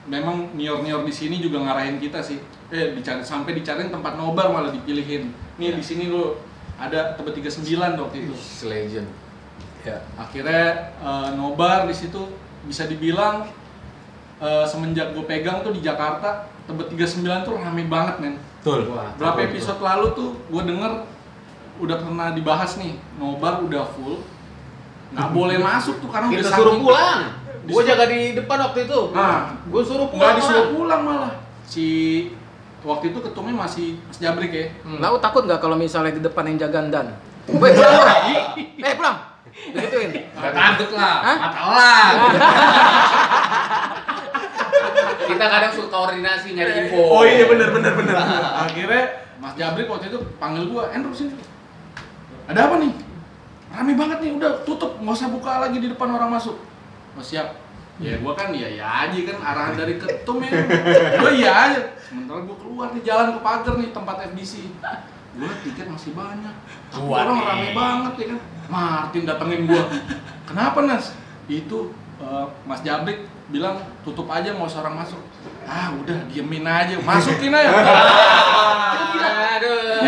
memang 0.07 0.55
nior 0.55 0.87
nior 0.87 1.03
di 1.03 1.11
sini 1.11 1.43
juga 1.43 1.67
ngarahin 1.67 1.99
kita 1.99 2.23
sih. 2.23 2.39
Eh 2.71 2.95
dicari 2.95 3.27
sampai 3.27 3.59
dicariin 3.59 3.91
tempat 3.91 4.15
nobar 4.15 4.55
malah 4.55 4.71
dipilihin. 4.71 5.35
Nih 5.59 5.75
di 5.75 5.83
sini 5.83 6.07
lo 6.07 6.39
ada 6.79 7.19
tebet 7.19 7.43
39 7.43 7.99
waktu 7.99 8.17
itu. 8.27 8.35
Legend. 8.69 9.09
Ya. 9.87 10.03
akhirnya 10.19 10.91
eh, 10.99 11.31
nobar 11.39 11.87
di 11.87 11.95
situ 11.95 12.27
bisa 12.67 12.91
dibilang 12.91 13.47
eh, 14.39 14.65
semenjak 14.65 15.13
gue 15.13 15.25
pegang 15.25 15.61
tuh 15.61 15.71
di 15.71 15.81
Jakarta 15.81 16.45
Tebet 16.65 16.91
39 16.91 17.23
tuh 17.43 17.55
rame 17.57 17.87
banget 17.87 18.17
men 18.19 18.35
Betul. 18.59 18.91
berapa 19.15 19.39
episode 19.41 19.79
lalu 19.79 20.07
tuh 20.13 20.29
gue 20.45 20.63
denger 20.65 20.93
udah 21.77 21.97
pernah 21.97 22.29
dibahas 22.33 22.75
nih 22.77 22.99
nobar 23.15 23.61
udah 23.61 23.85
full 23.87 24.25
nggak 25.07 25.31
boleh 25.31 25.59
masuk 25.69 26.03
tuh 26.03 26.11
karena 26.11 26.27
Kita 26.29 26.41
udah 26.43 26.53
suruh 26.53 26.77
pulang. 26.81 27.21
Gue 27.67 27.83
jaga 27.83 28.07
di 28.07 28.31
depan 28.33 28.59
waktu 28.63 28.87
itu. 28.87 29.01
nah 29.11 29.55
Gue 29.67 29.83
suruh 29.83 30.07
nggak 30.07 30.15
pulang. 30.15 30.35
disuruh 30.35 30.67
pulang 30.73 31.01
malah 31.03 31.33
si 31.63 31.87
waktu 32.83 33.11
itu 33.11 33.19
ketumnya 33.21 33.55
masih 33.57 33.99
Mas 34.01 34.19
Jabrik 34.19 34.51
ya 34.51 34.67
Lalu 34.87 35.17
takut 35.19 35.43
nggak 35.43 35.59
kalau 35.59 35.75
misalnya 35.75 36.11
di 36.11 36.23
depan 36.23 36.47
yang 36.47 36.59
jagan 36.59 36.91
dan? 36.91 37.07
Woi 37.47 37.71
pulang 37.71 37.95
lu. 37.95 38.11
Eh 38.87 38.95
pulang. 38.95 39.17
Begituin. 39.57 40.11
Gak 40.37 40.53
takut 40.53 40.91
lah. 40.95 41.17
Hah? 41.25 41.37
Mata 41.41 41.63
lah. 41.73 42.09
Kita 45.27 45.45
kadang 45.51 45.73
suka 45.75 45.89
koordinasi 45.91 46.55
nyari 46.55 46.73
info. 46.87 47.01
Oh 47.01 47.23
iya 47.27 47.45
bener 47.51 47.69
bener 47.75 47.93
bener. 47.99 48.15
Akhirnya 48.65 49.27
Mas 49.43 49.53
Jabrik 49.59 49.91
waktu 49.91 50.09
itu 50.09 50.19
panggil 50.39 50.71
gua, 50.71 50.89
Andrew 50.95 51.13
sini. 51.13 51.35
Ada 52.47 52.71
apa 52.71 52.79
nih? 52.79 52.93
Rame 53.75 53.93
banget 53.99 54.19
nih, 54.23 54.33
udah 54.39 54.65
tutup, 54.65 54.97
nggak 55.03 55.13
usah 55.19 55.29
buka 55.29 55.61
lagi 55.61 55.83
di 55.83 55.93
depan 55.93 56.09
orang 56.15 56.31
masuk. 56.33 56.57
Oh 57.19 57.25
siap. 57.25 57.59
Ya 57.97 58.21
gua 58.21 58.37
kan 58.37 58.53
ya 58.53 58.69
ya 58.69 59.09
aja 59.09 59.19
kan 59.25 59.39
arahan 59.41 59.75
dari 59.77 59.97
ketum 59.97 60.41
ya. 60.45 60.53
Gua 61.21 61.31
iya 61.41 61.53
aja. 61.53 61.81
Sementara 62.01 62.45
gua 62.45 62.57
keluar 62.61 62.89
nih 62.95 63.03
jalan 63.03 63.35
ke 63.37 63.41
pagar 63.43 63.75
nih 63.81 63.91
tempat 63.91 64.17
FBC. 64.33 64.69
Liat 65.37 65.59
tiket 65.65 65.87
masih 65.93 66.13
banyak. 66.17 66.55
Tapi 66.89 67.05
orang 67.07 67.41
rame 67.45 67.69
banget 67.77 68.13
ya 68.17 68.27
kan. 68.33 68.41
Martin 68.67 69.23
datengin 69.29 69.63
gua. 69.69 69.85
Kenapa 70.49 70.79
Nas? 70.85 71.13
Itu 71.47 71.93
eh, 72.19 72.47
Mas 72.65 72.81
Jabrik 72.83 73.29
bilang 73.53 73.79
tutup 74.03 74.27
aja 74.33 74.51
nggak 74.57 74.69
usah 74.69 74.83
orang 74.83 75.07
masuk. 75.07 75.23
Ah 75.67 75.91
udah 75.93 76.19
diemin 76.31 76.63
aja, 76.63 76.95
masukin 76.99 77.51
aja. 77.51 77.71
Aduh. 79.57 79.99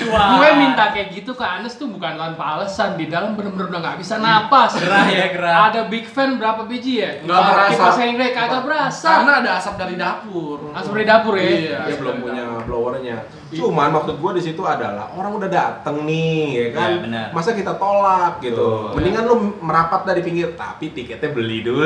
gue 0.00 0.10
gue 0.10 0.50
minta 0.56 0.90
kayak 0.90 1.12
gitu 1.12 1.36
ke 1.36 1.44
Anes 1.44 1.76
tuh 1.76 1.86
bukan 1.86 2.16
tanpa 2.16 2.58
alasan 2.58 2.96
di 2.96 3.06
dalam 3.06 3.36
bener-bener 3.36 3.68
udah 3.68 3.80
nggak 3.80 3.98
bisa 4.00 4.16
napas 4.16 4.74
Gerah 4.74 5.06
ya, 5.06 5.26
gerah. 5.30 5.54
ada 5.68 5.80
big 5.86 6.08
fan 6.08 6.40
berapa 6.40 6.64
biji 6.64 7.04
ya 7.04 7.20
Nggak 7.22 7.40
berasa. 7.44 7.70
kipas 7.70 7.96
Henry 8.00 8.28
kagak 8.32 8.62
berasa 8.64 9.08
Karena 9.20 9.32
ada 9.44 9.50
asap 9.60 9.74
dari 9.76 9.94
dapur. 9.94 10.58
Asap 10.72 10.92
dari 10.96 11.06
dapur 11.06 11.34
ya? 11.36 11.44
Iya. 11.44 11.78
Dia 11.86 11.96
belum 12.00 12.16
punya 12.18 12.42
blowernya. 12.64 13.16
Cuman 13.52 13.88
maksud 13.92 14.16
gua 14.18 14.32
di 14.32 14.42
situ 14.42 14.62
adalah 14.64 15.12
orang 15.12 15.32
udah 15.36 15.50
dateng 15.50 16.06
nih, 16.06 16.42
ya 16.50 16.66
kan? 16.72 16.88
Iya, 16.88 16.98
benar. 17.04 17.26
Masa 17.36 17.50
kita 17.52 17.72
tolak 17.76 18.40
gitu. 18.40 18.94
Mendingan 18.96 19.24
lu 19.26 19.36
merapat 19.60 20.06
dari 20.06 20.22
pinggir, 20.22 20.56
tapi 20.56 20.90
tiketnya 20.90 21.30
beli 21.30 21.60
dulu. 21.60 21.84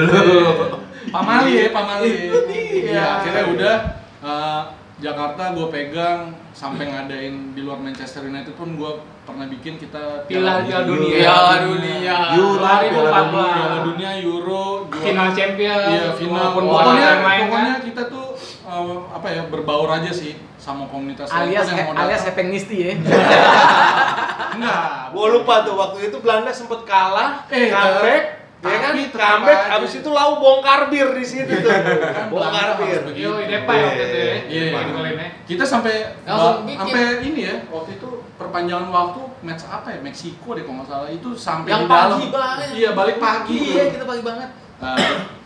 Pamali 1.08 1.52
ya, 1.58 1.68
Pamali. 1.70 2.12
Iya. 2.12 2.40
Iya, 2.84 3.04
akhirnya 3.18 3.44
udah 3.48 3.74
eh, 4.20 4.62
Jakarta 4.96 5.50
gue 5.50 5.66
pegang 5.68 6.20
sampai 6.50 6.86
ngadain 6.86 7.50
di 7.50 7.60
luar 7.60 7.76
Manchester 7.76 8.22
United 8.22 8.54
pun 8.54 8.74
gue 8.74 8.92
pernah 9.20 9.44
bikin 9.44 9.74
kita 9.74 10.22
Piala 10.24 10.62
Piala 10.62 10.86
Dunia. 10.86 11.16
Piala 11.18 11.54
Dunia. 11.60 12.16
Euro, 12.32 12.62
Piala 12.62 13.18
2014. 13.26 13.34
Piala 13.34 13.78
Dunia 13.82 14.10
Euro 14.22 14.62
juara- 14.86 15.02
final 15.02 15.28
champion 15.30 15.80
Iya 15.90 16.06
final. 16.14 16.46
Pokoknya, 16.52 17.08
pokoknya 17.42 17.50
kan 17.50 17.82
kita 17.82 18.02
tuh 18.06 18.26
eh, 18.38 18.96
apa 19.10 19.26
ya 19.28 19.42
berbaur 19.44 19.90
aja 19.90 20.08
sih 20.08 20.32
sama 20.56 20.86
komunitas 20.86 21.26
lain 21.26 21.50
alias 21.50 21.66
yang 21.68 21.78
mau 21.84 21.98
alias. 21.98 22.22
Hepeng 22.24 22.48
Nisti 22.48 22.76
ya. 22.80 22.92
enggak. 24.54 25.10
Gua 25.10 25.26
lupa 25.30 25.54
tuh 25.62 25.74
waktu 25.74 26.08
itu 26.08 26.16
Belanda 26.18 26.50
sempet 26.50 26.80
kalah, 26.84 27.44
Eh, 27.48 27.68
comeback, 27.68 28.43
ya 28.64 28.78
kan? 28.80 28.92
Comeback, 29.14 29.60
aja. 29.60 29.76
abis 29.76 29.92
itu 29.94 30.08
lau 30.08 30.30
bongkar 30.36 30.80
bir 30.88 31.08
di 31.12 31.24
situ 31.24 31.52
tuh. 31.54 31.70
Kan 31.70 32.26
bongkar 32.28 32.68
bir. 32.76 33.00
Yo, 33.12 33.36
Depa 33.38 33.72
ya 33.72 33.84
waktu 33.84 34.02
itu 34.02 34.16
ya. 34.16 34.34
Iya, 34.48 34.62
iya. 34.72 34.82
golinnya. 34.88 35.28
Kita 35.44 35.64
sampai 35.64 35.94
sampai 36.24 37.02
ini 37.22 37.40
ya 37.44 37.56
waktu 37.68 37.90
itu 37.94 38.08
perpanjangan 38.34 38.88
waktu 38.88 39.20
match 39.40 39.64
apa 39.64 39.88
ya 39.88 39.98
Meksiko 40.00 40.56
deh 40.56 40.64
kalau 40.64 40.80
nggak 40.80 40.88
salah 40.88 41.08
itu 41.08 41.28
sampai 41.34 41.70
Yang 41.70 41.82
di 41.82 41.88
dalam. 41.88 42.10
pagi 42.10 42.26
banget. 42.30 42.68
Iya 42.72 42.90
balik 42.92 43.16
pagi. 43.18 43.56
Iya, 43.70 43.84
kita 43.92 44.04
pagi 44.04 44.22
banget. 44.22 44.48
Nah, 44.74 44.96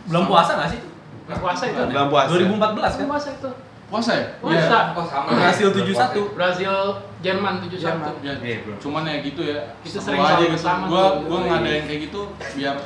Belum 0.05 0.23
puasa 0.25 0.51
nggak 0.55 0.69
sih? 0.71 0.81
Nggak 1.29 1.39
puasa 1.39 1.63
itu 1.65 1.81
Bulan 1.85 2.07
puasa. 2.09 2.29
2014 2.33 2.97
kan? 2.97 3.05
puasa 3.05 3.29
itu 3.31 3.49
puasa 3.89 4.11
ya? 4.13 4.25
puasa 4.37 4.77
Oh, 4.93 5.05
sama. 5.05 5.27
Berhasil 5.33 5.67
71. 5.69 6.37
Brazil 6.37 6.73
Jerman 7.19 7.53
71 7.57 8.21
Ya, 8.21 8.33
Iya, 8.37 8.57
bro. 8.61 8.73
cuman 8.77 9.01
ya 9.03 9.17
gitu 9.19 9.41
ya. 9.43 9.59
Seru 9.81 10.01
sering 10.05 10.21
aja 10.21 10.45
sama 10.55 10.85
gitu. 10.85 10.93
Gua 10.93 11.05
gua 11.25 11.39
ngadain 11.43 11.83
kayak 11.85 11.99
gitu 12.05 12.21
biar 12.53 12.77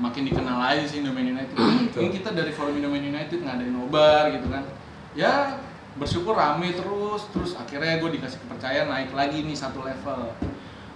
makin 0.00 0.24
dikenal 0.24 0.58
aja 0.58 0.82
sih 0.82 1.04
Indomain 1.04 1.28
United. 1.28 1.52
Ini 2.00 2.08
kita 2.10 2.32
dari 2.32 2.50
forum 2.50 2.74
Indomain 2.74 3.04
United 3.04 3.36
ngadain 3.38 3.68
nobar 3.68 4.32
gitu 4.32 4.48
kan. 4.48 4.64
Ya 5.12 5.60
bersyukur 5.92 6.32
rame 6.32 6.70
terus 6.70 7.26
terus 7.28 7.52
akhirnya 7.52 7.98
gue 7.98 8.10
dikasih 8.14 8.38
kepercayaan 8.40 8.88
naik 8.88 9.10
lagi 9.10 9.42
nih 9.42 9.52
satu 9.52 9.82
level 9.82 10.30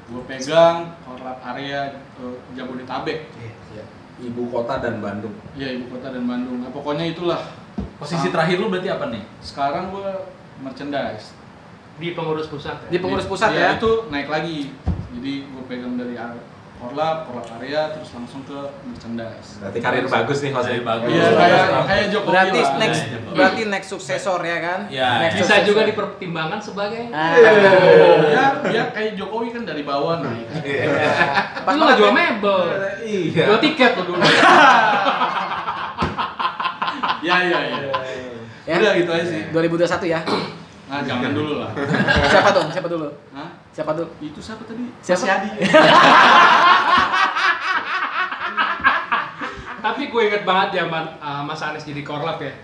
gue 0.06 0.22
pegang 0.24 0.94
korlap 1.02 1.42
area 1.44 1.98
eh, 2.14 2.36
Jabodetabek 2.54 3.26
Ibu 4.14 4.46
kota 4.46 4.78
dan 4.78 5.02
Bandung. 5.02 5.34
ya 5.58 5.66
ibu 5.66 5.90
kota 5.90 6.14
dan 6.14 6.22
Bandung 6.22 6.62
nah, 6.62 6.70
pokoknya 6.70 7.10
itulah 7.10 7.42
Posisi 7.98 8.30
terakhir 8.30 8.62
lu 8.62 8.70
berarti 8.70 8.86
apa 8.86 9.10
nih? 9.10 9.22
sekarang 9.42 9.90
gue 9.90 10.08
merchandise 10.62 11.34
di 11.94 12.14
pengurus 12.14 12.46
pusat 12.46 12.78
ya. 12.86 12.88
Di 12.94 12.98
pengurus 12.98 13.26
pusat 13.26 13.50
Iya, 13.50 13.58
ya. 13.58 13.70
itu 13.74 13.90
naik 14.08 14.30
lagi 14.30 14.70
jadi 15.10 15.32
gue 15.42 15.62
pegang 15.66 15.98
dari 15.98 16.14
ar- 16.14 16.38
korlap 16.84 17.24
korlap 17.24 17.46
area 17.56 17.88
terus 17.90 18.12
langsung 18.12 18.42
ke 18.42 18.58
merchandise 18.84 19.56
Berarti 19.56 19.78
karir 19.78 20.04
bagus 20.06 20.38
nih 20.38 20.50
Jose. 20.50 20.68
Karir 20.68 20.84
bagus. 20.84 21.08
iya 21.10 21.26
kayak 21.32 21.64
kayak 21.84 22.06
Jokowi 22.10 22.30
Berarti 22.30 22.60
lah. 22.60 22.72
next 22.76 23.00
Iya, 23.00 23.08
iya. 23.10 23.32
berarti 23.32 23.62
next 23.66 23.88
suksesor 23.88 24.40
ya 24.40 24.58
kan? 24.60 24.80
Iya. 24.86 25.08
Next 25.18 25.34
Bisa 25.34 25.44
successor. 25.46 25.66
juga 25.66 25.80
dipertimbangkan 25.84 26.60
sebagai 26.60 27.02
Ah. 27.10 27.34
ya 28.28 28.44
ya 28.68 28.82
kayak 28.90 29.12
Jokowi 29.14 29.48
kan 29.50 29.64
dari 29.64 29.82
bawah 29.82 30.20
naik 30.20 30.46
Pas 31.58 31.72
lu 31.72 31.82
nggak 31.82 31.96
jual 31.96 32.12
mebel, 32.12 32.58
Iya. 33.00 33.44
jual 33.46 33.58
tiket 33.58 33.92
lo 33.94 34.04
dulu. 34.06 34.20
ya 37.22 37.36
ya 37.42 37.58
ya 37.62 37.78
Ya. 38.64 38.76
udah 38.78 38.92
gitu 38.94 39.10
aja 39.10 39.24
sih 39.24 39.40
2021 39.50 40.04
ya. 40.06 40.20
nah 40.84 41.00
jangan 41.00 41.32
dulu 41.32 41.52
lah 41.58 41.72
Siapa 42.26 42.48
tuh? 42.50 42.64
Siapa 42.70 42.86
dulu? 42.86 43.08
Hah? 43.30 43.48
Siapa 43.74 43.90
tuh? 43.98 44.06
itu 44.22 44.38
siapa 44.38 44.62
tadi 44.62 44.86
Siapa? 45.02 45.18
Mas 45.18 45.26
Yadi 45.26 45.50
Tapi 49.84 50.02
gue 50.08 50.22
inget 50.30 50.42
banget 50.48 50.80
zaman 50.80 51.04
uh, 51.20 51.42
Mas 51.44 51.60
Anies 51.60 51.84
jadi 51.84 52.00
korlap 52.06 52.40
ya. 52.40 52.54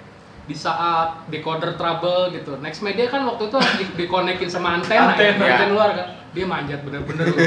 Di 0.48 0.56
saat 0.56 1.30
decoder 1.30 1.74
trouble 1.74 2.34
gitu. 2.34 2.58
Next 2.58 2.80
Media 2.80 3.06
kan 3.10 3.22
waktu 3.26 3.48
itu 3.48 3.56
harus 3.56 3.74
di, 3.78 3.86
dikonekin 3.94 4.50
sama 4.50 4.78
antena, 4.80 5.14
ya, 5.14 5.34
Antena. 5.34 5.44
antena 5.46 5.66
luar 5.70 5.90
kan. 5.94 6.08
Dia 6.30 6.46
manjat 6.46 6.86
bener-bener 6.86 7.26
loh. 7.26 7.38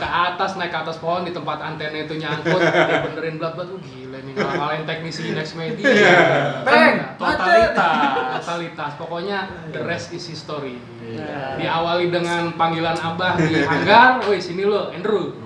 Ke 0.00 0.08
atas, 0.08 0.56
naik 0.56 0.72
ke 0.72 0.78
atas 0.80 0.96
pohon 0.96 1.28
di 1.28 1.32
tempat 1.36 1.60
antena 1.60 2.08
itu 2.08 2.16
nyangkut, 2.16 2.56
dia 2.56 3.04
benerin 3.04 3.36
blat-blat. 3.36 3.68
Uh, 3.68 3.80
gila 3.84 4.18
nih 4.24 4.32
ngalahin 4.32 4.84
teknisi 4.88 5.36
Next 5.36 5.52
Media. 5.60 5.92
Peng, 6.64 7.20
totalitas, 7.20 8.40
totalitas. 8.40 8.92
Pokoknya 8.96 9.68
the 9.76 9.84
rest 9.84 10.16
is 10.16 10.24
history. 10.24 10.80
Diawali 11.60 12.08
dengan 12.08 12.56
panggilan 12.56 12.96
Abah 12.96 13.36
di 13.36 13.60
hanggar, 13.60 14.24
woi 14.24 14.40
sini 14.40 14.64
lo, 14.64 14.88
Andrew. 14.88 15.36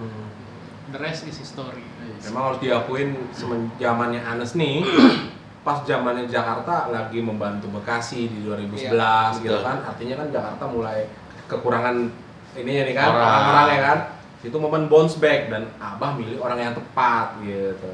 The 0.95 1.03
rest 1.03 1.27
is 1.27 1.35
history. 1.35 1.83
Memang 2.31 2.43
harus 2.55 2.59
diakuin 2.63 3.15
semen 3.31 3.71
zamannya 3.79 4.23
Anes 4.23 4.55
nih 4.59 4.83
pas 5.69 5.85
zamannya 5.85 6.25
Jakarta 6.25 6.89
lagi 6.89 7.21
membantu 7.21 7.69
Bekasi 7.77 8.33
di 8.33 8.41
2011 8.41 8.89
Iya, 8.89 9.37
gitu 9.45 9.61
kan 9.61 9.85
artinya 9.85 10.25
kan 10.25 10.29
Jakarta 10.33 10.65
mulai 10.65 11.05
kekurangan 11.45 12.09
ini 12.57 12.73
ya 12.73 12.83
nih 12.89 12.95
kan 12.97 13.13
Orang. 13.13 13.21
orang-orang 13.21 13.69
ya 13.69 13.81
kan. 13.85 13.99
Itu 14.41 14.57
momen 14.57 14.89
bounce 14.89 15.21
back 15.21 15.53
dan 15.53 15.69
Abah 15.77 16.17
milih 16.17 16.41
orang 16.41 16.57
yang 16.57 16.73
tepat 16.73 17.37
gitu. 17.45 17.93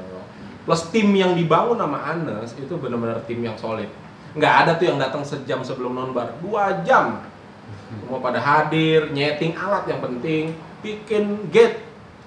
Plus 0.63 0.81
tim 0.87 1.11
yang 1.11 1.35
dibangun 1.35 1.75
sama 1.75 1.99
Anes 2.07 2.55
itu 2.55 2.73
benar-benar 2.79 3.19
tim 3.27 3.43
yang 3.43 3.59
solid. 3.59 3.91
Nggak 4.39 4.53
ada 4.63 4.71
tuh 4.79 4.85
yang 4.87 4.97
datang 4.97 5.27
sejam 5.27 5.59
sebelum 5.59 5.91
nonbar. 5.91 6.31
Dua 6.39 6.79
jam. 6.87 7.27
Semua 7.91 8.23
pada 8.23 8.39
hadir 8.39 9.11
nyeting 9.11 9.53
alat 9.59 9.83
yang 9.85 9.99
penting 9.99 10.55
bikin 10.79 11.49
gate 11.51 11.84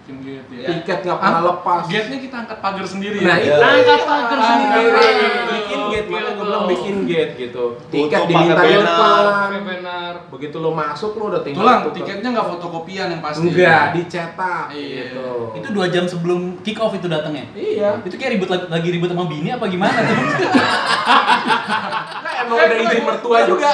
Bikin 0.08 0.24
gate 0.24 0.48
ya. 0.50 0.68
tiket 0.72 0.98
nggak 1.04 1.20
pernah 1.20 1.42
lepas 1.44 1.82
Gate-nya 1.84 2.16
kita 2.18 2.36
angkat 2.40 2.58
pagar 2.58 2.86
sendiri 2.86 3.18
Nah, 3.20 3.36
ya. 3.36 3.44
itu. 3.44 3.60
Angkat 3.60 4.00
pagar 4.02 4.38
sendiri. 4.40 5.04
bikin 5.52 5.80
gate 5.86 6.08
makanya 6.08 6.32
gue 6.32 6.44
bilang 6.48 6.64
bikin 6.64 6.96
gate 7.04 7.32
gitu 7.36 7.64
tiket 7.92 8.20
diminta 8.24 8.62
depan 8.64 9.52
benar. 9.60 10.12
begitu 10.32 10.56
lo 10.56 10.72
masuk 10.72 11.12
lo 11.12 11.28
udah 11.28 11.44
tinggal 11.44 11.60
Tulang, 11.60 11.80
tiketnya 11.92 12.28
nggak 12.30 12.48
fotokopian 12.48 13.06
yang 13.10 13.20
pasti. 13.20 13.44
enggak 13.44 13.84
dicetak 13.92 14.64
Iya. 14.70 15.12
gitu 15.12 15.28
Itu 15.54 15.68
dua 15.70 15.86
jam 15.86 16.04
sebelum 16.04 16.40
kick 16.64 16.78
off 16.78 16.96
itu 16.96 17.04
datangnya. 17.06 17.44
iya 17.52 18.00
Itu 18.00 18.16
kayak 18.16 18.32
ribut 18.34 18.48
lagi, 18.48 18.88
ribut 18.88 19.12
sama 19.12 19.28
bini 19.28 19.52
apa 19.52 19.68
gimana 19.68 19.92
tuh? 19.98 20.16
nah, 22.18 22.32
emang 22.40 22.56
udah 22.56 22.78
izin 22.80 23.02
mertua 23.04 23.38
juga 23.44 23.68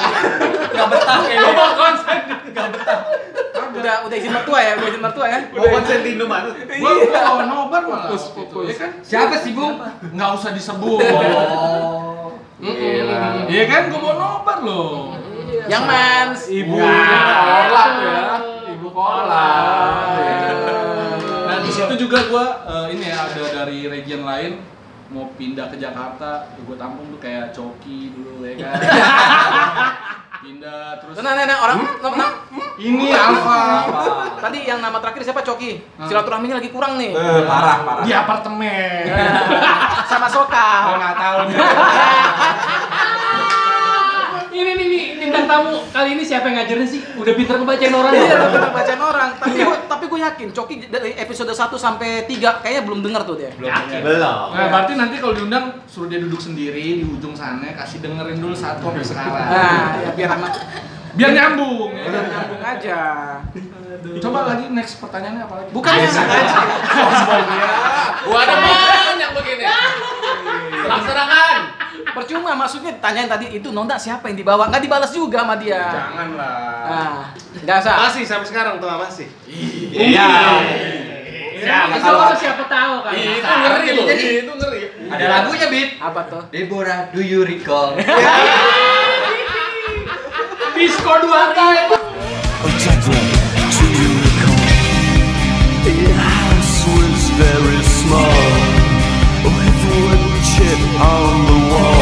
Gak 0.66 0.86
betah 0.90 1.18
kayaknya. 1.20 1.54
Udah 3.74 3.94
udah 4.06 4.16
izin 4.16 4.30
mertua 4.30 4.58
ya, 4.62 4.72
udah 4.78 4.88
izin 4.88 5.02
mertua 5.02 5.26
ya. 5.26 5.38
Mau 5.50 5.66
konsen 5.66 5.98
di 6.00 6.10
Indomaret. 6.14 6.54
Gua 6.78 6.90
gua 7.02 7.20
lawan 7.20 7.46
nobar 7.50 7.82
malah. 7.84 8.06
Fokus, 8.08 8.24
fokus. 8.30 8.66
Ya 8.70 8.74
kan? 8.78 8.90
Siapa 9.02 9.34
sih, 9.42 9.50
Bung? 9.52 9.74
Nggak 10.14 10.30
usah 10.38 10.50
disebut. 10.52 11.00
Oh. 12.64 13.44
Iya 13.44 13.64
kan, 13.68 13.92
gua 13.92 14.00
mau 14.00 14.14
nobar 14.16 14.58
loh. 14.64 15.12
Yang 15.68 15.84
mans. 15.84 16.40
ibu 16.48 16.76
Nah. 16.76 17.68
kolak 17.68 17.90
ya 18.00 18.20
ibu 18.72 18.88
kolak 18.88 20.08
Nah 21.44 21.56
di 21.60 21.70
situ 21.70 21.94
juga 21.98 22.18
gua 22.28 22.46
eh, 22.64 22.86
ini 22.96 23.04
ya 23.08 23.28
ada 23.28 23.44
dari 23.52 23.84
region 23.84 24.24
lain 24.24 24.64
mau 25.08 25.28
pindah 25.36 25.68
ke 25.68 25.76
Jakarta, 25.76 26.48
ya 26.52 26.60
gua 26.64 26.76
tampung 26.76 27.06
tuh 27.06 27.20
kayak 27.20 27.52
Coki 27.52 28.12
dulu 28.12 28.44
ya 28.44 28.54
kan. 28.64 28.72
Pindah 30.44 31.00
terus. 31.00 31.16
Nah, 31.24 31.32
nah, 31.32 31.48
nah, 31.48 31.56
orang 31.64 31.80
nah, 32.04 32.12
nah. 32.20 32.30
Ini 32.76 33.06
Alfa. 33.16 33.60
Tadi 34.44 34.68
yang 34.68 34.84
nama 34.84 35.00
terakhir 35.00 35.24
siapa 35.24 35.40
Coki? 35.40 35.80
Silaturahminya 36.04 36.60
lagi 36.60 36.68
kurang 36.68 37.00
nih. 37.00 37.16
Eh, 37.16 37.48
parah, 37.48 37.80
parah. 37.80 38.04
Di 38.04 38.12
apartemen. 38.12 39.08
Sama 40.04 40.28
Soka. 40.28 40.68
Oh, 40.92 41.00
nggak 41.00 41.16
tahu 41.16 41.38
nih. 41.48 41.56
Ini 44.54 44.70
nih 44.76 44.86
nih 44.86 45.04
bintang 45.34 45.50
tamu 45.50 45.74
kali 45.90 46.08
ini 46.14 46.22
siapa 46.22 46.46
yang 46.46 46.56
ngajarin 46.62 46.86
sih? 46.86 47.00
Udah 47.18 47.32
pinter 47.34 47.54
ngebacain 47.58 47.90
orang 47.90 48.12
Iya, 48.14 48.26
ya? 48.30 48.36
udah 48.54 48.70
bacaan 48.70 49.02
orang. 49.02 49.30
Tapi 49.34 49.58
gua, 49.60 49.76
tapi 49.90 50.04
gue 50.06 50.20
yakin 50.22 50.48
Coki 50.54 50.74
dari 50.86 51.10
episode 51.18 51.50
1 51.50 51.74
sampai 51.74 52.30
3 52.30 52.62
kayaknya 52.62 52.82
belum 52.86 53.00
dengar 53.02 53.26
tuh 53.26 53.34
dia. 53.34 53.50
Belum. 53.58 53.70
Nah, 54.54 54.66
berarti 54.70 54.92
nanti 54.94 55.18
kalau 55.18 55.34
diundang 55.34 55.82
suruh 55.90 56.06
dia 56.06 56.22
duduk 56.22 56.38
sendiri 56.38 57.02
di 57.02 57.04
ujung 57.04 57.34
sana, 57.34 57.74
kasih 57.74 57.98
dengerin 57.98 58.38
dulu 58.38 58.54
satu 58.54 58.94
sampai 58.94 59.02
sekarang. 59.02 59.34
Nah, 59.50 59.98
ya 59.98 60.10
biar 60.14 60.30
aman. 60.38 60.52
Biar 61.14 61.30
nyambung. 61.30 61.90
ya. 61.94 62.06
Biar 62.10 62.24
nyambung 62.30 62.62
aja. 62.62 62.98
Coba 64.18 64.38
lagi 64.46 64.64
next 64.70 64.98
pertanyaannya 65.02 65.42
apa 65.42 65.54
lagi? 65.62 65.70
Bukan 65.74 65.92
ya 65.94 66.08
sengaja. 66.10 66.60
Gua 68.24 68.38
ada 68.38 68.54
banyak 68.58 69.30
begini. 69.34 69.64
Serang-serangan. 70.84 71.58
Percuma 72.14 72.54
maksudnya 72.54 72.94
ditanyain 72.94 73.26
tadi 73.26 73.46
itu 73.58 73.74
Nonda 73.74 73.98
siapa 73.98 74.30
yang 74.30 74.38
dibawa? 74.38 74.70
Nggak 74.70 74.82
dibalas 74.86 75.10
juga 75.10 75.42
sama 75.42 75.58
dia. 75.58 75.82
Janganlah. 75.82 76.54
Nah, 76.86 77.34
nggak 77.58 77.76
usah. 77.82 77.94
Masih 78.06 78.22
sampai 78.22 78.46
sekarang 78.46 78.74
tuh 78.78 78.86
masih. 78.86 79.26
Iya. 79.90 80.30
Ya, 81.64 81.88
kalau 81.96 82.36
siapa 82.36 82.64
tahu 82.68 82.94
kan. 83.02 83.12
Itu 83.16 83.40
ngeri 83.42 83.88
loh. 83.96 84.06
itu 84.12 84.52
ngeri. 84.52 84.82
Ada 85.10 85.24
lagunya, 85.26 85.66
Bit. 85.72 85.88
Apa 85.98 86.20
tuh? 86.30 86.42
Deborah, 86.52 87.08
do 87.10 87.20
you 87.24 87.42
recall? 87.42 87.96
Disco 90.74 91.12
dua 91.22 91.54
kali. 91.54 91.96
House 96.14 96.86
was 96.86 97.22
very 97.38 97.82
small 97.82 98.46
With 99.44 100.44
chip 100.44 100.80
on 101.00 101.46
the 101.46 101.58
wall 101.70 101.93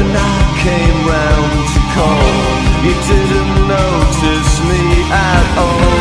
When 0.00 0.16
I 0.16 0.32
came 0.64 0.96
round 1.04 1.52
to 1.76 1.80
call 1.92 2.32
You 2.80 2.96
didn't 3.04 3.68
notice 3.68 4.52
me 4.64 4.80
at 5.12 5.44
all 5.60 5.92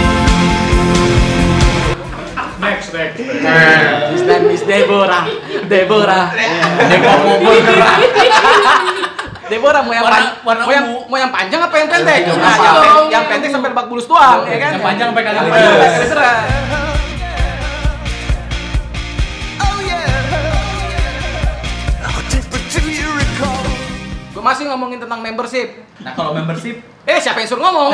Next, 2.63 2.95
next. 2.95 3.19
Name 4.23 4.47
is 4.51 4.63
Deborah. 4.63 5.27
Deborah. 5.67 6.25
Bogor 6.31 7.59
gerak. 7.59 7.97
Deborah 9.49 9.81
mau 9.83 9.91
yang 9.91 10.05
Warna- 10.07 10.35
mau 10.43 10.71
yang 10.71 10.87
mau 11.03 11.17
yang 11.17 11.31
panjang 11.31 11.59
apa 11.59 11.75
yang 11.75 11.87
pendek? 11.91 12.21
Yang 12.23 12.37
Nah, 12.39 12.55
yang, 12.55 13.07
yang 13.09 13.23
pendek 13.27 13.49
sampai 13.49 13.69
lebak 13.71 13.87
bulus 13.87 14.07
doang, 14.07 14.43
ya 14.45 14.57
kan? 14.59 14.71
Yang 14.75 14.83
panjang 14.85 15.07
sampai 15.11 15.23
kaki 15.23 15.35
Yang 15.35 15.43
lima. 15.43 15.55
panjang 15.55 15.75
sampai 15.75 15.87
kaki 15.91 16.78
Masih 24.41 24.63
ngomongin 24.65 24.97
tentang 24.97 25.19
membership. 25.19 25.67
Nah, 25.99 26.13
kalau 26.13 26.31
membership 26.31 26.79
Eh, 27.03 27.17
siapa 27.17 27.41
yang 27.41 27.49
suruh 27.49 27.63
ngomong? 27.63 27.89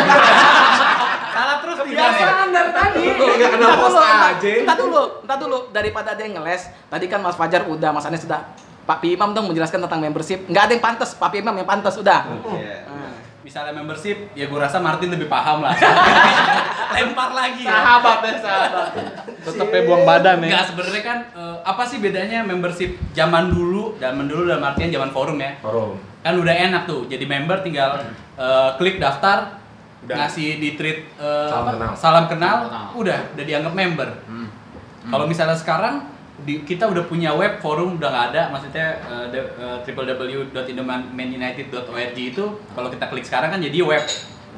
salah 1.31 1.57
terus 1.59 1.77
Kebiasaan 1.77 2.47
dari 2.51 2.71
tadi. 2.71 3.03
Lu 3.11 3.23
nggak 3.25 3.51
kenal 3.51 3.71
entar- 3.75 4.31
aja. 4.33 4.51
Entar 4.59 4.77
dulu, 4.77 5.03
entar 5.21 5.37
dulu. 5.37 5.57
Daripada 5.69 6.11
ada 6.11 6.21
yang 6.21 6.35
ngeles, 6.35 6.67
tadi 6.87 7.05
kan 7.05 7.19
Mas 7.19 7.35
Fajar 7.35 7.63
udah, 7.63 7.91
Mas 7.91 8.03
Anies 8.03 8.23
sudah. 8.23 8.43
Pak 8.85 9.01
Imam 9.03 9.33
dong 9.33 9.49
menjelaskan 9.49 9.81
tentang 9.81 9.97
membership. 9.97 10.45
Nggak 10.45 10.63
ada 10.63 10.71
yang 10.71 10.83
pantas, 10.83 11.11
Pak 11.11 11.33
Imam 11.33 11.51
yang 11.53 11.65
pantas 11.65 11.95
udah. 11.95 12.19
Nah. 12.27 13.24
Misalnya 13.55 13.71
membership, 13.79 14.35
ya 14.35 14.51
gue 14.51 14.59
rasa 14.59 14.83
Martin 14.83 15.15
lebih 15.15 15.31
paham 15.31 15.63
lah. 15.63 15.71
Lempar 16.99 17.31
lagi 17.31 17.63
ya. 17.63 17.71
Sahabat 17.71 18.17
deh, 18.19 18.35
sahabat. 18.43 18.87
Tetep 19.47 19.67
ya 19.71 19.81
buang 19.87 20.03
badan 20.03 20.43
ya. 20.43 20.47
Enggak 20.51 20.63
sebenarnya 20.75 21.03
kan 21.07 21.17
eh, 21.31 21.57
apa 21.63 21.87
sih 21.87 22.03
bedanya 22.03 22.43
membership 22.43 22.99
zaman 23.15 23.55
dulu, 23.55 23.95
zaman 23.95 24.27
dulu 24.27 24.51
dalam 24.51 24.59
artian 24.59 24.91
zaman 24.91 25.07
forum 25.15 25.39
ya. 25.39 25.55
Forum. 25.63 25.95
Kan 26.19 26.35
udah 26.35 26.51
enak 26.51 26.83
tuh, 26.83 27.07
jadi 27.07 27.23
member 27.23 27.63
tinggal 27.63 28.03
eh, 28.35 28.69
klik 28.75 28.99
daftar, 28.99 29.55
Udah. 30.03 30.15
ngasih 30.19 30.59
di 30.59 30.75
treat 30.75 31.07
eh, 31.15 31.47
Salam 31.47 31.63
apa? 31.63 31.71
kenal. 31.79 31.91
salam 31.95 32.25
kenal, 32.27 32.55
Salam 32.59 32.67
kenal. 32.67 32.87
udah 32.91 33.19
udah 33.39 33.45
dianggap 33.47 33.71
member. 33.71 34.09
Kalau 35.07 35.31
misalnya 35.31 35.55
sekarang 35.55 36.03
di, 36.45 36.61
kita 36.61 36.85
udah 36.85 37.09
punya 37.09 37.33
web 37.33 37.57
forum 37.57 37.97
udah 37.97 38.09
nggak 38.13 38.25
ada, 38.31 38.53
maksudnya 38.53 39.01
uh, 39.09 39.25
the, 39.33 39.41
uh, 39.57 39.81
www.indomanunited.org 39.81 42.15
itu 42.15 42.45
kalau 42.77 42.89
kita 42.93 43.09
klik 43.09 43.25
sekarang 43.25 43.49
kan 43.49 43.59
jadi 43.59 43.81
web. 43.81 44.05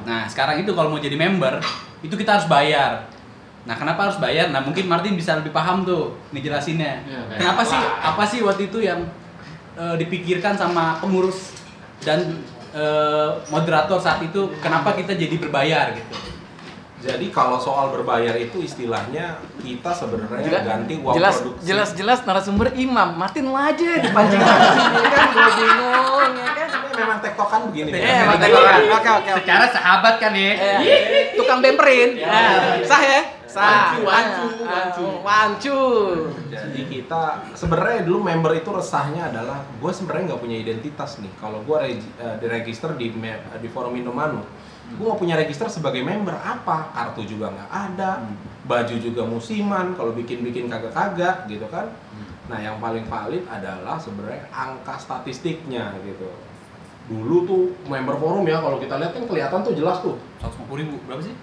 Nah 0.04 0.28
sekarang 0.28 0.60
itu 0.62 0.76
kalau 0.76 0.92
mau 0.92 1.00
jadi 1.00 1.16
member 1.16 1.64
itu 2.04 2.12
kita 2.14 2.38
harus 2.38 2.46
bayar. 2.46 3.08
Nah 3.64 3.74
kenapa 3.74 4.12
harus 4.12 4.20
bayar? 4.20 4.52
Nah 4.52 4.60
mungkin 4.62 4.86
Martin 4.86 5.16
bisa 5.16 5.40
lebih 5.40 5.50
paham 5.50 5.82
tuh 5.82 6.14
ngejelasinnya. 6.30 7.02
Baik. 7.02 7.40
Kenapa 7.40 7.64
sih? 7.64 7.80
Apa 7.80 8.22
sih 8.28 8.44
waktu 8.44 8.68
itu 8.70 8.84
yang 8.84 9.08
uh, 9.74 9.96
dipikirkan 9.96 10.54
sama 10.54 11.02
pengurus 11.02 11.56
dan 12.04 12.44
uh, 12.76 13.40
moderator 13.48 13.98
saat 13.98 14.22
itu? 14.22 14.52
Kenapa 14.60 14.92
kita 14.94 15.16
jadi 15.16 15.34
berbayar 15.40 15.96
gitu? 15.96 16.37
Jadi 16.98 17.30
kalau 17.30 17.56
soal 17.56 17.94
berbayar 17.94 18.34
itu 18.34 18.58
istilahnya 18.58 19.38
kita 19.56 19.94
sebenarnya 19.94 20.42
Jelas, 20.42 20.62
ganti 20.64 20.94
uang 20.98 21.14
jelas, 21.14 21.34
produksi. 21.38 21.62
jelas, 21.62 21.88
jelas 21.94 22.18
narasumber 22.22 22.74
Imam. 22.74 23.14
Martin 23.14 23.46
lo 23.46 23.54
aja 23.54 24.02
dipancing 24.02 24.42
pancing 24.42 24.82
ya 24.98 25.08
kan, 25.08 25.26
gue 25.30 25.50
bingung 25.54 26.32
ya 26.34 26.50
kan. 26.52 26.68
Memang 26.98 27.18
tektokan 27.22 27.60
begini. 27.70 27.94
Eh, 27.94 28.02
ya. 28.02 28.26
emang 28.26 28.38
tektokan. 28.42 28.74
Oke, 28.74 28.90
oke, 28.90 29.30
oke. 29.30 29.30
Secara 29.38 29.64
sahabat 29.70 30.14
kan 30.18 30.34
ya. 30.34 30.50
Eh, 30.50 30.78
tukang 31.32 31.62
bemperin. 31.62 32.18
Nah, 32.18 32.82
sah 32.82 32.98
ya? 33.00 33.20
Sah. 33.46 33.94
Wancu, 33.94 33.98
wancu, 34.02 34.44
Ah, 34.60 34.68
wancu. 34.68 35.06
Wancu. 35.22 35.80
Jadi 36.50 36.80
kita 36.84 37.22
sebenarnya 37.54 38.02
dulu 38.02 38.20
member 38.20 38.52
itu 38.52 38.68
resahnya 38.68 39.30
adalah 39.30 39.62
gue 39.72 39.88
sebenarnya 39.88 40.34
nggak 40.34 40.42
punya 40.42 40.58
identitas 40.58 41.16
nih. 41.16 41.30
Kalau 41.38 41.62
gue 41.62 41.76
regi- 41.78 42.12
eh, 42.18 42.34
diregister 42.36 42.90
di 42.92 43.14
di 43.54 43.68
forum 43.70 43.94
Indomanu, 43.94 44.42
gue 44.96 45.04
nggak 45.04 45.20
punya 45.20 45.36
register 45.36 45.68
sebagai 45.68 46.00
member 46.00 46.32
apa? 46.32 46.88
Kartu 46.96 47.28
juga 47.28 47.52
nggak 47.52 47.70
ada, 47.70 48.24
baju 48.64 48.94
juga 48.96 49.22
musiman. 49.28 49.92
Kalau 49.92 50.16
bikin-bikin 50.16 50.72
kagak-kagak 50.72 51.50
gitu 51.50 51.68
kan. 51.68 51.92
Nah 52.48 52.58
yang 52.62 52.80
paling 52.80 53.04
valid 53.04 53.44
adalah 53.44 54.00
sebenarnya 54.00 54.48
angka 54.48 54.96
statistiknya 54.96 55.92
gitu. 56.06 56.32
Dulu 57.08 57.36
tuh 57.44 57.62
member 57.88 58.16
forum 58.16 58.48
ya 58.48 58.64
kalau 58.64 58.80
kita 58.80 58.96
lihat 58.96 59.12
kan 59.12 59.24
kelihatan 59.28 59.60
tuh 59.64 59.76
jelas 59.76 60.00
tuh 60.00 60.16
150 60.40 60.80
ribu 60.80 60.96
berapa 61.04 61.20
sih? 61.20 61.36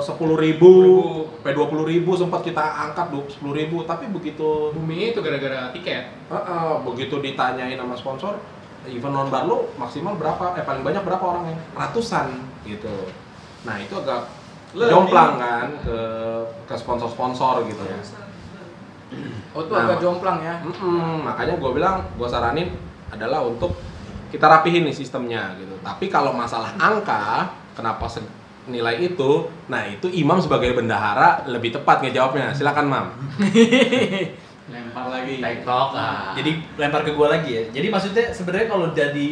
sepuluh 0.00 0.40
ribu, 0.40 0.72
sampai 1.28 1.52
dua 1.52 1.68
puluh 1.68 1.84
ribu 1.84 2.16
sempat 2.16 2.40
kita 2.40 2.88
angkat 2.88 3.12
sepuluh 3.28 3.52
ribu, 3.52 3.84
tapi 3.84 4.08
begitu 4.08 4.72
Bumi 4.72 5.12
itu 5.12 5.20
gara-gara 5.20 5.68
tiket. 5.76 6.08
Heeh, 6.32 6.72
begitu 6.88 7.20
ditanyain 7.20 7.76
sama 7.76 7.92
sponsor, 7.92 8.40
event 8.86 9.14
non 9.14 9.28
bar 9.32 9.44
lu 9.48 9.66
maksimal 9.74 10.14
berapa? 10.14 10.54
Eh 10.54 10.62
paling 10.62 10.86
banyak 10.86 11.02
berapa 11.02 11.24
orangnya? 11.24 11.58
Ratusan 11.74 12.30
gitu. 12.62 13.10
Nah 13.66 13.76
itu 13.82 13.94
agak 13.98 14.30
Lebih. 14.76 14.92
jomplang 14.92 15.32
kan 15.40 15.68
ke 15.82 15.98
ke 16.68 16.74
sponsor-sponsor 16.78 17.66
gitu 17.66 17.82
ya. 17.82 17.98
Oh, 19.56 19.64
itu 19.64 19.72
Nah, 19.72 19.88
agak 19.88 20.04
jomplang 20.04 20.38
ya. 20.44 20.60
Mm-mm, 20.60 21.24
makanya 21.24 21.56
gue 21.56 21.70
bilang, 21.72 22.04
gue 22.12 22.28
saranin 22.28 22.68
adalah 23.08 23.40
untuk 23.40 23.72
kita 24.28 24.44
rapihin 24.44 24.84
nih 24.84 24.92
sistemnya 24.92 25.56
gitu. 25.56 25.72
Tapi 25.80 26.12
kalau 26.12 26.36
masalah 26.36 26.76
angka, 26.76 27.48
kenapa 27.72 28.04
nilai 28.68 29.00
itu? 29.00 29.48
Nah 29.72 29.88
itu 29.88 30.12
Imam 30.12 30.36
sebagai 30.44 30.76
bendahara 30.76 31.48
lebih 31.48 31.72
tepat 31.72 32.04
ngejawabnya. 32.04 32.52
Silakan 32.52 32.86
Mam. 32.92 33.06
Lempar 34.68 35.06
lagi. 35.08 35.40
TikTok 35.40 35.88
ah. 35.96 36.32
Jadi 36.36 36.52
lempar 36.76 37.02
ke 37.02 37.12
gua 37.16 37.36
lagi 37.36 37.50
ya. 37.56 37.62
Jadi 37.72 37.86
maksudnya 37.88 38.24
sebenarnya 38.30 38.68
kalau 38.68 38.86
jadi 38.92 39.28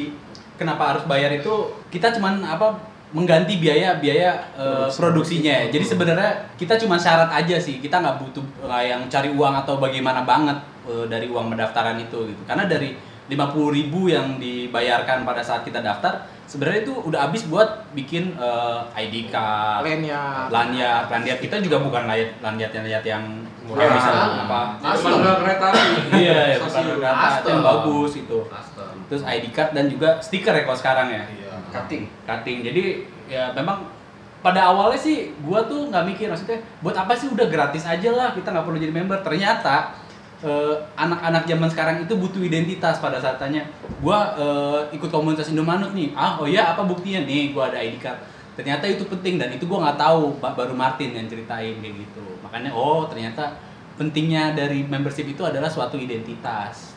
kenapa 0.57 0.97
harus 0.97 1.05
bayar 1.05 1.32
itu 1.37 1.76
kita 1.93 2.12
cuman 2.16 2.41
apa 2.45 2.80
mengganti 3.12 3.61
biaya 3.61 4.01
biaya 4.01 4.51
eh, 4.57 4.89
produksinya. 4.89 5.64
ya. 5.64 5.66
Jadi 5.70 5.84
sebenarnya 5.84 6.32
kita 6.57 6.80
cuma 6.80 6.97
syarat 6.97 7.28
aja 7.30 7.57
sih. 7.61 7.78
Kita 7.78 8.01
nggak 8.01 8.16
butuh 8.20 8.45
eh, 8.66 8.93
yang 8.93 9.05
cari 9.07 9.28
uang 9.30 9.55
atau 9.64 9.76
bagaimana 9.76 10.24
banget 10.24 10.59
eh, 10.89 11.05
dari 11.07 11.28
uang 11.28 11.53
pendaftaran 11.53 12.01
itu 12.01 12.32
gitu. 12.32 12.43
Karena 12.49 12.64
dari 12.64 12.97
50.000 13.26 13.74
ribu 13.74 14.07
yang 14.07 14.39
dibayarkan 14.39 15.26
pada 15.26 15.43
saat 15.43 15.66
kita 15.66 15.82
daftar 15.82 16.36
sebenarnya 16.47 16.80
itu 16.82 16.94
udah 16.97 17.20
habis 17.22 17.42
buat 17.44 17.68
bikin 17.92 18.34
eh, 18.34 18.78
ID 18.97 19.28
card, 19.28 19.82
Lainnya. 19.82 20.47
lanyard, 20.49 21.07
lanyard 21.09 21.38
kita 21.38 21.59
juga 21.59 21.82
bukan 21.82 22.07
lanyard 22.07 22.32
lanyard 22.40 22.72
lanyard 22.72 23.03
yang 23.03 23.24
Murah. 23.62 23.82
yang 23.82 23.92
bisa 23.92 24.12
apa 24.47 24.61
Cuma 24.78 25.16
nggak 25.18 25.36
kereta 25.42 25.66
api. 25.68 25.90
iya 26.16 26.38
ya, 26.49 26.57
bukan 26.62 27.03
Astaga. 27.03 27.49
yang 27.49 27.61
bagus 27.61 28.12
itu 28.16 28.38
terus 29.07 29.22
ID 29.22 29.44
card 29.51 29.70
dan 29.72 29.84
juga 29.86 30.09
stiker 30.18 30.53
ya 30.53 30.62
kalau 30.62 30.78
sekarang 30.78 31.07
ya 31.11 31.22
Cutting. 31.66 32.07
cutting 32.24 32.59
jadi 32.62 32.84
ya 33.26 33.51
memang 33.53 33.90
pada 34.38 34.70
awalnya 34.70 34.94
sih 34.97 35.34
gua 35.42 35.66
tuh 35.66 35.90
nggak 35.90 36.07
mikir 36.07 36.30
maksudnya 36.30 36.62
buat 36.78 36.94
apa 36.94 37.11
sih 37.12 37.26
udah 37.26 37.47
gratis 37.47 37.82
aja 37.82 38.11
lah 38.11 38.30
kita 38.30 38.49
nggak 38.49 38.62
perlu 38.62 38.78
jadi 38.78 38.94
member 38.94 39.18
ternyata 39.20 39.90
eh, 40.45 40.76
anak-anak 40.99 41.49
zaman 41.49 41.68
sekarang 41.70 41.97
itu 42.05 42.12
butuh 42.16 42.43
identitas 42.43 43.01
pada 43.01 43.16
saat 43.16 43.41
tanya 43.41 43.64
gua 44.03 44.37
eh, 44.37 44.80
ikut 44.97 45.09
komunitas 45.09 45.49
Indomanut 45.53 45.97
nih. 45.97 46.12
Ah 46.12 46.37
oh 46.41 46.49
ya 46.49 46.76
apa 46.76 46.84
buktinya? 46.84 47.24
Nih 47.24 47.57
gua 47.57 47.72
ada 47.72 47.80
ID 47.80 47.97
card. 48.03 48.20
Ternyata 48.57 48.89
itu 48.89 49.05
penting 49.09 49.37
dan 49.37 49.53
itu 49.53 49.64
gua 49.68 49.89
nggak 49.89 49.99
tahu 50.01 50.37
Ba- 50.41 50.57
baru 50.57 50.72
Martin 50.76 51.16
yang 51.16 51.28
ceritain 51.28 51.76
kayak 51.80 51.95
gitu. 52.05 52.24
Makanya 52.45 52.72
oh 52.72 53.09
ternyata 53.09 53.57
pentingnya 53.97 54.53
dari 54.53 54.84
membership 54.84 55.24
itu 55.24 55.41
adalah 55.41 55.72
suatu 55.72 55.97
identitas. 55.97 56.97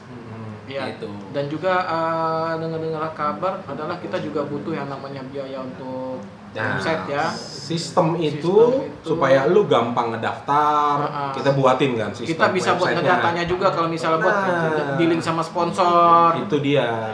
Iya. 0.70 0.94
Gitu. 0.94 1.10
Dan 1.34 1.50
juga 1.50 1.82
eh, 1.82 2.52
dengar-dengar 2.62 3.10
kabar 3.18 3.58
adalah 3.66 3.98
kita 3.98 4.22
juga 4.22 4.46
butuh 4.46 4.78
yang 4.78 4.86
namanya 4.86 5.26
biaya 5.34 5.66
untuk 5.66 6.22
Nah, 6.50 6.76
omset 6.76 7.06
ya. 7.06 7.26
Sistem 7.30 8.18
itu, 8.18 8.41
Sistem 8.41 8.89
itu- 8.89 9.06
supaya 9.06 9.45
lu 9.45 9.64
gampang 9.64 10.10
ngedaftar, 10.12 10.95
ah. 11.00 11.30
kita 11.30 11.54
buatin 11.54 11.93
kan 11.93 12.10
sistem 12.10 12.34
Kita 12.34 12.45
bisa 12.50 12.70
buat 12.74 12.89
ngedatanya 12.91 13.45
juga 13.45 13.70
kalau 13.70 13.86
misalnya 13.86 14.18
buat 14.20 14.34
Nah. 14.36 14.97
dealing 14.97 15.22
sama 15.22 15.39
sponsor. 15.39 16.34
Itu 16.39 16.58
dia 16.58 17.14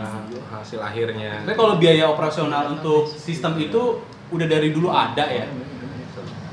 hasil 0.49 0.79
akhirnya. 0.79 1.43
Tapi 1.43 1.53
kalau 1.53 1.75
biaya 1.75 2.07
operasional 2.07 2.71
untuk 2.71 3.03
sistem 3.09 3.59
itu 3.59 3.99
udah 4.29 4.47
dari 4.47 4.71
dulu 4.71 4.87
ada 4.87 5.27
ya. 5.27 5.43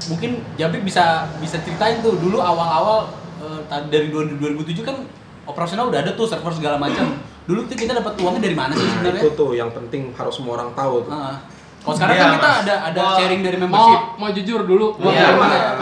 Mungkin 0.02 0.42
Jabrik 0.56 0.82
bisa 0.82 1.30
bisa 1.38 1.62
ceritain 1.62 2.02
tuh 2.02 2.18
dulu 2.18 2.42
awal-awal 2.42 3.06
eh, 3.38 3.62
dari 3.86 4.10
2007 4.10 4.82
kan 4.82 4.98
operasional 5.44 5.86
udah 5.86 6.02
ada 6.02 6.10
tuh 6.12 6.26
server 6.26 6.50
segala 6.50 6.74
macam. 6.76 7.06
Dulu 7.42 7.66
tuh 7.66 7.74
kita 7.74 7.90
dapat 7.92 8.14
uangnya 8.18 8.38
dari 8.40 8.54
mana 8.54 8.70
sih 8.70 8.86
Nah, 8.86 8.92
sebenarnya? 8.94 9.22
itu 9.26 9.30
tuh 9.34 9.50
yang 9.50 9.66
penting 9.68 10.14
harus 10.14 10.30
semua 10.30 10.54
orang 10.54 10.70
tahu 10.74 11.02
tuh. 11.02 11.10
Heeh. 11.10 11.36
Kalau 11.82 11.94
sekarang 11.98 12.14
Iya, 12.14 12.22
kan 12.22 12.30
kita 12.32 12.46
Mas. 12.46 12.60
ada 12.62 12.74
ada 12.84 13.00
Mau- 13.02 13.16
sharing 13.18 13.40
dari 13.42 13.56
membership. 13.58 13.98
Mau 13.98 14.14
mau 14.16 14.28
jujur 14.30 14.60
dulu. 14.62 14.86
Iya. 15.02 15.26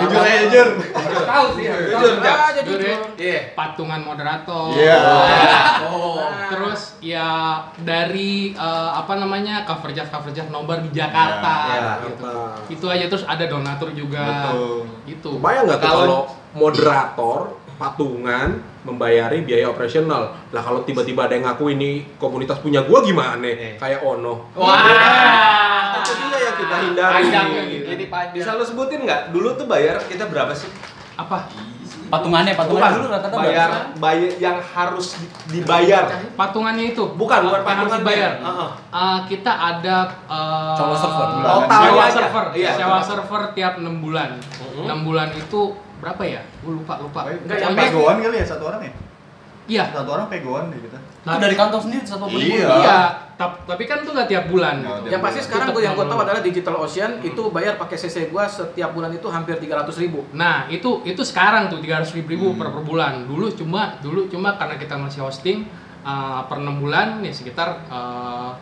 Jujur 0.00 0.18
aja 0.18 0.38
jujur. 0.42 0.68
Tahu 1.22 1.46
sih. 1.52 1.64
Jujur, 1.68 2.14
aja 2.18 2.60
Jujur 2.60 2.80
ya. 2.80 2.88
jujur. 2.88 3.00
Iya. 3.14 3.40
Patungan 3.52 4.00
moderator. 4.00 4.64
Iya. 4.72 4.96
Oh. 5.86 6.24
Terus 6.48 6.80
ya 6.98 7.28
dari 7.76 8.32
eh, 8.52 8.90
apa 8.90 9.12
namanya 9.14 9.62
cover 9.62 9.92
jas 9.92 10.08
cover 10.08 10.32
jas 10.32 10.48
nobar 10.48 10.80
di 10.80 10.88
Jakarta. 10.90 11.54
Iya, 11.68 11.92
gitu. 12.06 12.24
Itu 12.70 12.86
aja 12.88 13.04
terus 13.06 13.24
ada 13.24 13.44
donatur 13.44 13.92
juga. 13.92 14.24
Betul. 14.24 14.88
Gitu. 15.04 15.30
Kebayang 15.36 15.64
nggak 15.66 15.80
kalau 15.80 16.20
moderator 16.52 17.38
patungan 17.76 18.64
membayari 18.82 19.40
biaya 19.40 19.66
operasional. 19.66 20.32
Lah 20.48 20.62
kalau 20.62 20.82
tiba-tiba 20.82 21.24
ada 21.24 21.34
yang 21.34 21.44
ngaku 21.44 21.64
ini 21.70 21.90
komunitas 22.16 22.58
punya 22.58 22.80
gua 22.82 23.00
gimana? 23.00 23.42
Eh. 23.42 23.76
Kayak 23.76 24.00
Ono. 24.02 24.48
Wah. 24.54 24.80
Itu 26.00 26.12
dia 26.18 26.38
yang 26.40 26.56
kita 26.56 26.76
hindari. 26.82 27.14
Panjangnya 27.22 27.62
gitu. 27.66 27.84
Jadi 27.88 28.04
panjang. 28.06 28.34
Bisa 28.34 28.50
lu 28.54 28.64
sebutin 28.64 29.00
nggak? 29.02 29.20
Dulu 29.30 29.48
tuh 29.54 29.66
bayar 29.66 30.00
kita 30.02 30.24
berapa 30.26 30.52
sih? 30.52 30.70
Apa? 31.14 31.44
Patungannya, 32.10 32.58
patungan 32.58 32.90
dulu 32.90 33.06
rata-rata 33.06 33.38
bayar 33.38 33.70
bayar 33.94 34.30
yang 34.42 34.58
harus 34.58 35.14
di- 35.14 35.30
dibayar. 35.54 36.10
Patungannya 36.34 36.90
itu. 36.90 37.06
Bukan, 37.14 37.38
bukan 37.46 37.60
patungan 37.62 38.02
dibayar. 38.02 38.32
Heeh. 38.40 38.70
Eh, 38.90 39.18
kita 39.28 39.52
ada 39.52 39.96
eh, 40.26 40.74
Sewa 40.74 40.96
server. 40.96 41.28
Total 41.38 41.80
sewa 41.86 42.02
aja. 42.02 42.10
server, 42.10 42.44
Iya. 42.50 42.70
sewa 42.74 42.98
server 42.98 43.42
tiap 43.54 43.78
6 43.78 44.02
bulan. 44.02 44.42
Mhm. 44.42 44.90
6 44.90 45.06
bulan 45.06 45.28
itu 45.30 45.60
berapa 46.00 46.22
ya? 46.24 46.40
Gue 46.60 46.72
lupa 46.76 46.98
lupa. 46.98 47.28
Enggak, 47.28 47.58
Yang 47.60 47.76
pegoan 47.78 48.16
kali 48.18 48.36
ya 48.36 48.46
satu 48.46 48.64
orang 48.66 48.82
ya? 48.82 48.92
Iya. 49.70 49.84
Satu 49.94 50.10
orang 50.10 50.26
pegoan 50.26 50.64
deh 50.68 50.80
kita. 50.82 50.98
Itu 50.98 51.36
dari 51.38 51.54
kantong 51.54 51.82
sendiri 51.84 52.02
satu 52.02 52.26
puluh 52.26 52.42
Iya. 52.42 52.66
Iya. 52.66 53.00
Tap- 53.36 53.64
tapi 53.64 53.84
kan 53.84 54.02
itu 54.02 54.10
nggak 54.10 54.28
tiap 54.28 54.44
bulan. 54.48 54.82
Nggak 54.82 55.00
tiap 55.00 55.12
Yang 55.12 55.22
pasti 55.22 55.38
bulan. 55.38 55.46
sekarang 55.48 55.66
gue 55.70 55.82
yang 55.82 55.94
gue 55.94 56.06
tahu 56.08 56.20
adalah 56.20 56.40
Digital 56.42 56.76
Ocean 56.76 57.10
itu 57.22 57.42
bayar 57.48 57.74
pakai 57.76 57.96
CC 57.96 58.16
gua 58.28 58.44
setiap 58.44 58.90
bulan 58.92 59.08
itu 59.14 59.26
hampir 59.30 59.56
300 59.56 59.96
ribu. 59.96 60.26
Nah, 60.34 60.68
itu 60.68 61.00
itu 61.04 61.22
sekarang 61.22 61.70
tuh 61.70 61.78
300 61.78 62.10
ribu 62.12 62.52
per, 62.52 62.68
per 62.68 62.82
bulan. 62.82 63.24
Dulu 63.24 63.48
cuma 63.54 63.96
dulu 64.00 64.26
cuma 64.26 64.56
karena 64.56 64.76
kita 64.76 64.98
masih 64.98 65.22
hosting 65.22 65.64
uh, 66.02 66.44
per 66.44 66.58
6 66.58 66.82
bulan 66.82 67.22
nih 67.22 67.32
sekitar 67.32 67.86
uh, 67.88 68.52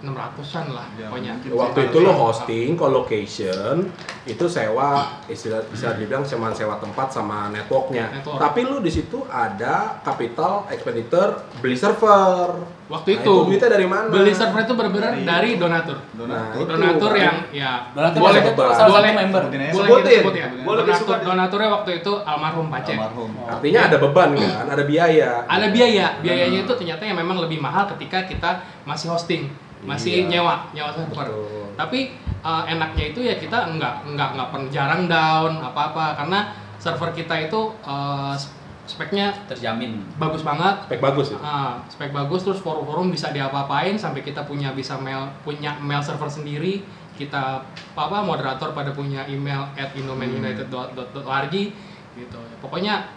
600-an 0.00 0.66
lah 0.70 0.86
Ya, 0.94 1.06
pokoknya. 1.06 1.32
mungkin. 1.34 1.50
Waktu 1.54 1.78
itu 1.84 1.98
lo 1.98 2.12
hosting, 2.12 2.68
co-location, 2.74 3.76
itu 4.24 4.44
sewa 4.46 4.90
istilah 5.26 5.66
bisa 5.66 5.90
dibilang 5.92 6.22
cuma 6.22 6.50
sewa 6.50 6.76
tempat 6.76 7.10
sama 7.10 7.48
networknya. 7.48 8.06
Network. 8.12 8.38
Tapi 8.38 8.60
lu 8.62 8.78
di 8.78 8.88
situ 8.88 9.24
ada 9.24 9.98
capital 10.00 10.66
expenditure 10.68 11.30
beli 11.58 11.74
server. 11.74 12.78
Waktu 12.88 13.08
Nah, 13.10 13.20
itu 13.20 13.32
duitnya 13.44 13.68
dari 13.68 13.84
mana? 13.84 14.08
beli 14.08 14.32
server 14.32 14.64
itu 14.64 14.72
benar-benar 14.72 15.12
Dari- 15.12 15.26
dari 15.26 15.50
donatur. 15.56 15.98
Donatur. 16.10 16.56
Itu 16.56 16.64
Donatur 16.70 17.12
yang 17.14 17.36
ya 17.50 17.72
Donatur 17.92 18.20
boleh 18.22 18.40
satu 18.40 18.88
boleh 18.88 19.10
member. 19.12 19.42
Boleh 19.44 19.60
kita 19.60 19.76
Sebutin. 19.76 20.18
sebut 20.18 20.34
ya. 20.34 20.46
Lebih 20.48 20.64
Donatur, 20.88 21.16
donaturnya 21.20 21.68
waktu 21.70 21.90
itu 21.98 22.12
almarhum 22.18 22.66
Pace. 22.70 22.94
Almarhum. 22.94 23.30
Artinya 23.44 23.80
ada 23.84 23.96
beban 23.98 24.30
kan, 24.32 24.66
ada 24.68 24.84
biaya. 24.84 25.30
Ada 25.44 25.66
biaya, 25.68 26.06
biayanya 26.18 26.58
itu 26.62 26.72
ternyata 26.72 27.02
yang 27.04 27.18
memang 27.18 27.36
lebih 27.38 27.58
mahal 27.58 27.84
ketika 27.92 28.24
kita 28.24 28.50
masih 28.84 29.12
hosting, 29.12 29.52
masih 29.86 30.26
Iya. 30.26 30.40
nyewa, 30.40 30.54
nyewa 30.74 30.90
server. 30.90 31.26
Betul. 31.30 31.66
Tapi 31.78 31.98
uh, 32.42 32.64
enaknya 32.66 33.04
itu 33.14 33.20
ya 33.22 33.38
kita 33.38 33.70
enggak 33.70 34.02
enggak 34.02 34.34
enggak 34.34 34.48
pernah 34.50 34.70
jarang 34.70 35.02
down 35.06 35.52
apa-apa 35.62 36.18
karena 36.18 36.50
server 36.78 37.10
kita 37.14 37.34
itu 37.46 37.60
uh, 37.86 38.34
speknya 38.88 39.36
Terjamin. 39.46 40.00
bagus 40.16 40.40
banget. 40.40 40.88
Spek 40.88 41.02
bagus 41.04 41.26
itu. 41.30 41.38
Ah, 41.44 41.76
spek 41.92 42.08
bagus 42.08 42.40
terus 42.40 42.58
forum-forum 42.64 43.12
bisa 43.12 43.28
diapa-apain 43.30 44.00
sampai 44.00 44.24
kita 44.24 44.48
punya 44.48 44.72
bisa 44.72 44.96
mail 44.96 45.28
punya 45.44 45.76
mail 45.84 46.00
server 46.00 46.26
sendiri 46.26 46.80
kita 47.18 47.60
apa 47.66 48.00
apa 48.00 48.22
moderator 48.22 48.70
pada 48.72 48.94
punya 48.94 49.26
email 49.26 49.66
at 49.74 49.90
indomainunited.org 49.92 51.54
gitu 52.16 52.38
pokoknya 52.62 53.10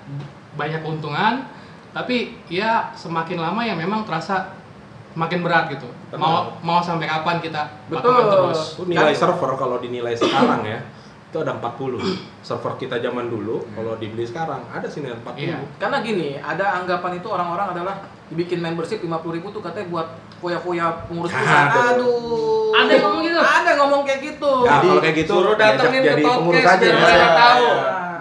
banyak 0.57 0.81
keuntungan 0.83 1.45
tapi 1.93 2.35
ya 2.49 2.91
semakin 2.97 3.39
lama 3.39 3.61
ya 3.63 3.77
memang 3.77 4.03
terasa 4.03 4.57
makin 5.11 5.43
berat 5.43 5.67
gitu 5.71 5.87
mau 6.15 6.55
mau 6.63 6.79
sampai 6.79 7.07
kapan 7.07 7.43
kita 7.43 7.61
Betul. 7.91 8.31
terus 8.31 8.79
nilai 8.87 9.15
server 9.15 9.51
kalau 9.59 9.77
dinilai 9.79 10.15
sekarang 10.15 10.63
ya, 10.63 10.79
itu 11.31 11.39
ada 11.39 11.55
40. 11.55 12.43
Server 12.43 12.73
kita 12.75 12.99
zaman 12.99 13.31
dulu 13.31 13.63
kalau 13.71 13.95
dibeli 13.95 14.27
sekarang 14.27 14.67
ada 14.67 14.83
sih 14.91 14.99
nilai 14.99 15.15
40. 15.23 15.39
Iya. 15.39 15.57
Karena 15.79 16.03
gini, 16.03 16.35
ada 16.35 16.83
anggapan 16.83 17.23
itu 17.23 17.27
orang-orang 17.31 17.71
adalah 17.71 17.95
dibikin 18.27 18.59
membership 18.59 18.99
50 18.99 19.35
ribu 19.39 19.47
tuh 19.55 19.63
katanya 19.63 19.87
buat 19.87 20.07
foya-foya 20.43 21.07
pengurus 21.07 21.31
pusat. 21.31 21.67
Aduh. 21.71 21.87
Aduh. 21.95 22.75
Ada 22.75 22.91
yang 22.91 23.03
ngomong 23.07 23.21
gitu? 23.23 23.39
Ada 23.39 23.67
yang 23.71 23.79
ngomong 23.79 24.01
kayak 24.03 24.19
gitu. 24.27 24.53
Ya, 24.67 24.71
Jadi, 24.75 24.87
kalau 24.91 25.01
kayak 25.01 25.15
gitu 25.23 25.31
suruh 25.31 25.55
datengin 25.55 26.01
ke 26.03 26.07
jadi 26.11 26.23
podcast 26.23 26.35
pengurus 26.35 26.63
aja. 26.67 26.75
biar 26.83 26.91
ya. 26.91 26.99
mereka 26.99 27.29
tahu. 27.31 27.67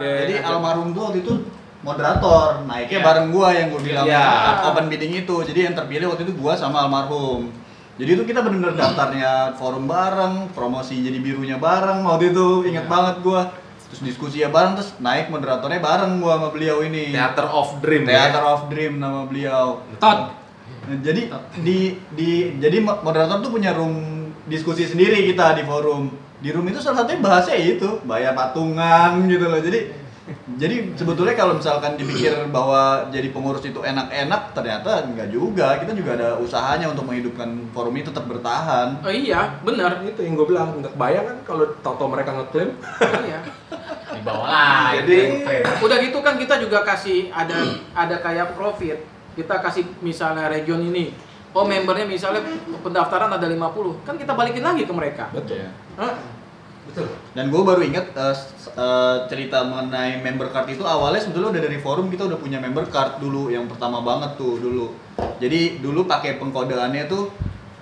Dia 0.01 0.12
Jadi 0.22 0.34
almarhum 0.47 0.88
tuh 0.95 1.03
waktu 1.11 1.18
itu 1.26 1.32
moderator, 1.81 2.64
naiknya 2.64 3.01
Iya. 3.01 3.07
bareng 3.07 3.26
gua 3.31 3.49
yang 3.51 3.66
gua 3.68 3.81
bilang 3.81 4.05
Iya. 4.05 4.26
open 4.68 4.87
meeting 4.87 5.12
itu. 5.18 5.37
Jadi 5.43 5.61
yang 5.64 5.74
terpilih 5.74 6.12
waktu 6.12 6.24
itu 6.24 6.35
gua 6.35 6.53
sama 6.55 6.85
almarhum. 6.85 7.49
Jadi 7.97 8.11
itu 8.14 8.22
kita 8.24 8.41
bener-bener 8.41 8.72
daftarnya 8.74 9.53
forum 9.55 9.85
bareng, 9.85 10.49
promosi 10.51 11.01
jadi 11.01 11.20
birunya 11.20 11.57
bareng. 11.57 12.05
Waktu 12.05 12.33
itu 12.33 12.47
inget 12.64 12.85
banget 12.87 13.20
gua. 13.20 13.53
Terus 13.91 14.07
diskusi 14.07 14.39
ya 14.39 14.49
bareng, 14.49 14.78
terus 14.78 14.95
naik 14.99 15.28
moderatornya 15.28 15.81
bareng 15.81 16.20
gua 16.20 16.39
sama 16.39 16.49
beliau 16.49 16.81
ini. 16.81 17.11
Theater 17.11 17.47
of 17.47 17.81
Dream. 17.81 18.05
ya. 18.05 18.28
Theater 18.28 18.45
of 18.47 18.61
Dream 18.68 18.97
nama 18.97 19.24
beliau. 19.24 19.83
tot 19.97 20.37
jadi 20.91 21.28
di 21.61 21.78
di 22.11 22.31
jadi 22.57 22.81
mo- 22.81 22.99
moderator 23.01 23.39
tuh 23.39 23.53
punya 23.53 23.70
room 23.70 23.95
diskusi 24.47 24.85
sendiri 24.85 25.22
kita 25.26 25.55
di 25.55 25.62
forum. 25.62 26.09
Di 26.41 26.51
room 26.51 26.64
itu 26.66 26.81
salah 26.81 27.05
satunya 27.05 27.20
bahasnya 27.20 27.55
itu 27.55 28.01
bayar 28.03 28.33
patungan 28.33 29.28
gitu 29.28 29.45
loh. 29.45 29.61
Jadi 29.61 29.93
jadi 30.61 30.95
sebetulnya 30.95 31.35
kalau 31.35 31.59
misalkan 31.59 31.97
dipikir 31.99 32.31
bahwa 32.55 33.09
jadi 33.11 33.33
pengurus 33.35 33.64
itu 33.66 33.81
enak-enak, 33.83 34.53
ternyata 34.55 35.03
enggak 35.09 35.29
juga. 35.33 35.81
Kita 35.81 35.93
juga 35.97 36.14
ada 36.14 36.29
usahanya 36.39 36.93
untuk 36.93 37.09
menghidupkan 37.09 37.49
forum 37.75 37.95
ini 37.97 38.05
tetap 38.07 38.29
bertahan. 38.31 39.01
Oh 39.03 39.11
iya, 39.11 39.59
benar. 39.64 40.03
itu 40.05 40.21
yang 40.23 40.35
gue 40.39 40.47
bilang 40.47 40.79
nggak 40.81 40.95
kebayang 40.95 41.25
kan 41.27 41.39
kalau 41.47 41.64
tau 41.83 42.09
mereka 42.09 42.31
ngeklaim 42.37 42.71
iya. 43.27 43.41
Di 44.16 44.21
bawah 44.27 44.47
lah. 44.47 44.95
Jadi 45.03 45.47
Udah 45.81 45.97
gitu 46.03 46.18
kan 46.21 46.35
kita 46.39 46.61
juga 46.62 46.83
kasih 46.85 47.31
ada 47.33 47.57
ada 47.97 48.16
kayak 48.21 48.55
profit. 48.55 49.03
Kita 49.35 49.62
kasih 49.62 49.87
misalnya 50.05 50.51
region 50.51 50.83
ini. 50.83 51.14
Oh 51.51 51.66
membernya 51.66 52.07
misalnya 52.07 52.43
pendaftaran 52.83 53.31
ada 53.31 53.47
50. 53.47 54.07
Kan 54.07 54.14
kita 54.14 54.35
balikin 54.35 54.62
lagi 54.62 54.87
ke 54.87 54.95
mereka. 54.95 55.31
betul 55.35 55.66
Hah? 56.91 57.07
Dan 57.31 57.49
gue 57.49 57.62
baru 57.62 57.81
inget 57.81 58.11
eh, 58.11 58.33
s- 58.33 58.51
eh, 58.68 59.16
cerita 59.26 59.62
mengenai 59.62 60.18
member 60.18 60.49
card 60.49 60.68
itu 60.68 60.83
awalnya 60.83 61.20
sebetulnya 61.20 61.55
udah 61.55 61.62
dari 61.62 61.78
forum 61.78 62.09
kita 62.09 62.26
udah 62.26 62.37
punya 62.37 62.59
member 62.59 62.83
card 62.87 63.18
dulu 63.18 63.47
yang 63.47 63.64
pertama 63.64 64.01
banget 64.01 64.35
tuh 64.35 64.59
dulu. 64.59 64.87
Jadi 65.39 65.78
dulu 65.78 66.05
pakai 66.05 66.37
pengkodeannya 66.37 67.07
tuh 67.07 67.31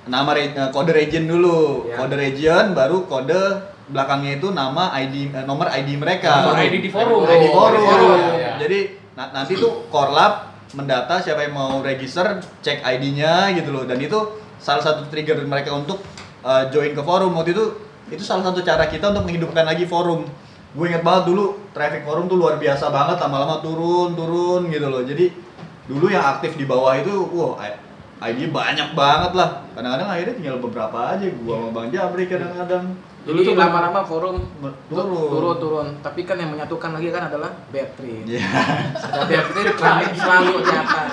nama 0.05 0.31
re- 0.31 0.51
eh, 0.51 0.71
kode 0.71 0.93
region 0.93 1.25
dulu, 1.25 1.87
Ya. 1.87 1.97
kode 1.97 2.15
region 2.15 2.73
baru 2.73 3.05
kode 3.05 3.41
belakangnya 3.89 4.37
itu 4.37 4.53
nama 4.53 4.93
ID 4.93 5.33
nomor 5.43 5.71
ID 5.71 5.97
mereka. 5.97 6.45
Nomor 6.45 6.61
ID 6.61 6.75
di 6.79 6.91
forum. 6.91 7.25
ID 7.25 7.45
Oh, 7.47 7.53
forum. 7.55 7.83
forum, 7.83 8.19
ya. 8.37 8.53
Jadi 8.59 8.79
na- 9.15 9.33
nanti 9.33 9.57
tuh 9.57 9.89
korlap 9.89 10.53
mendata 10.71 11.17
siapa 11.19 11.41
yang 11.43 11.57
mau 11.57 11.81
register, 11.81 12.29
cek 12.61 12.85
ID-nya 12.85 13.57
gitu 13.57 13.73
loh. 13.73 13.83
Dan 13.83 13.97
itu 13.97 14.21
salah 14.59 14.85
satu 14.85 15.09
trigger 15.09 15.41
mereka 15.43 15.73
untuk 15.73 16.05
uh, 16.41 16.69
join 16.69 16.93
ke 16.93 17.01
forum 17.01 17.33
waktu 17.33 17.51
itu 17.51 17.65
itu 18.09 18.23
salah 18.25 18.49
satu 18.49 18.61
cara 18.65 18.89
kita 18.89 19.13
untuk 19.13 19.29
menghidupkan 19.29 19.65
lagi 19.69 19.85
forum 19.85 20.25
gue 20.77 20.85
inget 20.85 21.01
banget 21.01 21.33
dulu 21.33 21.57
traffic 21.73 22.05
forum 22.05 22.29
tuh 22.29 22.37
luar 22.37 22.61
biasa 22.61 22.93
banget 22.93 23.17
lama-lama 23.25 23.61
turun 23.65 24.13
turun 24.13 24.69
gitu 24.69 24.87
loh 24.89 25.03
jadi 25.05 25.33
dulu 25.89 26.13
yang 26.13 26.25
aktif 26.37 26.57
di 26.61 26.69
bawah 26.69 26.93
itu 26.97 27.13
wah 27.33 27.57
I- 27.61 27.81
ID 28.19 28.51
banyak 28.53 28.93
banget 28.93 29.33
lah 29.33 29.65
kadang-kadang 29.73 30.09
akhirnya 30.11 30.35
tinggal 30.37 30.57
beberapa 30.61 31.17
aja 31.17 31.27
gua 31.41 31.55
sama 31.57 31.69
bang 31.73 31.89
Jabri 31.95 32.25
kadang-kadang 32.29 32.85
Dulu 33.29 33.45
tuh 33.45 33.61
lama-lama 33.61 34.01
forum 34.09 34.41
turun 34.89 35.29
turun 35.29 35.57
turun. 35.61 35.87
Tapi 36.01 36.25
kan 36.25 36.41
yang 36.41 36.49
menyatukan 36.49 36.97
lagi 36.97 37.13
kan 37.13 37.29
adalah 37.29 37.53
Beatrice. 37.69 38.25
Iya. 38.25 38.41
Ada 39.05 39.23
Beatrice 39.29 39.75
selalu, 39.77 40.05
selalu 40.17 40.53
di 40.65 40.73
atas. 40.73 41.11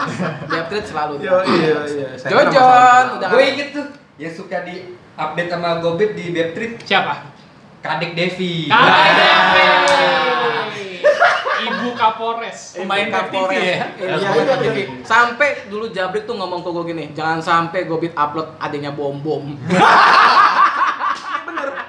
Beatrice 0.48 0.88
selalu 0.96 1.14
di 1.20 1.26
atas. 1.28 1.48
iya 1.52 1.76
iya. 1.92 2.10
Jojon 2.16 3.06
udah 3.20 3.28
Gue 3.36 3.44
inget 3.52 3.70
tuh 3.76 3.86
yang 4.16 4.32
suka 4.32 4.64
di 4.64 4.96
update 5.16 5.50
sama 5.52 5.80
Gobit 5.80 6.14
di 6.16 6.32
Webtrip 6.36 6.84
Siapa? 6.84 7.36
Kadek 7.86 8.18
Devi. 8.18 8.66
Kakek 8.66 9.14
Devi. 9.14 10.90
Ibu 11.70 11.94
Kapolres. 11.94 12.74
Pemain 12.74 13.08
Kapolres. 13.14 13.62
Ya? 13.62 13.94
Iya, 13.94 14.56
TV. 14.58 14.78
Sampai 15.06 15.70
dulu 15.70 15.94
Jabrik 15.94 16.26
tuh 16.26 16.34
ngomong 16.34 16.66
ke 16.66 16.70
gue 16.74 16.84
gini, 16.90 17.06
jangan 17.14 17.38
sampai 17.46 17.86
Gobit 17.86 18.18
upload 18.18 18.58
adanya 18.58 18.90
bom 18.90 19.22
bom. 19.22 19.46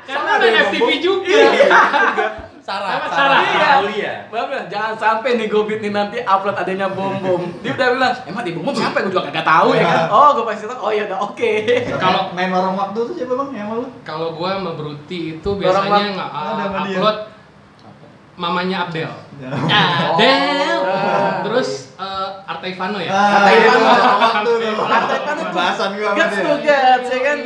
Karena 0.07 0.31
ada 0.39 0.49
FTV 0.68 0.91
juga. 1.01 1.33
Sarah, 2.66 2.98
Sarah. 3.06 3.40
Sarah, 3.46 3.86
Iya. 3.86 4.26
Gua 4.26 4.50
bilang, 4.50 4.66
jangan 4.66 4.98
sampai 4.98 5.38
nih 5.38 5.46
Gobit 5.46 5.78
nih 5.78 5.94
nanti 5.94 6.18
upload 6.26 6.58
adanya 6.58 6.90
bom 6.90 7.14
bom. 7.22 7.46
Dia 7.62 7.78
udah 7.78 7.94
bilang, 7.94 8.14
emang 8.26 8.42
di 8.42 8.58
bom 8.58 8.66
bom 8.66 8.74
siapa? 8.74 9.06
Gue 9.06 9.14
juga 9.14 9.30
kagak 9.30 9.46
tahu 9.46 9.78
ya 9.78 9.86
kan. 9.86 10.10
Oh, 10.10 10.34
gue 10.34 10.44
pasti 10.50 10.66
tahu. 10.66 10.78
Oh 10.82 10.90
ya 10.90 11.06
udah 11.06 11.18
oke. 11.22 11.52
Kalau- 11.94 12.34
main 12.34 12.50
lorong 12.50 12.74
waktu 12.74 12.98
tuh 13.06 13.14
siapa 13.14 13.38
bang 13.38 13.50
yang 13.54 13.68
malu 13.70 13.86
Kalau 14.02 14.34
gua 14.34 14.58
sama 14.58 14.74
Bruti 14.74 15.38
itu 15.38 15.48
biasanya 15.54 16.10
nggak 16.18 16.30
uh, 16.34 16.42
sama 16.58 16.78
upload 16.82 17.18
mamanya 18.36 18.76
Abdel. 18.90 19.12
Ya. 19.38 19.48
Abdel. 20.10 20.78
Oh. 20.82 21.34
Terus 21.46 21.94
uh, 21.96 22.50
Arte 22.50 22.66
Ivano 22.74 22.98
ya. 22.98 23.14
Iya, 23.46 23.72
waktu 23.78 24.50
tuh 24.50 24.84
Arte 24.98 25.14
Ivano 25.22 25.38
tuh 25.38 25.54
bahasan 25.54 25.88
sama 25.94 26.18
Gets 26.18 26.36
tuh 26.42 26.56
gets 26.66 27.08
ya 27.14 27.18
kan. 27.22 27.36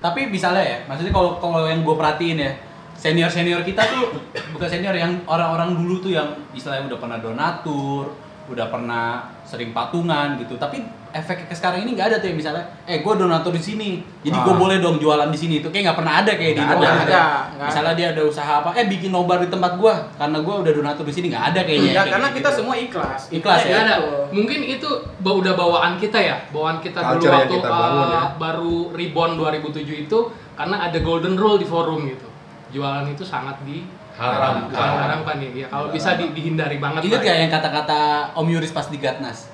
Tapi 0.00 0.20
misalnya 0.32 0.64
ya, 0.64 0.78
maksudnya 0.88 1.12
kalau 1.12 1.36
kalau 1.36 1.68
yang 1.68 1.84
gue 1.84 1.92
perhatiin 1.92 2.40
ya, 2.40 2.52
senior 3.00 3.32
senior 3.32 3.64
kita 3.64 3.80
tuh 3.88 4.12
bukan 4.52 4.68
senior 4.68 4.92
yang 4.92 5.24
orang-orang 5.24 5.72
dulu 5.72 6.04
tuh 6.04 6.12
yang 6.12 6.28
istilahnya 6.52 6.92
udah 6.92 7.00
pernah 7.00 7.18
donatur, 7.18 8.12
udah 8.46 8.66
pernah 8.68 9.06
sering 9.42 9.72
patungan 9.72 10.36
gitu. 10.36 10.60
Tapi 10.60 10.84
efek 11.10 11.50
ke 11.50 11.54
sekarang 11.56 11.82
ini 11.82 11.98
nggak 11.98 12.06
ada 12.06 12.16
tuh 12.22 12.30
yang 12.30 12.38
misalnya, 12.38 12.62
eh 12.86 13.02
gue 13.02 13.14
donatur 13.18 13.50
di 13.50 13.58
sini, 13.58 13.98
jadi 14.22 14.36
gue 14.36 14.54
Ah. 14.54 14.60
boleh 14.62 14.78
dong 14.78 15.02
jualan 15.02 15.26
di 15.26 15.34
sini. 15.34 15.58
Itu 15.58 15.72
kayak 15.72 15.90
nggak 15.90 15.98
pernah 15.98 16.14
ada 16.22 16.32
kayak 16.38 16.54
di 16.54 16.62
ada, 16.62 16.76
gitu. 16.78 17.10
ada, 17.10 17.22
Misalnya 17.66 17.94
dia 17.98 18.06
ada 18.14 18.22
usaha 18.22 18.52
apa, 18.62 18.70
eh 18.78 18.86
bikin 18.86 19.10
nobar 19.10 19.42
di 19.42 19.50
tempat 19.50 19.74
gue, 19.74 19.90
karena 20.14 20.38
gue 20.38 20.54
udah 20.62 20.72
donatur 20.76 21.02
di 21.02 21.14
sini 21.16 21.26
nggak 21.34 21.44
ada 21.50 21.60
kayaknya. 21.66 21.90
Ya 21.90 22.02
kayak 22.04 22.12
karena 22.14 22.28
gitu. 22.30 22.36
kita 22.38 22.50
semua 22.54 22.74
ikhlas. 22.78 23.20
Ikhlas 23.32 23.60
Ya, 23.66 23.70
ya? 23.74 23.78
ada. 23.82 23.94
Mungkin 24.30 24.60
itu 24.62 24.86
udah 25.18 25.54
bawaan 25.58 25.98
kita 25.98 26.18
ya, 26.22 26.36
bawaan 26.54 26.78
kita 26.78 27.02
dulu 27.02 27.10
Culture 27.18 27.32
yang 27.32 27.42
waktu 27.42 27.56
kita 27.58 27.68
bangun 27.74 28.06
uh, 28.06 28.10
ya. 28.14 28.22
baru 28.38 28.74
Reborn 28.94 29.32
2007 29.34 30.04
itu 30.06 30.18
karena 30.54 30.76
ada 30.78 30.98
golden 31.02 31.34
rule 31.34 31.58
di 31.58 31.66
forum 31.66 32.06
gitu. 32.06 32.29
Jualan 32.70 33.06
itu 33.06 33.22
sangat 33.22 33.58
di 33.62 33.86
Haramkan. 34.14 34.74
haramkan 34.74 35.36
ya. 35.40 35.50
Ya, 35.54 35.66
kalau 35.66 35.88
bisa 35.88 36.14
di- 36.14 36.30
dihindari 36.30 36.76
banget. 36.76 37.08
Ingat 37.08 37.20
gak 37.20 37.32
ya. 37.32 37.40
yang 37.40 37.50
kata-kata 37.50 38.00
Om 38.36 38.46
Yuris 38.46 38.70
pas 38.70 38.86
di 38.86 39.00
Gatnas? 39.00 39.48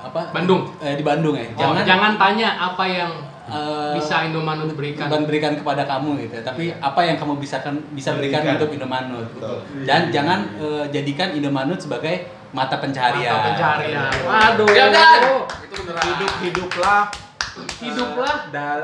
Apa? 0.00 0.32
Bandung. 0.32 0.68
Eh, 0.78 0.94
di 0.94 1.04
Bandung 1.04 1.36
ya. 1.36 1.44
Oh, 1.56 1.76
jangan, 1.76 2.16
tanya 2.16 2.56
apa 2.56 2.84
yang 2.84 3.12
eh, 3.48 3.92
bisa 3.96 4.24
Indomaret 4.24 4.70
berikan. 4.72 5.08
dan 5.08 5.24
berikan 5.24 5.52
kepada 5.54 5.84
kamu 5.84 6.20
gitu 6.22 6.40
ya. 6.40 6.42
Tapi 6.44 6.72
apa 6.72 7.00
yang 7.02 7.16
kamu 7.16 7.36
bisa 7.36 7.60
kan 7.60 7.76
bisa 7.92 8.12
berikan, 8.14 8.40
Berikan. 8.44 8.56
untuk 8.60 8.70
Indomanut. 8.72 9.28
Betul. 9.34 9.58
Dan 9.84 10.08
jangan 10.12 10.38
eh, 10.56 10.84
jadikan 10.88 11.32
Indomanut 11.32 11.80
sebagai 11.80 12.28
mata 12.52 12.76
pencarian. 12.76 13.32
Mata 13.32 13.46
pencarian. 13.52 14.10
Waduh. 14.20 14.68
Ya 14.68 14.86
kan? 14.88 15.20
Itu 15.64 15.74
beneran. 15.80 16.04
Hidup 16.06 16.32
hiduplah 16.44 17.02
Hiduplah. 17.50 18.36
dan 18.50 18.78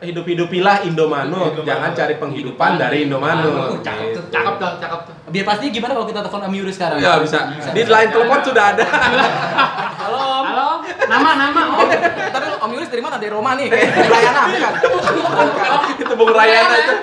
hidup 0.00 0.22
hidupilah 0.22 0.82
Indomanut. 0.82 1.52
Indomanut. 1.52 1.66
Jangan 1.66 1.90
cari 1.92 2.14
penghidupan 2.16 2.70
dari 2.76 2.98
Indomanut. 3.04 3.82
Cakep 3.82 3.98
tuh, 3.98 4.06
Gitu. 4.14 4.20
cakep 4.30 4.54
tuh, 4.56 4.70
cakep 4.78 5.00
tuh. 5.02 5.14
Biar 5.28 5.44
pasti 5.44 5.64
gimana 5.68 5.92
kalau 5.92 6.06
kita 6.06 6.20
telepon 6.20 6.42
Om 6.44 6.54
Yuris 6.54 6.74
sekarang? 6.76 6.98
Ya 6.98 7.18
bisa. 7.18 7.38
Di 7.72 7.82
line 7.82 8.10
telepon 8.10 8.38
sudah 8.42 8.64
ada. 8.70 8.84
Halo 9.98 10.18
Om. 10.18 10.44
Halo, 10.44 10.68
nama 11.08 11.30
nama 11.34 11.60
Om. 11.74 11.88
Tadi 12.30 12.46
Om 12.58 12.70
Yuris 12.70 12.88
dari 12.88 13.02
mana? 13.02 13.14
Dari 13.16 13.30
Roma 13.30 13.50
nih. 13.54 13.68
Rayana 14.06 14.42
bukan? 14.46 14.72
itu 15.98 16.12
Bung 16.14 16.30
Rayana 16.30 16.74
itu. 16.78 16.94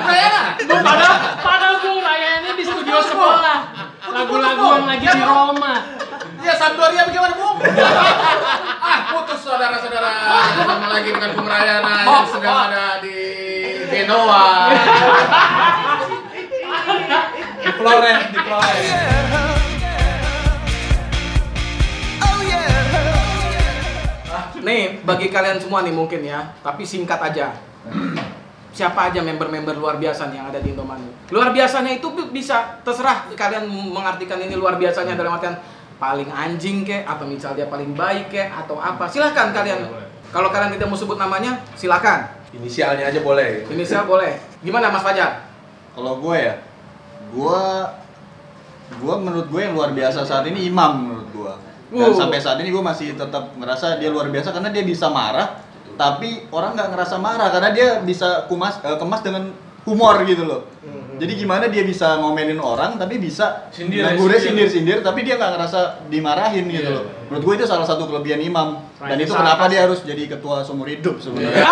Rayana. 0.00 0.40
Padahal 0.60 1.14
padahal 1.40 1.74
Bung 1.80 2.00
Rayana 2.00 2.50
di 2.52 2.62
studio 2.62 2.98
sebelah. 3.00 3.58
Lagu-lagu 4.10 4.64
yang 4.76 4.86
lagi 4.86 5.06
di 5.06 5.22
Roma. 5.22 5.74
Ya 6.40 6.54
Sampdoria 6.56 7.04
bagaimana 7.04 7.34
Bung? 7.36 7.58
ah 8.80 8.98
putus 9.12 9.40
saudara-saudara. 9.44 10.12
Sama 10.64 10.86
lagi 10.88 11.10
dengan 11.12 11.30
Bung 11.36 11.44
Rayana 11.44 11.94
yang 12.08 12.26
sedang 12.26 12.58
ada 12.70 12.86
di 13.04 13.16
Genoa. 13.92 14.46
Di 17.60 17.70
Florence, 17.76 18.24
di 18.32 18.38
Florence. 18.40 18.88
Nih, 24.60 25.00
bagi 25.02 25.32
kalian 25.32 25.56
semua 25.56 25.80
nih 25.80 25.94
mungkin 25.94 26.20
ya, 26.20 26.52
tapi 26.60 26.84
singkat 26.84 27.16
aja. 27.16 27.56
Siapa 28.70 29.10
aja 29.10 29.18
member-member 29.24 29.74
luar 29.74 29.96
biasa 29.98 30.30
nih 30.30 30.36
yang 30.38 30.46
ada 30.52 30.60
di 30.62 30.70
Indomaret? 30.70 31.32
Luar 31.32 31.50
biasanya 31.50 31.96
itu 31.96 32.06
bi- 32.12 32.30
bisa 32.30 32.78
terserah 32.86 33.26
kalian 33.34 33.66
mengartikan 33.66 34.38
ini 34.38 34.54
luar 34.54 34.78
biasanya 34.78 35.18
dalam 35.18 35.34
artian 35.34 35.58
paling 36.00 36.32
anjing 36.32 36.82
kek 36.82 37.04
atau 37.04 37.28
misal 37.28 37.52
dia 37.52 37.68
paling 37.68 37.92
baik 37.92 38.32
kek 38.32 38.48
atau 38.48 38.80
apa. 38.80 39.04
Silahkan 39.06 39.52
kalian. 39.52 39.84
Kalau 40.32 40.48
kalian 40.48 40.72
tidak 40.72 40.88
mau 40.88 40.96
sebut 40.96 41.20
namanya, 41.20 41.60
silakan. 41.76 42.32
Inisialnya 42.56 43.12
aja 43.12 43.20
boleh. 43.20 43.68
Inisial 43.68 44.08
boleh. 44.08 44.40
Gimana 44.64 44.88
Mas 44.88 45.04
Fajar? 45.04 45.46
Kalau 45.92 46.18
gue 46.18 46.36
ya, 46.38 46.54
gue 47.30 47.62
gue 48.90 49.14
menurut 49.22 49.46
gue 49.46 49.60
yang 49.60 49.74
luar 49.76 49.94
biasa 49.94 50.26
saat 50.26 50.48
ini 50.48 50.66
Imam 50.66 51.06
menurut 51.06 51.28
gue. 51.30 51.52
Dan 51.90 52.10
Uh. 52.10 52.14
sampai 52.14 52.38
saat 52.38 52.62
ini 52.62 52.70
gue 52.70 52.78
masih 52.78 53.18
tetap 53.18 53.50
merasa 53.58 53.98
dia 53.98 54.14
luar 54.14 54.30
biasa 54.30 54.54
karena 54.54 54.70
dia 54.70 54.86
bisa 54.86 55.10
marah, 55.10 55.58
tapi 55.98 56.46
orang 56.54 56.78
nggak 56.78 56.94
ngerasa 56.94 57.18
marah 57.18 57.50
karena 57.50 57.70
dia 57.74 57.88
bisa 58.06 58.46
kumas 58.46 58.78
eh, 58.86 58.94
kemas 58.94 59.26
dengan 59.26 59.50
humor 59.82 60.22
gitu 60.22 60.46
loh. 60.46 60.70
Jadi 61.20 61.32
gimana 61.36 61.68
dia 61.68 61.84
bisa 61.84 62.16
ngomelin 62.16 62.56
orang 62.56 62.96
tapi 62.96 63.20
bisa 63.20 63.68
Sindir, 63.68 64.00
negurnya 64.02 64.40
sindir. 64.40 64.64
sindir-sindir 64.72 64.98
tapi 65.04 65.20
dia 65.20 65.36
nggak 65.36 65.52
ngerasa 65.52 65.80
dimarahin 66.08 66.64
gitu 66.66 66.88
Iya. 66.88 66.96
loh. 66.96 67.04
Menurut 67.28 67.42
gue 67.44 67.54
itu 67.60 67.66
salah 67.68 67.84
satu 67.84 68.08
kelebihan 68.08 68.40
Imam. 68.40 68.80
Dan 68.96 69.16
itu 69.16 69.30
kenapa 69.30 69.68
dia 69.68 69.84
harus 69.84 70.00
jadi 70.00 70.24
ketua 70.26 70.64
seumur 70.64 70.88
hidup 70.88 71.20
sebenarnya. 71.20 71.60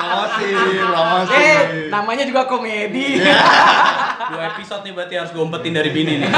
promosi, 0.00 0.48
promosi. 0.80 1.36
Eh, 1.36 1.60
namanya 1.88 2.24
juga 2.24 2.42
komedi. 2.44 3.20
Dua 4.30 4.42
episode 4.54 4.82
nih 4.86 4.92
berarti 4.94 5.14
harus 5.18 5.30
gue 5.34 5.42
umpetin 5.42 5.74
dari 5.74 5.90
bini 5.90 6.22
nih. 6.22 6.30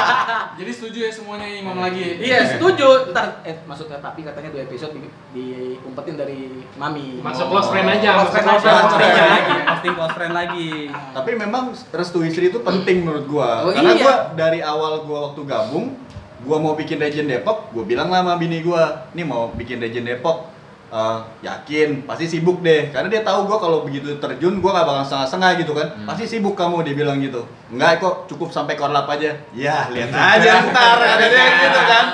Jadi 0.58 0.70
setuju 0.72 0.98
ya 1.04 1.10
semuanya 1.12 1.44
imam 1.44 1.76
lagi. 1.76 2.16
Iya, 2.16 2.56
setuju. 2.56 3.12
Ntar 3.12 3.44
eh 3.44 3.60
maksudnya 3.68 4.00
tapi 4.00 4.24
katanya 4.24 4.48
dua 4.54 4.62
episode 4.64 4.96
di, 4.96 5.04
diumpetin 5.36 6.16
dari 6.16 6.64
Mami. 6.80 7.20
Masuk 7.20 7.52
close 7.52 7.68
friend 7.68 7.88
aja, 7.90 8.08
Close 8.24 8.32
friend 8.32 8.48
aja. 8.48 8.70
Close 8.88 8.96
friend 8.96 9.28
lagi, 9.28 9.56
posting 9.68 9.94
close 9.94 10.14
friend 10.16 10.34
lagi. 10.34 10.70
Tapi 11.12 11.30
memang 11.36 11.64
restu 11.92 12.18
istri 12.24 12.48
itu 12.48 12.64
penting 12.64 13.04
menurut 13.04 13.26
gua. 13.28 13.68
Oh, 13.68 13.72
Karena 13.74 13.92
iya. 13.92 14.02
gua 14.02 14.14
dari 14.32 14.60
awal 14.64 15.04
gua 15.04 15.18
waktu 15.30 15.42
gabung, 15.44 15.98
gua 16.46 16.56
mau 16.62 16.72
bikin 16.72 16.96
Legend 16.96 17.28
Depok, 17.28 17.74
gua 17.74 17.84
bilang 17.84 18.08
lah 18.08 18.24
sama 18.24 18.40
bini 18.40 18.64
gua, 18.64 19.10
nih 19.12 19.26
mau 19.26 19.52
bikin 19.52 19.82
Legend 19.82 20.06
Depok. 20.16 20.53
Eh, 20.94 21.18
yakin 21.42 22.06
pasti 22.06 22.30
sibuk 22.30 22.62
deh. 22.62 22.94
Karena 22.94 23.10
dia 23.10 23.26
tahu 23.26 23.50
gua 23.50 23.58
kalau 23.58 23.82
begitu 23.82 24.14
terjun 24.22 24.62
gua 24.62 24.78
nggak 24.78 24.86
bakal 24.86 25.02
setengah-setengah 25.02 25.50
gitu 25.58 25.72
kan. 25.74 25.88
Pasti 26.06 26.22
sibuk 26.30 26.54
kamu 26.54 26.86
dia 26.86 26.94
bilang 26.94 27.18
gitu. 27.18 27.42
Enggak 27.66 27.98
kok 27.98 28.30
cukup 28.30 28.54
sampai 28.54 28.78
korlap 28.78 29.10
aja. 29.10 29.34
Ya 29.50 29.90
lihat 29.90 30.14
aja 30.14 30.50
ntar 30.70 30.98
ada 31.02 31.26
dia 31.26 31.46
gitu 31.66 31.80
kan. 31.82 32.04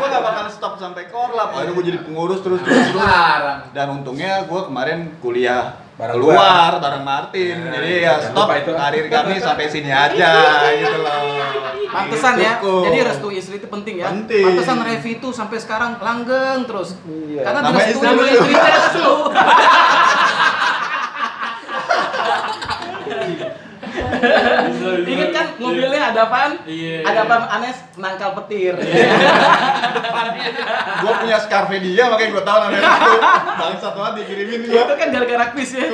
Gua 0.00 0.08
nggak 0.08 0.24
bakal 0.24 0.44
stop 0.48 0.80
sampai 0.80 1.12
korlap. 1.12 1.52
Akhirnya 1.52 1.76
gua 1.76 1.84
jadi 1.84 2.00
pengurus 2.00 2.40
terus 2.40 2.64
terus 2.64 2.80
terus. 2.80 3.04
Dan 3.76 3.86
untungnya 3.92 4.48
gue 4.48 4.60
kemarin 4.64 5.12
kuliah 5.20 5.76
Bareng 6.00 6.16
keluar 6.16 6.70
bareng 6.80 7.04
Martin 7.04 7.56
Nah, 7.60 7.76
jadi 7.76 7.90
ya 8.00 8.12
jangan 8.16 8.32
stop 8.32 8.46
lupa 8.48 8.54
itu. 8.56 8.72
karir 8.72 9.06
kami 9.12 9.34
sampai 9.46 9.64
sini 9.68 9.90
aja 9.92 10.30
gitu 10.72 10.98
loh 11.04 11.20
Pantesan 11.90 12.38
ya. 12.38 12.62
Jadi 12.62 12.98
restu 13.02 13.28
istri 13.34 13.58
itu 13.58 13.66
penting 13.66 13.98
ya. 13.98 14.14
Penting. 14.14 14.46
Pantesan 14.46 14.78
Revi 14.78 15.18
itu 15.18 15.28
sampai 15.34 15.58
sekarang 15.58 15.98
langgeng 15.98 16.62
terus. 16.62 16.94
Iya. 17.02 17.42
Karena 17.42 17.60
Nama 17.66 17.78
restu 17.82 18.06
istri 18.30 18.54
restu. 18.54 19.08
Ingat 25.10 25.30
kan 25.34 25.46
mobilnya 25.58 26.00
ada 26.12 26.20
apaan? 26.26 26.52
Iya. 26.66 27.06
Ada 27.06 27.20
apa 27.26 27.36
Anes 27.60 27.76
nangkal 27.96 28.30
petir. 28.42 28.74
gue 31.00 31.12
punya 31.16 31.38
scarfe 31.40 31.76
dia 31.80 32.04
makanya 32.12 32.30
gue 32.36 32.44
tahu 32.44 32.58
namanya 32.60 32.80
itu 32.80 33.20
bangsat 33.56 33.92
banget 33.96 34.12
dikirimin 34.20 34.60
gue 34.68 34.80
itu 34.80 34.94
kan 34.96 35.08
gara-gara 35.10 35.44
quiz 35.52 35.70
ya. 35.72 35.86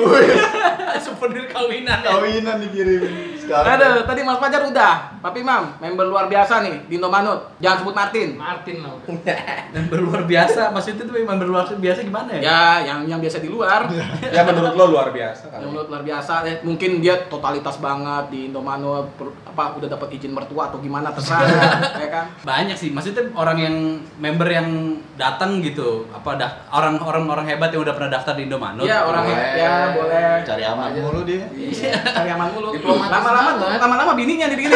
Souvenir 1.05 1.45
kawinan 1.47 1.99
ya. 2.03 2.09
Kawinan 2.11 2.57
dikirim 2.63 3.01
sekarang. 3.47 3.79
Aduh, 3.79 4.03
tadi 4.03 4.21
Mas 4.27 4.39
Fajar 4.43 4.61
udah. 4.67 4.95
Tapi 5.23 5.39
Mam, 5.39 5.79
member 5.79 6.05
luar 6.07 6.27
biasa 6.27 6.67
nih 6.67 6.75
di 6.91 6.99
Indomanut. 6.99 7.55
Jangan 7.63 7.77
sebut 7.83 7.95
Martin. 7.95 8.29
Martin 8.35 8.77
lah 8.83 8.91
udah. 8.99 9.39
Member 9.71 9.99
luar 10.03 10.21
biasa, 10.27 10.61
maksudnya 10.75 11.07
tuh 11.07 11.15
member 11.15 11.47
luar 11.47 11.65
biasa 11.71 11.99
gimana 12.03 12.29
ya? 12.37 12.41
Ya, 12.43 12.61
yang 12.91 12.99
yang 13.07 13.19
biasa 13.23 13.39
di 13.39 13.47
luar. 13.47 13.87
Ya 14.27 14.43
menurut 14.43 14.75
lo 14.75 14.85
luar 14.91 15.09
biasa 15.15 15.49
kan? 15.49 15.59
yang 15.63 15.71
menurut 15.71 15.87
luar 15.89 16.03
biasa 16.03 16.33
eh, 16.45 16.57
mungkin 16.63 16.99
dia 16.99 17.27
totalitas 17.31 17.79
banget 17.79 18.06
di 18.27 18.47
Indomanut 18.47 19.11
per- 19.13 19.35
apa 19.45 19.75
udah 19.75 19.87
dapat 19.87 20.07
izin 20.11 20.31
mertua 20.31 20.67
atau 20.67 20.77
gimana 20.77 21.09
terserah 21.09 21.45
ya 22.03 22.07
kan 22.07 22.25
Banyak 22.41 22.73
sih, 22.73 22.89
maksudnya 22.89 23.27
orang 23.33 23.57
yang 23.57 23.75
member 24.17 24.45
yang 24.45 24.67
datang 25.15 25.59
gitu, 25.59 26.05
apa 26.09 26.29
dah 26.35 26.51
orang-orang 26.69 27.25
orang 27.25 27.45
hebat 27.45 27.69
yang 27.69 27.81
udah 27.81 27.91
pernah 27.91 28.11
daftar 28.11 28.33
di 28.33 28.45
Indomaret. 28.45 28.81
Iya 28.81 28.97
orang 29.03 29.23
boleh. 29.23 29.49
ya 29.53 29.73
boleh 29.91 30.27
Cari 30.41 30.63
aman 30.63 30.89
mulu 30.93 31.21
dia. 31.23 31.43
Iya, 31.49 31.91
cari 32.01 32.29
aman 32.29 32.47
mulu 32.49 32.69
lama-lama 33.03 33.49
tuh 33.55 33.65
banget. 33.65 33.79
lama-lama 33.81 34.11
bininya 34.13 34.45
nih 34.47 34.55
begini 34.55 34.75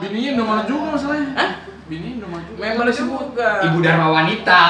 Bininya 0.00 0.30
udah 0.36 0.46
mana 0.46 0.62
juga 0.64 0.86
masalahnya? 0.94 1.28
Hah? 1.36 1.50
Bininya 1.86 2.26
mana 2.26 2.42
juga? 2.44 2.58
member 2.62 2.88
juga 2.92 3.48
Ibu 3.64 3.78
Dharma 3.80 4.06
wanita. 4.12 4.60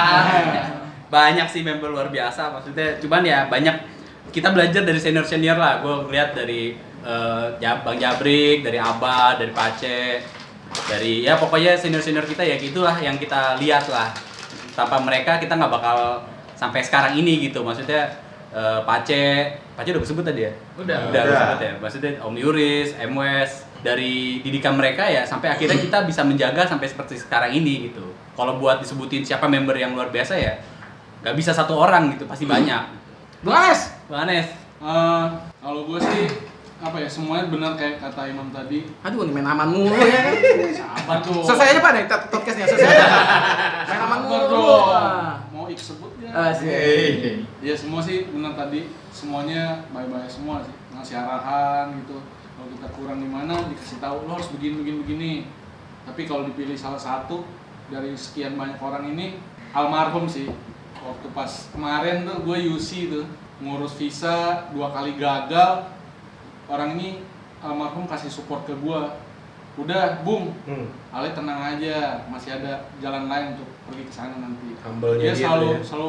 banyak 1.11 1.47
sih 1.51 1.67
member 1.67 1.91
luar 1.91 2.07
biasa 2.07 2.55
maksudnya 2.55 2.95
cuman 3.03 3.27
ya 3.27 3.51
banyak 3.51 3.75
kita 4.31 4.55
belajar 4.55 4.87
dari 4.87 4.95
senior 4.95 5.27
senior 5.27 5.59
lah 5.59 5.83
gue 5.83 6.07
ngeliat 6.07 6.39
dari 6.39 6.79
eh, 7.03 7.47
Ja- 7.59 7.81
bang 7.81 7.97
Jabrik 7.97 8.63
dari 8.63 8.77
Abah 8.77 9.37
dari 9.37 9.51
Pace 9.51 10.21
dari 10.87 11.27
ya 11.27 11.35
pokoknya 11.35 11.75
senior 11.75 11.99
senior 11.99 12.23
kita 12.23 12.41
ya 12.41 12.55
gitulah 12.55 12.95
yang 12.97 13.17
kita 13.17 13.59
lihat 13.59 13.89
lah. 13.89 14.11
Tanpa 14.73 14.97
mereka 14.99 15.37
kita 15.37 15.55
nggak 15.55 15.73
bakal 15.73 16.23
sampai 16.55 16.81
sekarang 16.81 17.17
ini 17.17 17.43
gitu. 17.43 17.61
Maksudnya 17.61 18.07
eh, 18.51 18.81
Pace 18.83 19.23
Pace 19.75 19.91
udah 19.91 20.03
disebut 20.03 20.25
tadi 20.25 20.45
ya? 20.45 20.53
Udah. 20.77 21.09
udah 21.09 21.21
Udah. 21.23 21.23
disebut 21.27 21.59
ya? 21.61 21.73
Maksudnya 21.79 22.11
Om 22.21 22.35
Yuris 22.37 22.89
MWS 22.97 23.53
dari 23.81 24.45
didikan 24.45 24.77
mereka 24.77 25.09
ya 25.09 25.25
sampai 25.25 25.49
akhirnya 25.49 25.81
kita 25.81 26.05
bisa 26.05 26.21
menjaga 26.21 26.69
sampai 26.69 26.85
seperti 26.85 27.17
sekarang 27.17 27.51
ini 27.51 27.89
gitu. 27.89 28.05
Kalau 28.37 28.57
buat 28.57 28.81
disebutin 28.81 29.25
siapa 29.25 29.49
member 29.49 29.73
yang 29.75 29.93
luar 29.93 30.09
biasa 30.09 30.37
ya 30.37 30.55
nggak 31.21 31.37
bisa 31.37 31.53
satu 31.53 31.77
orang 31.77 32.13
gitu 32.17 32.25
pasti 32.25 32.45
banyak. 32.45 32.81
Bung 33.41 33.53
Anes? 33.53 33.93
Bang 34.09 34.25
Anes. 34.25 34.49
Eh, 34.81 35.27
kalau 35.61 35.85
gue 35.85 36.01
sih 36.01 36.25
apa 36.81 36.97
ya 36.97 37.09
semuanya 37.13 37.45
benar 37.53 37.77
kayak 37.77 38.01
kata 38.01 38.33
Imam 38.33 38.49
tadi. 38.49 38.89
aduh 39.05 39.29
ini 39.29 39.37
main 39.37 39.45
aman 39.53 39.69
mulu 39.69 39.93
ya 40.01 40.33
Sabar 40.73 41.21
tuh. 41.21 41.45
selesai 41.45 41.77
aja 41.77 41.81
pak 41.85 41.93
nih 41.93 42.05
podcastnya 42.09 42.65
selesai 42.73 42.97
main 43.85 44.01
aman 44.09 44.19
mulu 44.25 44.45
dong. 44.49 44.85
Mau 45.53 45.65
ik 45.69 45.77
sebutnya. 45.77 46.33
Asik. 46.33 47.45
Ya 47.61 47.77
semua 47.77 48.01
sih 48.01 48.33
benar 48.33 48.57
tadi 48.57 48.89
semuanya 49.13 49.85
bye-bye 49.93 50.25
semua 50.25 50.65
sih 50.65 50.73
ngasih 50.97 51.17
arahan 51.21 51.93
gitu 52.01 52.17
kalau 52.57 52.69
kita 52.73 52.89
kurang 52.97 53.19
di 53.21 53.29
mana 53.29 53.57
dikasih 53.69 54.01
tahu 54.01 54.25
lo 54.25 54.41
harus 54.41 54.49
begini 54.53 54.81
begini 54.81 54.97
begini 55.05 55.33
tapi 56.09 56.25
kalau 56.25 56.49
dipilih 56.49 56.77
salah 56.77 57.01
satu 57.01 57.45
dari 57.93 58.17
sekian 58.17 58.57
banyak 58.57 58.81
orang 58.81 59.13
ini 59.13 59.37
almarhum 59.77 60.25
sih 60.29 60.49
waktu 61.01 61.29
pas 61.37 61.69
kemarin 61.73 62.25
tuh 62.25 62.41
gue 62.45 62.59
UC 62.73 62.91
tuh 63.13 63.25
ngurus 63.61 63.97
visa 64.01 64.69
dua 64.73 64.93
kali 64.93 65.17
gagal 65.21 66.00
orang 66.71 66.95
ini 66.95 67.21
almarhum 67.61 68.07
kasih 68.07 68.31
support 68.31 68.63
ke 68.63 68.73
gue 68.73 69.01
udah 69.77 70.23
bung 70.23 70.55
Hmm. 70.63 70.87
Ale 71.11 71.31
tenang 71.31 71.59
aja 71.69 72.23
masih 72.27 72.55
ada 72.55 72.73
jalan 72.99 73.27
lain 73.27 73.55
untuk 73.55 73.69
pergi 73.85 74.03
ke 74.05 74.13
sana 74.13 74.35
nanti 74.37 74.79
Humble-nya 74.79 75.21
dia 75.21 75.35
selalu 75.37 75.69
ya. 75.69 75.79
selalu 75.83 76.09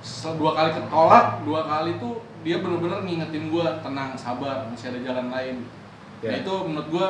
sel- 0.00 0.34
dua 0.34 0.50
kali 0.52 0.70
ketolak 0.72 1.26
dua 1.42 1.60
kali 1.64 1.92
tuh 1.96 2.14
dia 2.40 2.58
bener-bener 2.58 3.02
ngingetin 3.02 3.48
gue 3.48 3.66
tenang 3.80 4.14
sabar 4.14 4.66
masih 4.66 4.90
ada 4.90 5.00
jalan 5.00 5.28
lain 5.28 5.56
Ya. 6.20 6.28
nah 6.28 6.38
itu 6.38 6.54
menurut 6.62 6.88
gue 6.88 7.06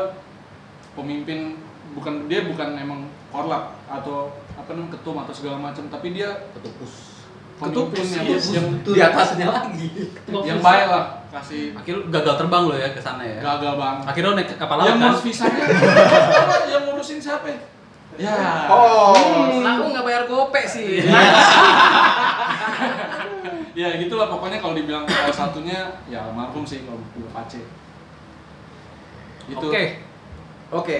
pemimpin 0.92 1.60
bukan 1.92 2.24
dia 2.24 2.44
bukan 2.44 2.68
emang 2.74 3.00
korlap 3.28 3.76
atau 3.86 4.28
apa 4.54 4.70
namanya 4.70 4.92
ketum 4.94 5.16
atau 5.18 5.32
segala 5.32 5.56
macam 5.58 5.84
tapi 5.86 6.12
dia 6.12 6.48
Ketupus. 6.52 7.20
pemimpin 7.54 8.04
yang, 8.06 8.24
iya, 8.26 8.38
yang 8.50 8.66
di 8.82 9.00
atasnya 9.00 9.46
lagi. 9.46 9.88
yang 10.42 10.58
baik 10.58 10.86
lah 10.88 11.21
kasih. 11.32 11.72
Akhirnya 11.72 11.98
lu 12.04 12.04
gagal 12.12 12.34
terbang 12.36 12.62
lo 12.68 12.74
ya 12.76 12.88
ke 12.92 13.00
sana 13.00 13.24
ya? 13.24 13.40
Gagal 13.40 13.74
banget 13.80 14.04
akhirnya 14.12 14.28
lo 14.28 14.34
naik 14.36 14.48
kapal 14.60 14.76
laut 14.76 14.88
yang 14.88 15.00
kan? 15.00 15.08
ngurus 15.08 15.22
visanya. 15.24 15.64
Yang 16.72 16.82
ngurusin 16.88 17.18
siapa 17.18 17.46
ya? 17.48 17.58
ya. 18.20 18.36
Oh. 18.68 19.16
Nah, 19.64 19.80
aku 19.80 19.88
nggak 19.96 20.04
bayar 20.04 20.22
gope 20.28 20.62
sih. 20.68 21.00
ya 23.72 23.88
gitulah 23.96 24.28
pokoknya 24.28 24.60
kalau 24.60 24.76
dibilang 24.76 25.08
salah 25.08 25.32
satunya 25.32 25.96
ya 26.04 26.28
almarhum 26.28 26.68
sih 26.68 26.84
kalau 26.84 27.00
gue 27.16 27.30
Pace 27.32 27.64
itu 29.48 29.66
oke. 29.66 29.84
Oke. 30.72 30.98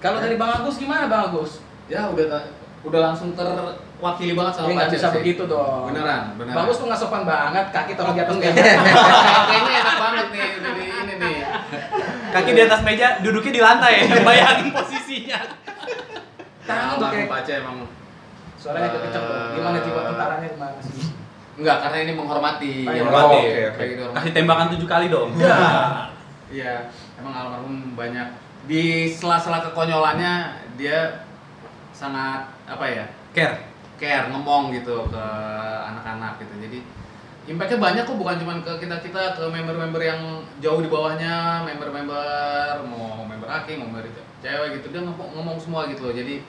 Kalau 0.00 0.18
dari 0.20 0.36
Bang 0.36 0.60
Agus 0.60 0.76
gimana 0.80 1.08
Bang 1.08 1.32
Agus? 1.32 1.60
Ya 1.88 2.08
udah 2.08 2.48
udah 2.84 3.00
langsung 3.12 3.32
terwakili 4.00 4.32
banget 4.32 4.52
sama 4.54 4.72
Pacer 4.72 4.88
bisa 4.90 5.06
sih. 5.06 5.16
begitu 5.20 5.42
dong. 5.44 5.84
Beneran, 5.86 6.22
beneran. 6.34 6.56
Bang 6.56 6.64
Agus 6.64 6.76
tuh 6.76 6.86
nggak 6.88 6.96
sopan 6.98 7.22
banget, 7.22 7.66
kaki 7.68 7.92
taruh 7.92 8.10
di 8.10 8.20
atas 8.20 8.34
meja. 8.34 8.50
Kayaknya 8.56 9.72
enak 9.78 9.96
banget 10.02 10.26
nih 10.26 10.40
jadi 10.56 10.82
ini 10.82 11.14
nih. 11.18 11.36
kaki 12.30 12.50
di 12.50 12.62
atas 12.62 12.80
meja 12.80 13.06
duduknya 13.20 13.52
di 13.52 13.60
lantai 13.60 13.94
bayangin 14.26 14.68
posisinya 14.70 15.38
Tangan 16.62 16.96
tuh 16.96 17.08
kayak 17.08 17.28
Pace 17.28 17.52
emang 17.56 17.76
suaranya 18.56 18.88
kecap 18.90 19.22
dong. 19.22 19.52
Gimana 19.52 19.78
jiwa 19.78 20.00
tentaranya 20.06 20.48
gimana 20.48 20.80
sih? 20.80 21.12
enggak 21.54 21.76
karena 21.78 21.98
ini 22.00 22.12
menghormati. 22.14 22.72
Oh, 22.80 22.90
Ya, 22.90 23.02
menghormati. 23.02 23.36
oke, 23.36 23.44
Oke, 23.44 23.60
oke. 23.60 23.68
oke. 23.68 23.84
gitu. 23.86 24.04
kasih 24.16 24.32
tembakan 24.32 24.66
tujuh 24.72 24.88
kali 24.88 25.06
dong 25.06 25.30
Iya, 26.50 26.74
emang 27.14 27.30
almarhum 27.32 27.74
banyak 27.94 28.26
di 28.64 28.82
sela-sela 29.06 29.62
kekonyolannya 29.62 30.34
dia 30.74 31.22
sangat 31.90 32.48
apa 32.64 32.84
ya? 32.86 33.04
care 33.30 33.69
care 34.00 34.32
ngomong 34.32 34.72
gitu 34.72 35.04
ke 35.12 35.24
anak-anak 35.84 36.40
gitu. 36.40 36.54
Jadi 36.56 36.78
impactnya 37.44 37.76
banyak 37.76 38.02
kok 38.08 38.16
bukan 38.16 38.36
cuma 38.40 38.56
ke 38.64 38.72
kita 38.80 38.96
kita 39.04 39.36
ke 39.36 39.44
member-member 39.44 40.00
yang 40.00 40.40
jauh 40.64 40.80
di 40.80 40.88
bawahnya, 40.88 41.68
member-member 41.68 42.80
mau 42.88 43.28
member 43.28 43.48
aki, 43.48 43.76
mau 43.76 43.92
member 43.92 44.08
cewek 44.40 44.80
gitu 44.80 44.96
dia 44.96 45.04
ngomong, 45.04 45.36
ngomong 45.36 45.56
semua 45.60 45.84
gitu 45.92 46.08
loh. 46.08 46.14
Jadi 46.16 46.40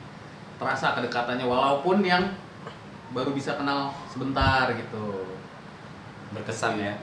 terasa 0.56 0.96
kedekatannya 0.96 1.44
walaupun 1.44 2.00
yang 2.00 2.32
baru 3.12 3.36
bisa 3.36 3.60
kenal 3.60 3.92
sebentar 4.08 4.72
gitu. 4.72 5.28
berkesan 6.32 6.80
ya 6.80 6.96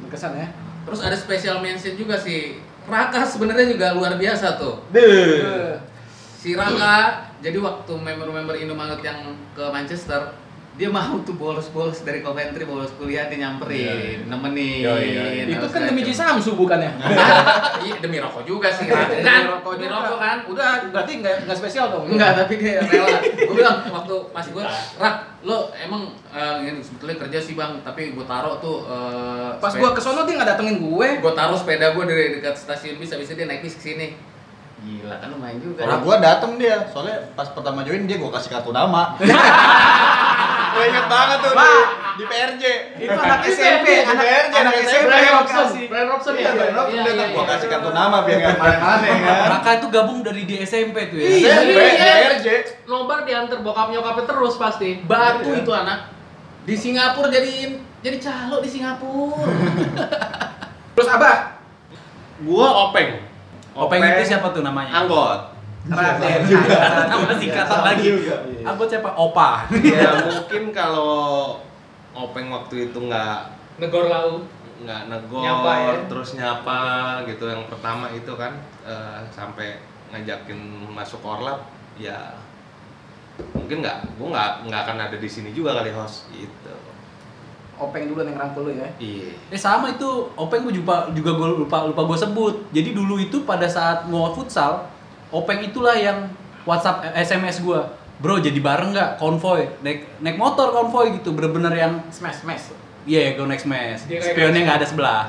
Berkesan 0.00 0.40
ya. 0.40 0.48
Terus 0.88 1.00
ada 1.04 1.12
special 1.12 1.60
mention 1.60 2.00
juga 2.00 2.16
sih. 2.16 2.64
Raka 2.88 3.24
sebenarnya 3.24 3.68
juga 3.68 3.92
luar 3.92 4.16
biasa 4.16 4.56
tuh. 4.56 4.80
Eh, 4.92 5.76
Si 6.40 6.52
Raka, 6.52 7.23
jadi 7.44 7.60
waktu 7.60 7.92
member-member 7.92 8.56
Indomaret 8.56 8.98
yang 8.98 9.20
ke 9.52 9.64
Manchester, 9.68 10.32
dia 10.74 10.90
mau 10.90 11.22
tuh 11.22 11.36
bolos-bolos 11.36 12.02
dari 12.02 12.18
Coventry, 12.18 12.66
bolos 12.66 12.90
kuliah 12.96 13.28
dia 13.28 13.38
nyamperin, 13.38 14.26
nemenin. 14.26 14.82
Iya, 14.82 14.94
iya, 14.98 15.22
iya. 15.30 15.44
Itu 15.46 15.68
kan 15.68 15.86
demi 15.86 16.02
belajar. 16.02 16.34
Samsu 16.34 16.56
bukannya? 16.56 16.90
Iya, 17.84 18.00
demi 18.00 18.16
rokok 18.16 18.42
juga 18.42 18.72
sih. 18.72 18.88
Kan? 18.88 19.06
Demi 19.12 19.44
rokok 19.44 19.76
demi 19.76 19.86
rokok 19.86 20.18
kan? 20.18 20.38
Udah, 20.48 20.88
berarti 20.88 21.20
nggak 21.20 21.44
nggak 21.44 21.58
spesial 21.60 21.92
dong. 21.92 22.08
Enggak, 22.08 22.32
tapi 22.34 22.56
dia 22.56 22.80
rela. 22.80 23.20
Gue 23.20 23.54
bilang 23.54 23.84
waktu 23.86 24.14
pas 24.32 24.46
gue, 24.48 24.64
Rak, 24.96 25.16
lo 25.44 25.68
emang 25.76 26.02
eh, 26.32 26.64
ini 26.64 26.80
sebetulnya 26.80 27.22
kerja 27.22 27.38
sih 27.38 27.54
bang, 27.54 27.76
tapi 27.84 28.16
gue 28.16 28.24
taruh 28.24 28.56
tuh. 28.58 28.88
eh, 28.88 29.50
Pas 29.60 29.76
gua 29.76 29.92
kesono 29.92 30.24
dia 30.24 30.40
nggak 30.40 30.50
datengin 30.56 30.80
gue. 30.80 31.08
gue 31.20 31.32
taruh 31.36 31.54
sepeda 31.54 31.92
gue 31.92 32.02
dari 32.02 32.24
dekat 32.34 32.56
stasiun 32.56 32.96
bis, 32.96 33.12
habis 33.12 33.28
itu 33.28 33.36
dia 33.36 33.46
naik 33.46 33.60
bis 33.60 33.76
ke 33.76 33.84
sini. 33.84 34.33
Gila 34.84 35.16
kan 35.16 35.28
lumayan 35.30 35.58
juga. 35.58 35.80
Kalau 35.80 35.96
gua 36.00 36.16
dateng 36.18 36.52
dia, 36.54 36.76
soalnya 36.86 37.16
pas 37.32 37.48
pertama 37.48 37.80
join 37.80 38.04
dia 38.04 38.16
gua 38.16 38.28
kasih 38.30 38.50
kartu 38.50 38.68
nama. 38.70 39.16
gua 40.74 40.84
inget 40.84 41.06
banget 41.06 41.38
tuh 41.40 41.50
di, 41.50 41.56
Wah. 41.56 41.84
di 42.14 42.24
PRJ. 42.26 42.64
Itu 42.98 43.16
anak 43.16 43.38
Di 43.40 43.50
SMP, 43.50 43.86
anak- 43.96 44.04
di 44.04 44.14
PRJ, 44.20 44.52
anak 44.52 44.60
anak 44.60 44.74
SMP. 44.76 44.90
SMP. 44.90 45.06
Brian 45.06 45.32
Robson. 45.32 45.56
Robson. 45.56 45.84
Brian 45.86 46.08
Robson 46.08 46.32
Iya, 46.34 46.42
ya? 46.42 46.50
Brian 46.52 46.74
Robson 46.74 46.92
Iya, 46.92 47.02
datang. 47.02 47.16
iya, 47.16 47.26
Gua 47.30 47.40
iya. 47.40 47.50
kasih 47.50 47.68
kartu 47.70 47.90
nama 47.90 48.16
biar 48.20 48.36
nggak 48.36 48.56
aneh-aneh 48.58 49.12
kan. 49.24 49.46
Raka 49.50 49.70
itu 49.74 49.86
gabung 49.88 50.20
dari 50.20 50.42
di 50.42 50.56
SMP 50.60 50.96
tuh 51.06 51.16
ya 51.16 51.28
Iya. 51.30 51.52
SMP, 51.54 51.78
di 51.80 51.96
PRJ. 52.20 52.48
Nobar 52.84 53.18
diantar 53.22 53.58
bokap 53.60 53.88
nyokapnya 53.88 54.24
terus 54.26 54.54
pasti. 54.54 54.90
Batu 55.02 55.48
Iya. 55.48 55.60
itu 55.60 55.72
anak. 55.72 55.98
Di 56.64 56.74
Singapura 56.74 57.28
jadiin 57.28 57.72
jadi 58.00 58.18
calo 58.18 58.58
di 58.58 58.68
Singapura. 58.68 59.48
Terus 60.94 61.08
Abah, 61.10 61.58
Gua 62.40 62.88
openg. 62.88 63.18
Openg 63.74 64.00
itu 64.00 64.22
siapa 64.24 64.54
tuh 64.54 64.62
namanya? 64.62 65.02
Anggot. 65.02 65.40
Raden. 65.84 66.40
Nama 67.10 67.34
singkatan 67.36 67.80
lagi. 67.84 68.08
Anggot 68.64 68.88
siapa? 68.88 69.10
Opa. 69.12 69.66
ya 69.82 70.10
mungkin 70.24 70.72
kalau 70.72 71.58
openg 72.14 72.48
waktu 72.48 72.88
itu 72.88 72.98
nggak 73.04 73.52
Negor 73.76 74.06
laut. 74.06 74.42
nggak 74.74 75.06
negor 75.06 75.40
Nyapa 75.40 75.72
ya? 75.80 75.94
terus 76.10 76.34
nyapa 76.34 76.80
gitu 77.24 77.46
yang 77.46 77.64
pertama 77.70 78.10
itu 78.10 78.28
kan 78.34 78.52
eh, 78.84 79.22
sampai 79.32 79.80
ngajakin 80.12 80.60
masuk 80.92 81.24
orlap 81.24 81.62
ya 81.96 82.36
mungkin 83.54 83.80
nggak 83.80 83.98
gua 84.18 84.28
nggak 84.34 84.50
nggak 84.68 84.80
akan 84.84 84.98
ada 85.08 85.16
di 85.16 85.26
sini 85.30 85.50
juga 85.50 85.78
kali 85.78 85.88
host 85.94 86.28
gitu 86.30 86.74
Openg 87.74 88.06
dulu 88.06 88.22
yang 88.22 88.38
rangkul 88.38 88.70
lu 88.70 88.72
ya. 88.78 88.88
Iya. 89.02 89.34
Eh 89.50 89.58
sama 89.58 89.94
itu, 89.94 90.30
Openg 90.38 90.62
gue 90.66 90.78
juga 90.78 91.10
juga 91.10 91.34
gue 91.34 91.48
lupa 91.66 91.86
lupa 91.90 92.02
gue 92.06 92.18
sebut. 92.18 92.54
Jadi 92.70 92.94
dulu 92.94 93.18
itu 93.18 93.42
pada 93.42 93.66
saat 93.66 94.06
mau 94.06 94.30
futsal, 94.30 94.86
Openg 95.34 95.66
itulah 95.66 95.98
yang 95.98 96.30
WhatsApp 96.62 97.10
eh, 97.10 97.26
SMS 97.26 97.58
gue. 97.60 97.80
Bro 98.22 98.38
jadi 98.38 98.56
bareng 98.56 98.94
nggak 98.94 99.18
konvoy 99.18 99.66
naik 99.82 100.22
naik 100.22 100.38
motor 100.38 100.70
konvoy 100.70 101.18
gitu 101.18 101.34
bener-bener 101.34 101.74
yang 101.74 101.92
Smash 102.14 102.46
smash. 102.46 102.70
Iya, 103.04 103.36
go 103.36 103.44
next 103.44 103.68
match. 103.68 104.08
Dia 104.08 104.16
kayak 104.20 104.32
Spionnya 104.32 104.52
next 104.54 104.64
nggak 104.64 104.78
ada 104.80 104.86
sebelah. 104.88 105.22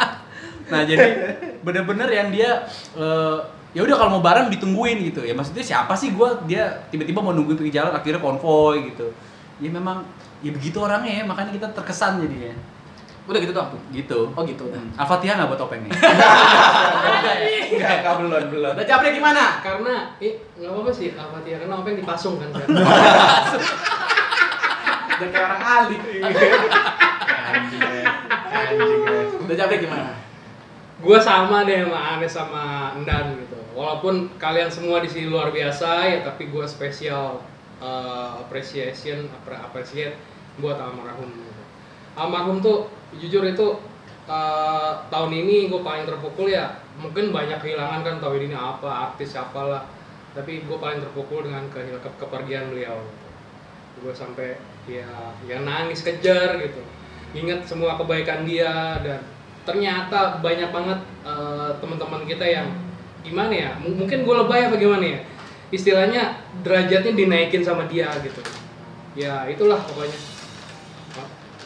nah, 0.72 0.82
jadi 0.84 1.06
bener-bener 1.64 2.08
yang 2.12 2.28
dia 2.28 2.68
eh, 2.96 3.38
ya 3.72 3.80
udah 3.80 3.96
kalau 3.96 4.20
mau 4.20 4.22
bareng 4.22 4.52
ditungguin 4.52 5.08
gitu. 5.08 5.24
Ya 5.24 5.32
maksudnya 5.32 5.64
siapa 5.64 5.96
sih 5.96 6.12
gua 6.12 6.44
dia 6.44 6.84
tiba-tiba 6.92 7.24
mau 7.24 7.32
nungguin 7.32 7.56
pinggir 7.56 7.80
jalan 7.80 7.96
akhirnya 7.96 8.20
konvoy 8.20 8.92
gitu. 8.92 9.08
Ya 9.58 9.72
memang 9.72 10.04
ya 10.44 10.50
begitu 10.54 10.78
orangnya 10.78 11.22
ya, 11.22 11.24
makanya 11.26 11.52
kita 11.54 11.68
terkesan 11.74 12.22
jadinya. 12.22 12.54
Udah 13.28 13.38
gitu 13.44 13.52
doang. 13.52 13.70
Gitu. 13.92 14.20
Oh 14.32 14.42
gitu 14.48 14.62
udah. 14.72 14.80
Al-Fatihah 14.96 15.36
nggak 15.36 15.48
buat 15.52 15.60
topeng 15.60 15.84
nih? 15.84 15.92
Enggak, 17.76 18.00
enggak 18.00 18.14
belum, 18.24 18.44
belum. 18.48 18.72
Udah 18.72 18.86
Japri 18.88 19.12
gimana? 19.12 19.60
Karena, 19.60 20.16
eh 20.16 20.40
nggak 20.56 20.70
apa-apa 20.72 20.90
sih, 20.94 21.12
Al-Fatihah 21.12 21.58
karena 21.60 21.74
Openg 21.76 21.96
dipasung 22.00 22.40
kan. 22.40 22.48
Udah 25.18 25.28
kayak 25.28 25.44
orang 25.44 25.62
ahli. 25.62 25.96
Anjing. 27.48 27.82
Anjing. 28.48 29.00
Udah 29.44 29.56
Japri 29.56 29.76
gimana? 29.84 30.28
gue 30.98 31.18
sama 31.22 31.62
deh 31.62 31.86
sama 31.86 32.00
Anes 32.18 32.32
sama 32.34 32.64
Endan 32.98 33.38
gitu 33.38 33.54
walaupun 33.78 34.34
kalian 34.34 34.66
semua 34.66 34.98
di 34.98 35.06
sini 35.06 35.30
luar 35.30 35.54
biasa 35.54 36.10
ya 36.10 36.18
tapi 36.26 36.50
gue 36.50 36.66
spesial 36.66 37.38
uh, 37.78 38.42
appreciation 38.42 39.30
appre- 39.30 39.62
appreciate 39.62 40.18
buat 40.58 40.78
almarhum. 40.78 41.30
Almarhum 42.18 42.58
tuh 42.58 42.90
jujur 43.16 43.46
itu 43.46 43.66
uh, 44.28 44.92
tahun 45.08 45.32
ini 45.32 45.70
gue 45.70 45.80
paling 45.80 46.04
terpukul 46.04 46.50
ya 46.50 46.82
mungkin 46.98 47.30
banyak 47.30 47.62
kehilangan 47.62 48.02
kan 48.02 48.16
tahun 48.18 48.50
ini 48.50 48.56
apa 48.58 49.14
artis 49.14 49.38
siapa 49.38 49.62
lah 49.64 49.82
tapi 50.34 50.66
gue 50.66 50.78
paling 50.78 50.98
terpukul 51.00 51.46
dengan 51.46 51.66
ke- 51.72 51.98
kepergian 52.18 52.74
beliau. 52.74 53.00
Gue 53.98 54.14
sampai 54.14 54.58
ya 54.86 55.08
ya 55.46 55.62
nangis 55.62 56.02
kejar 56.02 56.58
gitu. 56.62 56.82
Ingat 57.34 57.66
semua 57.66 57.98
kebaikan 58.00 58.46
dia 58.48 58.98
dan 59.02 59.20
ternyata 59.66 60.40
banyak 60.40 60.70
banget 60.72 61.00
eh, 61.22 61.70
teman-teman 61.78 62.24
kita 62.24 62.46
yang 62.46 62.68
gimana 63.20 63.52
ya 63.52 63.70
M- 63.82 63.98
mungkin 63.98 64.24
gue 64.24 64.34
lebay 64.34 64.70
apa 64.70 64.76
gimana 64.80 65.04
ya 65.04 65.20
istilahnya 65.68 66.40
derajatnya 66.64 67.12
dinaikin 67.12 67.60
sama 67.60 67.84
dia 67.90 68.08
gitu. 68.24 68.40
Ya 69.18 69.44
itulah 69.50 69.82
pokoknya 69.82 70.16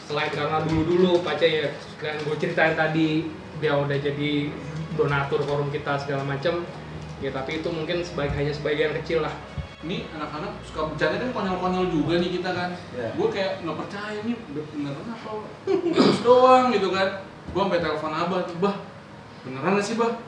selain 0.07 0.31
karena 0.31 0.59
dulu-dulu 0.67 1.23
Pace 1.23 1.47
ya 1.47 1.67
sekalian 1.95 2.19
gue 2.27 2.35
ceritain 2.39 2.75
tadi 2.75 3.27
dia 3.63 3.79
udah 3.79 3.95
jadi 3.95 4.51
donatur 4.99 5.41
forum 5.47 5.71
kita 5.71 5.95
segala 6.03 6.27
macam 6.27 6.67
ya 7.23 7.31
tapi 7.31 7.63
itu 7.63 7.69
mungkin 7.71 8.03
sebagai 8.03 8.35
hanya 8.35 8.51
sebagian 8.51 8.91
kecil 8.99 9.23
lah 9.23 9.31
Ini 9.83 10.07
anak-anak 10.15 10.63
suka 10.63 10.95
bercanda 10.95 11.19
kan 11.19 11.35
konyol-konyol 11.35 11.91
juga 11.91 12.15
nih 12.15 12.39
kita 12.39 12.55
kan. 12.55 12.71
Iya. 12.95 13.19
Gue 13.19 13.27
kayak 13.35 13.67
nggak 13.67 13.77
percaya 13.83 14.19
nih 14.23 14.35
beneran 14.47 15.11
apa 15.11 15.31
terus 15.67 16.19
doang 16.23 16.71
gitu 16.71 16.87
kan. 16.87 17.27
Gue 17.51 17.61
sampai 17.67 17.83
telepon 17.83 18.15
abah 18.15 18.47
tuh, 18.47 18.55
bah 18.63 18.79
beneran 19.43 19.75
gak 19.75 19.83
sih 19.83 19.99
bah? 19.99 20.23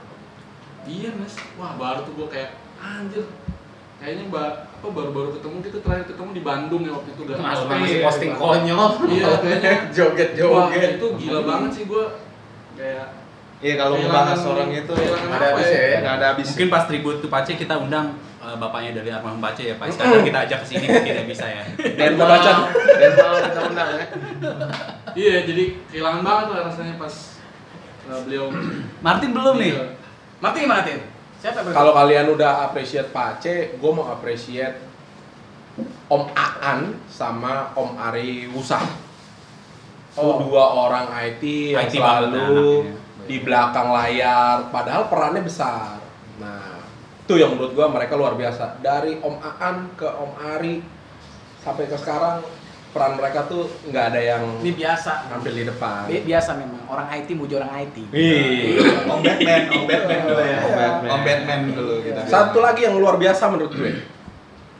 Iya 0.84 1.15
mas. 1.15 1.39
Wah 1.55 1.71
baru 1.80 2.03
tuh 2.03 2.13
gue 2.19 2.28
kayak 2.36 2.51
anjir. 2.84 3.23
Kayaknya 4.03 4.28
ba 4.28 4.43
apa 4.86 4.93
baru-baru 4.93 5.29
ketemu 5.41 5.57
kita 5.65 5.77
terakhir 5.81 6.05
ketemu 6.13 6.29
di 6.38 6.43
Bandung 6.45 6.81
ya 6.86 6.91
waktu 6.93 7.09
itu 7.17 7.21
udah. 7.25 7.36
Mas 7.41 7.61
masih 7.65 7.89
iya, 7.89 8.05
posting 8.05 8.31
Pak. 8.38 8.41
konyol. 8.45 8.89
Iya 9.09 9.29
kayaknya. 9.41 9.73
Joget-joget. 9.97 10.53
Wah, 10.53 10.69
itu 10.69 11.07
gila 11.17 11.41
banget 11.41 11.71
sih 11.73 11.83
gue 11.89 12.03
kayak 12.77 13.05
Iya 13.65 13.73
kalau 13.81 13.95
ngebahas 13.97 14.41
orang 14.45 14.69
itu 14.77 14.93
nggak 14.93 15.25
ada 15.25 15.25
apa 15.25 15.47
habisnya 15.57 15.79
ya? 15.79 15.88
ya, 15.89 15.97
nggak 16.05 16.15
ada 16.21 16.25
habis. 16.36 16.47
Mungkin 16.53 16.69
pas 16.69 16.83
tribut 16.86 17.15
tuh 17.17 17.29
Pace 17.33 17.53
kita 17.57 17.75
undang 17.81 18.13
eh, 18.43 18.55
bapaknya 18.61 19.01
dari 19.01 19.09
almarhum 19.09 19.41
Pace 19.41 19.63
ya, 19.65 19.75
Pak 19.81 19.89
Iskandar 19.89 20.21
kita 20.21 20.39
ajak 20.45 20.59
ke 20.61 20.67
sini 20.69 20.86
tidak 20.86 21.25
bisa 21.25 21.45
ya. 21.49 21.63
Dental 21.81 22.27
baca. 22.29 22.51
Dental 22.75 23.31
kita 23.41 23.61
undang 23.65 23.89
ya. 23.89 24.05
Iya, 25.15 25.47
jadi 25.47 25.63
kehilangan 25.88 26.21
banget 26.27 26.45
lah 26.51 26.59
rasanya 26.67 26.99
pas 26.99 27.39
uh, 28.11 28.19
beliau 28.27 28.51
Martin 28.99 29.31
belum 29.31 29.55
nih. 29.55 29.71
Iya. 29.71 29.86
Martin 30.43 30.99
Kalau 31.53 31.91
kalian 31.93 32.33
udah 32.33 32.65
appreciate 32.65 33.13
Pace, 33.13 33.77
gue 33.77 33.91
mau 33.93 34.09
appreciate 34.09 34.81
Om 36.09 36.23
Aan 36.33 36.97
sama 37.05 37.75
Om 37.77 37.97
Ari 37.99 38.49
Wusa. 38.49 38.81
Itu 40.15 40.23
Oh. 40.23 40.39
dua 40.47 40.63
orang 40.87 41.11
IT 41.27 41.75
yang 41.75 41.91
IT 41.91 41.99
selalu 41.99 42.39
anaknya. 42.87 43.27
di 43.27 43.37
belakang 43.43 43.91
layar, 43.91 44.71
padahal 44.71 45.11
perannya 45.11 45.43
besar. 45.43 45.99
Nah, 46.39 46.79
itu 47.27 47.35
yang 47.35 47.51
menurut 47.51 47.75
gua 47.75 47.91
mereka 47.91 48.15
luar 48.15 48.39
biasa. 48.39 48.79
Dari 48.79 49.19
Om 49.19 49.35
Aan 49.43 49.91
ke 49.99 50.07
Om 50.07 50.31
Ari 50.39 50.79
sampai 51.59 51.83
ke 51.91 51.99
sekarang 51.99 52.47
peran 52.95 53.19
mereka 53.19 53.43
tuh 53.43 53.67
nggak 53.83 54.05
ada 54.09 54.21
yang 54.21 54.43
Ini 54.63 54.71
biasa. 54.71 55.27
tampil 55.27 55.51
di 55.51 55.63
depan. 55.67 56.07
Bi- 56.07 56.23
Biasa 56.23 56.55
memang 56.55 56.79
orang 56.87 57.11
IT 57.11 57.27
muji 57.31 57.53
orang 57.53 57.75
IT. 57.77 57.97
Iya. 58.07 58.39
Om 59.03 59.19
Batman, 59.19 59.61
Om 59.69 59.83
Batman 59.83 60.19
dulu 60.23 60.39
ya. 60.41 60.57
Om 60.57 60.71
Batman. 60.73 61.09
Om 61.11 61.21
Batman 61.21 61.59
dulu 61.69 61.95
kita. 62.01 62.21
Satu 62.23 62.57
lagi 62.57 62.81
yang 62.81 62.95
luar 62.95 63.19
biasa 63.19 63.51
menurut 63.51 63.75
gue, 63.75 63.91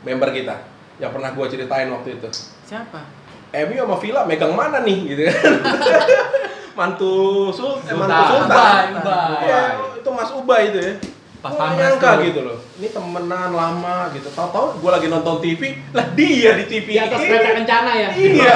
member 0.02 0.32
kita 0.32 0.56
yang 0.96 1.12
pernah 1.12 1.30
gue 1.30 1.46
ceritain 1.46 1.92
waktu 1.92 2.16
itu. 2.16 2.30
Siapa? 2.64 3.04
Emi 3.52 3.76
sama 3.76 4.00
Villa 4.00 4.24
megang 4.24 4.52
mana 4.52 4.80
nih 4.80 4.98
gitu 5.06 5.22
kan? 5.28 5.36
mantu 6.80 7.14
Sul, 7.52 7.80
eh, 7.82 7.92
mantu 7.92 8.16
Sultan. 8.26 8.48
Sultan. 8.48 8.48
Ubay, 8.48 8.84
Ubay. 8.96 9.44
Iya, 9.44 9.62
itu 9.96 10.10
Mas 10.10 10.32
Ubay 10.32 10.62
itu 10.70 10.80
ya. 10.82 10.94
Pas 11.46 11.54
pampres 11.54 11.78
nyangka 11.78 12.12
gitu 12.26 12.42
loh. 12.42 12.58
Ini 12.82 12.90
temenan 12.90 13.54
lama 13.54 14.10
gitu. 14.18 14.34
Tahu-tahu 14.34 14.82
gue 14.82 14.90
lagi 14.90 15.08
nonton 15.14 15.38
TV, 15.46 15.78
lah 15.94 16.10
dia 16.18 16.58
di 16.58 16.66
TV. 16.66 16.98
di 16.98 16.98
atas 16.98 17.22
kereta 17.22 17.50
kencana 17.54 17.92
ya 17.94 18.10
Iya. 18.18 18.56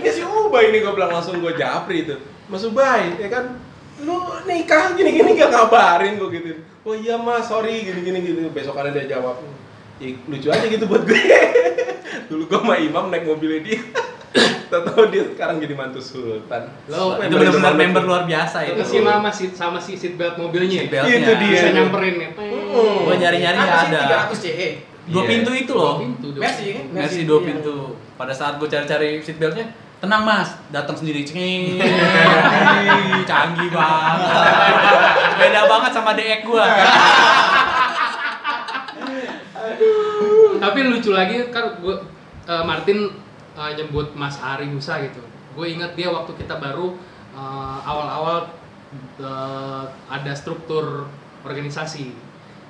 Ini 0.00 0.08
si 0.08 0.24
Ubay 0.24 0.72
nih 0.72 0.88
gue 0.88 0.92
bilang 0.96 1.12
langsung 1.12 1.36
gue 1.44 1.52
japri 1.52 2.08
itu. 2.08 2.16
Mas 2.48 2.64
Ubay, 2.64 3.20
ya 3.20 3.28
kan 3.28 3.60
lu 4.00 4.24
nikah 4.48 4.96
gini-gini 4.96 5.36
gak 5.36 5.52
ngabarin 5.52 6.16
gue 6.16 6.28
gitu. 6.32 6.64
Oh 6.88 6.96
iya 6.96 7.20
mas, 7.20 7.44
sorry 7.44 7.84
gini-gini 7.84 8.24
gitu. 8.24 8.40
Besokannya 8.48 8.96
dia 8.96 9.20
jawab. 9.20 9.44
"Ih, 10.00 10.16
lucu 10.24 10.48
aja 10.48 10.64
gitu 10.64 10.88
buat 10.88 11.04
gue. 11.04 11.20
Dulu 12.32 12.48
gue 12.48 12.56
sama 12.56 12.80
Imam 12.80 13.12
naik 13.12 13.28
mobilnya 13.28 13.60
dia. 13.68 13.84
Tahu 14.66 15.08
dia 15.08 15.22
sekarang 15.26 15.56
jadi 15.56 15.72
mantu 15.72 15.98
sultan. 15.98 16.62
Lo 16.86 17.16
Itu 17.16 17.32
benar-benar 17.32 17.74
member 17.74 18.02
luar 18.02 18.22
biasa 18.24 18.64
itu. 18.64 18.74
itu 18.74 18.84
sih 18.86 19.00
mama 19.00 19.28
sih 19.28 19.48
sama 19.50 19.76
si 19.76 19.94
seat 19.94 20.14
belt 20.14 20.34
mobilnya 20.34 20.80
Seat 20.80 20.90
beltnya. 20.90 21.16
Itu 21.16 21.32
dia. 21.36 21.50
bisa 21.50 21.68
nyamperin 21.70 22.16
ya 22.16 22.28
Hmm. 22.34 23.04
Gua 23.04 23.14
nyari-nyari 23.14 23.58
ada. 23.58 24.26
300 24.26 24.34
CE? 24.36 24.68
Dua 25.04 25.20
Iya. 25.20 25.30
pintu 25.30 25.50
itu 25.52 25.72
loh. 25.72 25.94
pintu 25.98 26.26
dong. 26.30 26.40
Mercy 26.40 26.66
kan? 26.72 26.84
Mercy 26.90 27.20
dua 27.24 27.38
Iya. 27.38 27.46
pintu. 27.50 27.76
Pada 28.14 28.30
saat 28.30 28.56
gue 28.56 28.64
cari-cari 28.64 29.18
seatbeltnya, 29.18 29.66
tenang 29.98 30.22
mas, 30.22 30.54
datang 30.68 30.94
sendiri 30.94 31.22
cengeng. 31.22 31.76
Canggih 33.28 33.68
banget. 33.68 34.18
Beda 35.36 35.60
banget 35.66 35.90
sama 35.92 36.14
DX 36.14 36.40
gua. 36.42 36.66
tapi 40.56 40.78
lucu 40.82 41.10
lagi 41.10 41.48
kan 41.50 41.76
gue 41.76 41.96
Martin 42.46 42.98
eh, 43.54 43.72
nyebut 43.78 44.12
Mas 44.18 44.38
Ari 44.42 44.66
Musa 44.68 45.00
gitu. 45.02 45.22
Gue 45.54 45.70
ingat 45.74 45.94
dia 45.94 46.10
waktu 46.10 46.34
kita 46.34 46.58
baru 46.58 46.94
eh, 47.34 47.78
awal-awal 47.86 48.50
eh, 49.22 49.84
ada 50.10 50.32
struktur 50.34 51.06
organisasi. 51.46 52.14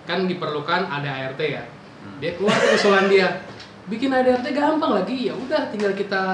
Kan 0.05 0.29
diperlukan 0.29 0.89
ada 0.89 1.09
ART 1.09 1.41
ya. 1.41 1.65
Dia 2.21 2.37
keluar 2.37 2.57
usulan 2.77 3.09
dia 3.09 3.41
bikin 3.85 4.09
ADRT 4.09 4.57
gampang 4.57 4.97
lagi 4.97 5.29
ya 5.29 5.37
udah 5.37 5.69
tinggal 5.69 5.93
kita 5.93 6.25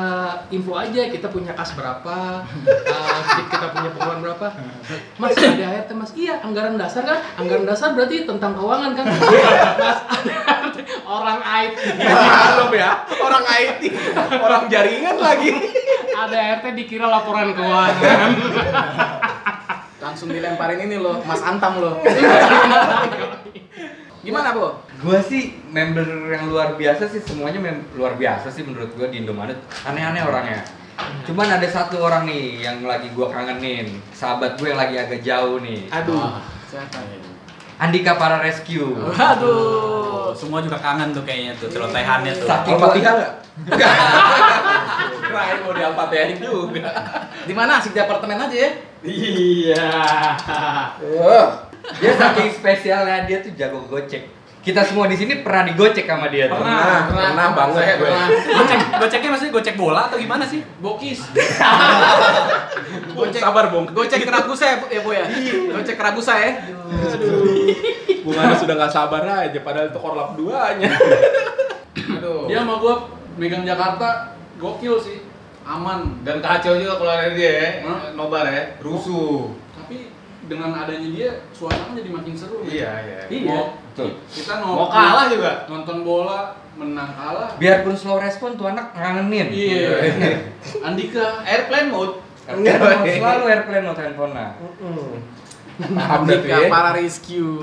info 0.54 0.78
aja 0.78 1.10
kita 1.10 1.26
punya 1.26 1.50
kas 1.50 1.74
berapa 1.74 2.46
eh, 2.94 3.44
kita 3.50 3.66
punya 3.74 3.90
pengeluaran 3.90 4.22
berapa. 4.22 4.46
Mas 5.20 5.34
ada 5.34 5.66
ART 5.82 5.90
mas? 5.98 6.14
Iya 6.14 6.38
anggaran 6.46 6.78
dasar 6.78 7.02
kan? 7.02 7.18
Anggaran 7.34 7.66
dasar 7.66 7.98
berarti 7.98 8.22
tentang 8.22 8.54
keuangan 8.54 8.94
kan? 8.94 9.04
Mas 9.82 10.00
ADRT 10.06 10.78
orang 11.10 11.40
IT 11.42 11.76
Maklum 11.98 12.70
ya, 12.74 12.90
orang 13.18 13.44
IT, 13.46 13.82
orang 14.38 14.62
jaringan 14.70 15.16
lagi. 15.18 15.50
ADRT 16.14 16.64
dikira 16.78 17.10
laporan 17.10 17.50
keuangan. 17.50 18.30
Langsung 19.98 20.30
dilemparin 20.30 20.86
ini 20.86 20.96
loh, 21.02 21.18
Mas 21.26 21.42
Antam 21.42 21.82
loh. 21.82 21.98
Gimana, 24.20 24.52
Bu? 24.52 24.76
Gua 25.00 25.18
sih 25.24 25.56
member 25.72 26.04
yang 26.28 26.52
luar 26.52 26.76
biasa 26.76 27.08
sih 27.08 27.24
semuanya 27.24 27.56
mem- 27.56 27.88
luar 27.96 28.20
biasa 28.20 28.52
sih 28.52 28.60
menurut 28.68 28.92
gua 28.92 29.08
di 29.08 29.24
Indomaret. 29.24 29.56
Aneh-aneh 29.88 30.20
orangnya. 30.20 30.60
Cuman 31.24 31.48
ada 31.48 31.64
satu 31.64 31.96
orang 32.04 32.28
nih 32.28 32.60
yang 32.60 32.84
lagi 32.84 33.08
gua 33.16 33.32
kangenin. 33.32 33.88
Sahabat 34.12 34.60
gue 34.60 34.68
yang 34.68 34.76
lagi 34.76 35.00
agak 35.00 35.24
jauh 35.24 35.64
nih. 35.64 35.88
Aduh. 35.88 36.36
Siapa? 36.68 37.00
Andika 37.80 38.20
para 38.20 38.44
rescue. 38.44 38.92
Aduh. 39.16 40.36
Semua 40.36 40.60
juga 40.60 40.76
kangen 40.76 41.16
tuh 41.16 41.24
kayaknya 41.24 41.56
tuh 41.56 41.72
celotehannya 41.72 42.36
tuh. 42.36 42.44
Saking 42.44 42.76
Al-Fatihah 42.76 43.12
nggak? 43.16 43.32
Kirain 45.24 45.58
mau 45.64 45.72
diapatein 45.72 46.36
juga. 46.36 46.92
Di 47.48 47.54
mana? 47.56 47.80
Asik 47.80 47.96
di 47.96 48.00
apartemen 48.04 48.36
aja 48.36 48.52
ya. 48.52 48.70
Iya. 49.00 49.88
Dia 52.00 52.12
saking 52.16 52.48
spesialnya 52.54 53.24
dia 53.26 53.38
tuh 53.44 53.52
jago 53.56 53.84
gocek. 53.88 54.40
Kita 54.60 54.84
semua 54.84 55.08
di 55.08 55.16
sini 55.16 55.40
pernah 55.40 55.64
digocek 55.64 56.04
sama 56.04 56.28
dia 56.28 56.44
tuh. 56.52 56.60
Pernah, 56.60 57.08
pernah 57.08 57.46
banget 57.56 57.80
Saya 57.80 57.94
gue. 57.96 58.04
pernah. 58.04 58.26
Gocek, 58.28 58.80
goceknya 59.00 59.28
maksudnya 59.32 59.52
gocek 59.56 59.76
bola 59.80 60.02
atau 60.12 60.16
gimana 60.20 60.44
sih? 60.44 60.60
Bokis. 60.84 61.20
Bung, 63.16 63.32
sabar 63.32 63.72
Bung. 63.72 63.88
Gocek 63.88 64.20
kerabu 64.20 64.52
saya 64.52 64.84
ya 64.92 65.00
bu 65.00 65.10
ya. 65.16 65.24
Gocek 65.72 65.96
kerabu 65.96 66.20
saya. 66.20 66.60
Bung 68.20 68.36
Ana 68.36 68.52
sudah 68.52 68.74
nggak 68.76 68.92
sabar 68.92 69.24
aja, 69.24 69.58
padahal 69.64 69.88
itu 69.88 69.96
korlap 69.96 70.36
duanya. 70.36 70.92
Aduh. 72.20 72.44
Dia 72.44 72.60
sama 72.60 72.76
gua 72.76 73.08
megang 73.40 73.64
Jakarta 73.64 74.36
gokil 74.60 75.00
sih. 75.00 75.24
Aman. 75.64 76.20
Dan 76.20 76.44
kacau 76.44 76.76
juga 76.76 77.00
kalau 77.00 77.12
ada 77.16 77.32
dia 77.32 77.52
ya, 77.52 77.68
Hah? 77.88 78.12
nobar 78.12 78.44
ya, 78.44 78.76
rusuh. 78.84 79.54
Dengan 80.50 80.74
adanya 80.74 81.08
dia 81.14 81.30
suasana 81.54 81.94
jadi 81.94 82.10
makin 82.10 82.34
seru. 82.34 82.66
Iya, 82.66 82.90
iya. 83.06 83.20
Iya. 83.30 83.46
Mau, 83.46 83.78
Betul. 83.94 84.18
kita 84.26 84.58
Mau 84.58 84.90
kalah 84.90 85.30
juga. 85.30 85.70
Nonton 85.70 86.02
bola, 86.02 86.58
menang 86.74 87.14
kalah. 87.14 87.54
Biarpun 87.54 87.94
slow 87.94 88.18
respon 88.18 88.58
tuh 88.58 88.66
anak 88.66 88.90
ngangenin. 88.98 89.46
Iya. 89.54 89.90
Andika. 90.90 91.46
Airplane 91.46 91.88
mode. 91.94 92.18
Airplane 92.50 92.98
mode, 92.98 93.14
selalu 93.14 93.42
airplane 93.46 93.84
mode 93.86 94.00
handphone 94.02 94.32
nah. 94.34 94.50
Andika 96.18 96.66
ya. 96.66 96.68
para 96.68 96.90
rescue. 96.98 97.54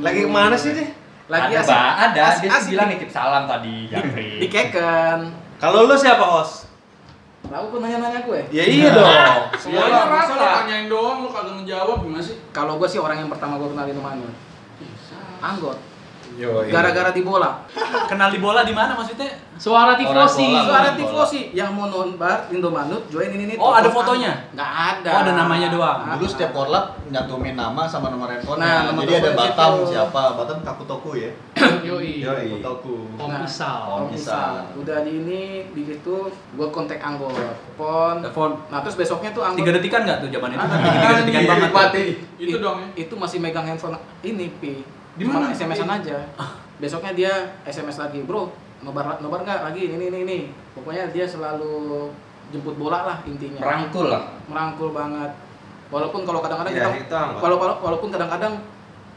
Lagi 0.00 0.22
ke 0.22 0.30
mana 0.30 0.54
sih 0.54 0.70
deh? 0.70 0.88
Lagi 1.26 1.54
ada, 1.54 1.62
asik. 1.66 1.74
Ada. 1.74 2.22
asik- 2.30 2.42
dia 2.46 2.50
asik 2.54 2.70
bilang 2.74 2.88
nitip 2.94 3.10
salam 3.10 3.44
tadi, 3.50 3.90
Jafri. 3.90 4.38
di 4.38 4.46
keken. 4.46 5.20
Kalau 5.58 5.90
lu 5.90 5.94
siapa, 5.98 6.22
Os? 6.22 6.69
Tahu 7.50 7.64
kok 7.66 7.78
nanya-nanya 7.82 8.20
gue. 8.22 8.40
Ya 8.54 8.62
iya 8.62 8.88
dong. 8.94 9.50
Semuanya 9.58 9.90
Iya, 9.90 10.06
lu 10.06 10.14
rasa. 10.14 10.34
tanyain 10.62 10.86
doang 10.86 11.18
lu 11.20 11.28
kagak 11.28 11.54
ngejawab 11.58 11.98
gimana 12.00 12.22
sih? 12.22 12.38
Kalau 12.54 12.78
gue 12.78 12.86
sih 12.86 12.96
orang 12.96 13.18
yang 13.18 13.30
pertama 13.30 13.58
gue 13.58 13.68
kenalin 13.68 13.98
mana? 13.98 14.30
Anggot. 15.42 15.74
Yo, 16.40 16.64
iya. 16.64 16.72
Gara-gara 16.72 17.12
di 17.12 17.20
bola. 17.20 17.68
Kenal 18.08 18.32
di 18.32 18.40
bola 18.40 18.64
di 18.64 18.72
mana 18.72 18.96
maksudnya? 18.96 19.28
Suara 19.60 19.92
tifosi. 19.92 20.48
bola. 20.48 20.64
Suara 20.64 20.88
bola. 20.88 20.96
tifosi 20.96 21.40
yang 21.52 21.76
mau 21.76 21.84
nonbar 21.86 22.48
Indomanut 22.48 23.04
join 23.12 23.28
ini 23.28 23.44
ini. 23.44 23.54
Oh, 23.54 23.76
ada 23.76 23.92
fotonya? 23.92 24.48
Nggak 24.50 24.72
ada. 24.72 25.10
Oh, 25.12 25.20
ada 25.20 25.32
namanya 25.36 25.68
doang. 25.68 26.00
Dulu 26.16 26.24
setiap 26.24 26.56
korlap 26.56 26.96
nyantumin 27.06 27.52
nama 27.52 27.84
sama 27.84 28.08
nomor 28.08 28.32
handphone. 28.32 28.56
Nah, 28.56 28.88
nomor 28.88 29.04
Jadi 29.04 29.20
ada 29.20 29.30
Batam 29.36 29.70
situ. 29.76 29.92
siapa? 29.92 30.22
Batam 30.32 30.58
Kakutoku 30.64 31.10
ya. 31.12 31.30
Yoi. 31.88 32.24
Kakutoku. 32.24 32.96
Om 33.14 33.28
Nah, 33.28 33.44
Isal. 33.44 33.80
Om 34.00 34.08
Isal. 34.16 34.52
Udah 34.80 35.04
di 35.04 35.12
ini 35.20 35.42
di 35.76 35.82
situ 35.84 36.16
gue 36.32 36.68
kontak 36.72 37.04
Anggot. 37.04 37.36
Telepon. 37.36 38.24
Telepon. 38.24 38.50
Nah 38.72 38.80
terus 38.80 38.96
besoknya 38.96 39.36
tuh 39.36 39.44
Anggot. 39.44 39.60
Tiga 39.60 39.76
detikan 39.76 40.08
nggak 40.08 40.24
tuh 40.24 40.28
zaman 40.32 40.56
itu? 40.56 40.58
Ah, 40.58 40.68
Kan 40.72 40.80
tiga 40.88 41.16
detikan 41.20 41.42
banget. 41.44 41.70
Itu 42.40 42.56
dong 42.56 42.80
ya. 42.80 42.88
Itu 42.96 43.14
masih 43.14 43.36
megang 43.38 43.68
handphone 43.68 44.00
ini 44.24 44.48
pi. 44.56 44.80
Di 45.20 45.28
Cuma 45.28 45.36
mana? 45.36 45.52
SMS-an 45.52 46.00
aja. 46.00 46.16
Besoknya 46.80 47.12
dia 47.12 47.32
SMS 47.62 48.00
lagi, 48.00 48.24
bro. 48.24 48.48
Nobar 48.80 49.20
nobar 49.20 49.44
nggak 49.44 49.60
lagi 49.62 49.92
ini 49.92 50.08
ini 50.08 50.18
ini. 50.24 50.38
Pokoknya 50.72 51.12
dia 51.12 51.28
selalu 51.28 52.08
jemput 52.48 52.74
bola 52.74 53.04
lah 53.04 53.18
intinya. 53.22 53.60
Merangkul 53.60 54.08
lah. 54.08 54.22
merangkul 54.48 54.90
banget 54.90 55.30
walaupun 55.90 56.22
kalau 56.22 56.40
kadang-kadang 56.40 56.72
Ya, 56.72 56.86
kita 56.88 57.04
itu 57.04 57.18
kalau 57.36 57.56
kalau- 57.58 57.78
walaupun 57.80 58.08
kadang-kadang 58.08 58.62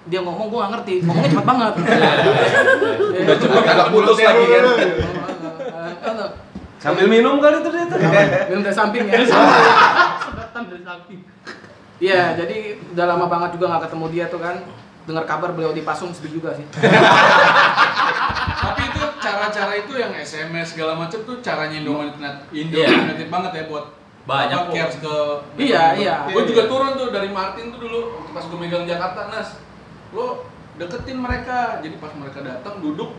dia 0.03 0.19
ngomong 0.19 0.51
gua 0.51 0.67
nggak 0.67 0.71
ngerti 0.75 0.93
ngomongnya 1.01 1.29
cepat 1.31 1.45
banget 1.47 1.73
Udah 3.23 3.37
cepet 3.39 3.63
agak 3.63 3.87
putus 3.89 4.17
lagi 4.19 4.43
kan. 4.43 4.63
Sambil 6.77 7.05
minum 7.07 7.39
kali 7.39 7.63
tuh 7.63 7.71
dia 7.71 7.85
tuh. 7.87 7.97
minum 8.51 8.61
dari 8.61 8.75
samping 8.75 9.03
ya 9.07 9.13
dari 9.15 9.27
samping. 10.83 11.19
iya 12.03 12.35
jadi 12.35 12.55
udah 12.91 13.05
lama 13.07 13.25
banget 13.25 13.49
juga 13.55 13.65
nggak 13.71 13.83
ketemu 13.87 14.05
dia 14.11 14.25
tuh 14.27 14.41
kan 14.43 14.55
dengar 15.03 15.23
kabar 15.23 15.51
beliau 15.51 15.71
dipasung 15.71 16.09
sedih 16.09 16.39
juga 16.39 16.55
sih 16.55 16.63
Tapi 18.63 18.81
itu 18.87 19.01
cara-cara 19.19 19.73
itu 19.75 19.93
yang 19.93 20.11
SMS 20.13 20.73
segala 20.73 20.95
macam 20.95 21.19
tuh 21.21 21.43
caranya 21.43 21.75
Indomaret 21.75 22.15
Indo 22.49 22.79
Iya. 22.79 23.03
United 23.03 23.27
banget 23.27 23.51
ya 23.53 23.63
buat 23.67 23.85
Banyak 24.23 24.71
kok. 24.71 25.03
ke 25.03 25.15
Iya, 25.59 25.99
iya. 25.99 26.15
Gue 26.31 26.47
juga 26.47 26.63
turun 26.65 26.95
tuh 26.95 27.11
dari 27.11 27.27
Martin 27.27 27.75
tuh 27.75 27.83
dulu 27.83 27.99
pas 28.31 28.39
gue 28.39 28.55
megang 28.55 28.87
Jakarta 28.87 29.27
Nas. 29.27 29.59
Lo 30.15 30.47
deketin 30.79 31.19
mereka. 31.19 31.83
Jadi 31.83 31.99
pas 31.99 32.15
mereka 32.15 32.39
datang 32.39 32.79
duduk 32.79 33.11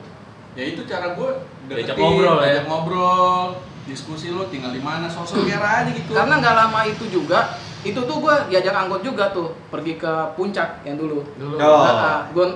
ya 0.55 0.65
itu 0.65 0.87
cara 0.89 1.13
gue 1.13 1.31
deketin, 1.69 1.93
Diajak 1.93 1.97
ngobrol 1.99 2.39
ya. 2.41 2.63
ngobrol, 2.65 3.49
diskusi 3.85 4.31
lo 4.31 4.47
tinggal 4.49 4.71
di 4.71 4.79
mana, 4.79 5.11
sosok 5.11 5.43
kira 5.43 5.83
aja 5.83 5.91
gitu. 5.91 6.15
karena 6.15 6.39
nggak 6.39 6.55
lama 6.57 6.81
itu 6.87 7.05
juga 7.11 7.59
itu 7.85 8.01
tuh 8.01 8.17
gua 8.19 8.49
diajak 8.49 8.73
angkot 8.73 9.05
juga 9.05 9.29
tuh 9.31 9.53
pergi 9.69 10.01
ke 10.01 10.13
puncak 10.35 10.81
yang 10.89 10.97
dulu 10.97 11.21
Dulu. 11.37 11.57
Oh. 11.61 11.85
Nah, 11.85 12.31
gue 12.33 12.47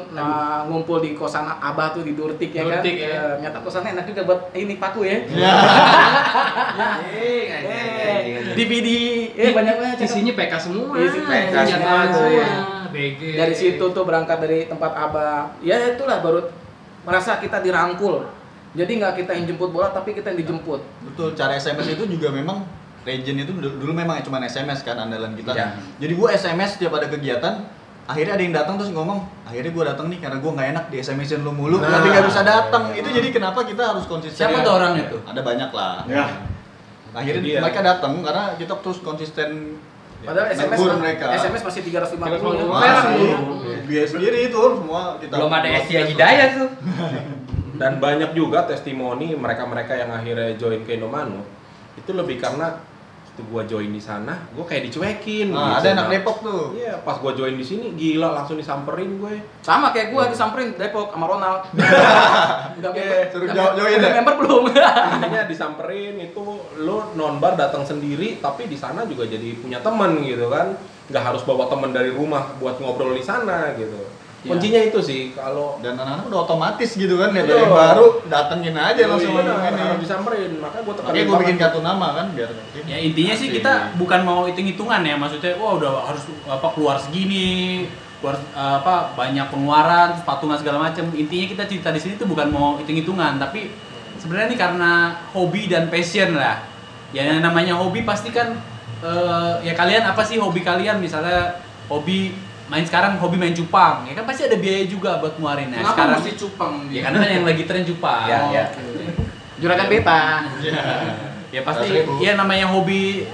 ngumpul 0.66 0.98
di 1.04 1.12
kosan 1.14 1.46
abah 1.46 1.92
tuh 1.92 2.02
di 2.02 2.16
Durtik 2.16 2.50
ya 2.54 2.64
kan. 2.64 2.80
Durtik, 2.80 2.96
ya. 2.96 3.08
Eh, 3.08 3.32
Nyata 3.44 3.58
kosannya 3.62 3.94
enak 3.98 4.04
juga 4.08 4.22
buat 4.24 4.40
ini 4.54 4.74
paku 4.80 5.04
ya. 5.04 5.16
Eh, 7.18 8.54
DVD, 8.54 8.88
eh 9.34 9.50
banyak 9.52 9.74
banget. 9.78 9.96
Isinya 10.06 10.32
PK 10.34 10.52
semua. 10.60 10.94
Isi 10.96 11.18
PK 11.20 11.54
semua. 11.68 11.98
BG. 12.88 13.20
Dari 13.36 13.54
situ 13.54 13.84
tuh 13.92 14.04
berangkat 14.04 14.38
dari 14.40 14.64
tempat 14.66 14.92
abah. 14.96 15.52
Ya 15.60 15.76
itulah 15.92 16.24
baru 16.24 16.48
merasa 17.04 17.36
kita 17.40 17.60
dirangkul. 17.60 18.24
Jadi 18.76 19.00
nggak 19.00 19.24
kita 19.24 19.32
yang 19.36 19.44
jemput 19.48 19.72
bola 19.72 19.92
tapi 19.92 20.12
kita 20.12 20.32
yang 20.32 20.40
dijemput. 20.44 20.80
Betul, 21.12 21.32
cara 21.36 21.56
SMS 21.56 21.96
itu 21.96 22.04
juga 22.04 22.28
memang 22.32 22.64
Legend 23.02 23.38
itu 23.40 23.52
dulu 23.52 23.68
dulu 23.78 23.92
memang 23.92 24.18
cuma 24.20 24.38
SMS 24.40 24.82
kan 24.82 24.98
andalan 24.98 25.32
kita. 25.32 25.50
Iya. 25.50 25.68
Jadi 25.96 26.12
gua 26.12 26.28
SMS 26.30 26.76
setiap 26.76 26.92
ada 26.94 27.06
kegiatan, 27.06 27.64
akhirnya 28.04 28.34
ada 28.34 28.42
yang 28.42 28.54
datang 28.54 28.74
terus 28.76 28.90
ngomong, 28.90 29.18
akhirnya 29.42 29.70
gua 29.70 29.84
datang 29.88 30.06
nih 30.06 30.18
karena 30.18 30.38
gua 30.38 30.52
nggak 30.54 30.68
enak 30.70 30.84
di 30.88 30.96
SMS-in 30.98 31.40
lu 31.40 31.50
mulu, 31.50 31.78
Nah. 31.78 31.88
tapi 31.90 32.06
nggak 32.08 32.26
bisa 32.26 32.42
datang. 32.42 32.92
Itu 32.92 33.08
jadi 33.08 33.28
kenapa 33.30 33.62
kita 33.62 33.82
harus 33.86 34.04
konsisten. 34.04 34.36
Siapa 34.38 34.60
tuh 34.60 34.72
orangnya 34.72 35.04
tuh? 35.08 35.20
Ada 35.24 35.40
banyak 35.40 35.70
lah. 35.70 36.04
Ya. 36.04 36.26
Akhirnya 37.10 37.40
Dia. 37.40 37.58
mereka 37.58 37.80
datang 37.80 38.20
karena 38.20 38.52
kita 38.54 38.74
terus 38.78 38.98
konsisten 38.98 39.80
Padahal 40.18 40.50
SMS 40.50 40.76
negur 40.76 40.90
mah- 40.90 41.00
mereka. 41.00 41.24
SMS 41.32 41.62
masih 41.62 41.80
350 41.80 42.18
ya. 42.18 42.38
350. 42.58 42.66
Masih, 42.68 43.14
Iya. 43.16 43.38
biaya 43.86 44.06
sendiri 44.06 44.38
itu 44.44 44.58
semua 44.58 45.02
kita. 45.16 45.32
Belum 45.32 45.48
ada 45.48 45.68
Asia 45.70 46.00
Hidayah 46.02 46.48
tuh. 46.52 46.68
Dan 47.72 47.92
banyak 47.96 48.34
juga 48.34 48.66
testimoni 48.66 49.32
mereka-mereka 49.32 49.94
yang 49.94 50.10
akhirnya 50.10 50.58
join 50.58 50.82
ke 50.82 50.98
Indomano 50.98 51.46
itu 51.98 52.10
lebih 52.12 52.38
karena 52.38 52.78
waktu 53.28 53.42
gua 53.46 53.62
join 53.64 53.86
di 53.88 53.98
sana, 53.98 54.50
gua 54.50 54.62
kayak 54.62 54.86
dicuekin. 54.86 55.50
Nah, 55.50 55.78
gitu. 55.78 55.78
ada 55.80 55.88
anak 55.92 56.04
Nah, 56.04 56.12
Depok 56.12 56.36
tuh. 56.40 56.62
Iya, 56.74 56.94
pas 57.00 57.16
gua 57.16 57.32
join 57.32 57.54
di 57.54 57.62
sini 57.62 57.94
gila 57.94 58.32
langsung 58.32 58.54
disamperin 58.54 59.14
gue. 59.16 59.34
Sama 59.60 59.90
kayak 59.90 60.10
gua 60.10 60.26
disamperin 60.26 60.74
Depok 60.74 61.06
sama 61.08 61.26
Ronald. 61.28 61.62
udah 62.78 62.90
Iya, 62.92 63.30
suruh 63.30 63.46
udah- 63.46 63.54
jo- 63.54 63.74
join 63.78 63.94
udah 63.96 64.10
ya? 64.10 64.16
member 64.16 64.34
belum? 64.38 64.62
Intinya 65.14 65.42
disamperin 65.44 66.14
itu 66.20 66.42
lu 66.78 66.96
nonbar 67.14 67.54
datang 67.54 67.82
sendiri 67.82 68.38
tapi 68.38 68.66
di 68.66 68.74
sana 68.74 69.02
juga 69.04 69.22
jadi 69.24 69.54
punya 69.56 69.78
teman 69.78 70.18
gitu 70.20 70.46
kan. 70.48 70.74
nggak 71.06 71.24
harus 71.24 71.40
bawa 71.40 71.64
teman 71.64 71.88
dari 71.88 72.10
rumah 72.10 72.52
buat 72.58 72.76
ngobrol 72.76 73.14
di 73.14 73.22
sana 73.22 73.72
gitu. 73.72 73.96
Iya. 74.38 74.54
Kuncinya 74.54 74.80
itu 74.86 75.00
sih 75.02 75.20
kalau 75.34 75.82
Dan 75.82 75.98
anak-anak 75.98 76.30
udah 76.30 76.40
otomatis 76.46 76.94
gitu 76.94 77.18
kan, 77.18 77.34
ya 77.34 77.42
dari 77.42 77.66
baru 77.66 78.22
datengin 78.30 78.70
aja 78.78 79.02
langsung 79.10 79.34
benar, 79.34 79.66
ini. 79.66 79.82
harus 79.82 79.98
disamperin. 80.06 80.62
Makanya 80.62 80.82
gua 80.86 80.94
Makanya 80.94 81.10
tekanin 81.10 81.26
gue 81.26 81.38
bikin 81.42 81.56
kartu 81.58 81.80
nama 81.82 82.06
kan 82.14 82.26
biar 82.38 82.50
Ya 82.86 82.96
intinya 83.02 83.34
sih 83.34 83.50
kita 83.50 83.98
bukan 83.98 84.22
mau 84.22 84.46
hitung-hitungan 84.46 85.02
ya, 85.02 85.18
maksudnya 85.18 85.58
wah 85.58 85.74
udah 85.74 86.06
harus 86.06 86.22
apa 86.46 86.68
keluar 86.70 87.02
segini, 87.02 87.90
keluar 88.22 88.38
apa 88.54 89.10
banyak 89.18 89.46
pengeluaran, 89.50 90.22
patungan 90.22 90.54
segala 90.54 90.86
macam. 90.86 91.10
Intinya 91.18 91.46
kita 91.50 91.62
cerita 91.66 91.90
di 91.90 91.98
sini 91.98 92.14
tuh 92.14 92.30
bukan 92.30 92.46
mau 92.54 92.78
hitung-hitungan, 92.78 93.42
tapi 93.42 93.74
sebenarnya 94.22 94.54
ini 94.54 94.58
karena 94.58 95.18
hobi 95.34 95.66
dan 95.66 95.90
passion 95.90 96.38
lah. 96.38 96.62
Ya 97.10 97.26
yang 97.26 97.42
namanya 97.42 97.74
hobi 97.74 98.06
pasti 98.06 98.30
kan 98.30 98.54
eh, 99.02 99.52
ya 99.66 99.74
kalian 99.74 100.06
apa 100.06 100.22
sih 100.22 100.38
hobi 100.38 100.62
kalian 100.62 101.02
misalnya 101.02 101.58
hobi 101.90 102.46
main 102.68 102.84
sekarang 102.84 103.16
hobi 103.16 103.36
main 103.36 103.52
cupang 103.52 104.04
ya 104.04 104.12
kan 104.12 104.24
pasti 104.24 104.44
ada 104.44 104.56
biaya 104.56 104.84
juga 104.84 105.16
buat 105.18 105.34
ngeluarin 105.34 105.68
nah, 105.68 105.78
Kenapa 105.78 105.92
sekarang 105.94 106.16
mesti 106.18 106.32
cupang 106.36 106.74
ya 106.88 107.00
karena 107.02 107.16
kan 107.18 107.28
yang 107.30 107.44
lagi 107.44 107.62
tren 107.64 107.82
cupang 107.82 108.24
Ya, 108.24 108.38
ya. 108.50 108.64
Juragan 109.58 109.88
beta. 109.88 110.22
ya 111.48 111.60
pasti 111.62 111.88
ya 112.20 112.32
namanya 112.34 112.68
hobi 112.68 113.24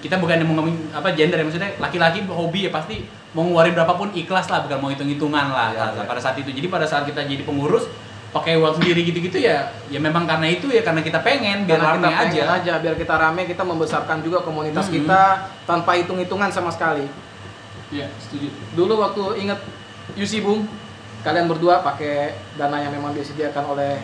kita 0.00 0.16
bukan 0.16 0.42
mau 0.42 0.64
apa 0.90 1.12
gender 1.12 1.36
ya 1.36 1.44
maksudnya 1.44 1.70
laki-laki 1.78 2.24
hobi 2.24 2.66
ya 2.66 2.70
pasti 2.70 3.04
mau 3.30 3.44
ngeluarin 3.44 3.72
berapapun 3.72 4.08
ikhlas 4.10 4.48
lah 4.48 4.64
bukan 4.64 4.78
mau 4.78 4.88
hitung-hitungan 4.88 5.46
lah 5.48 5.70
pada- 5.70 6.08
pada 6.08 6.18
saat 6.18 6.36
itu 6.36 6.50
jadi 6.50 6.66
pada 6.66 6.82
saat 6.82 7.04
kita 7.04 7.22
jadi 7.22 7.44
pengurus 7.44 7.86
pakai 8.32 8.56
uang 8.56 8.74
sendiri 8.74 9.04
gitu-gitu 9.04 9.36
ya 9.38 9.68
ya 9.86 10.00
memang 10.00 10.24
karena 10.24 10.48
itu 10.48 10.66
ya 10.66 10.80
karena 10.80 10.98
kita 10.98 11.20
pengen 11.20 11.62
biar 11.62 11.76
Karena 11.76 11.94
kita 11.94 12.08
pengen 12.08 12.32
aja 12.32 12.42
aja. 12.56 12.72
biar 12.80 12.94
kita 12.96 13.14
rame, 13.14 13.44
kita 13.44 13.60
membesarkan 13.62 14.18
juga 14.18 14.40
komunitas 14.40 14.88
Mhm. 14.88 14.92
kita 14.98 15.22
tanpa 15.62 15.92
hitung-hitungan 15.94 16.48
sama 16.48 16.72
sekali. 16.72 17.04
Iya, 17.92 18.08
setuju. 18.16 18.48
Dulu 18.72 18.94
waktu 18.96 19.22
inget 19.44 19.60
UC 20.16 20.40
Bung, 20.40 20.64
kalian 21.20 21.46
berdua 21.46 21.84
pakai 21.84 22.34
dana 22.56 22.80
yang 22.80 22.92
memang 22.96 23.12
disediakan 23.12 23.76
oleh 23.76 24.00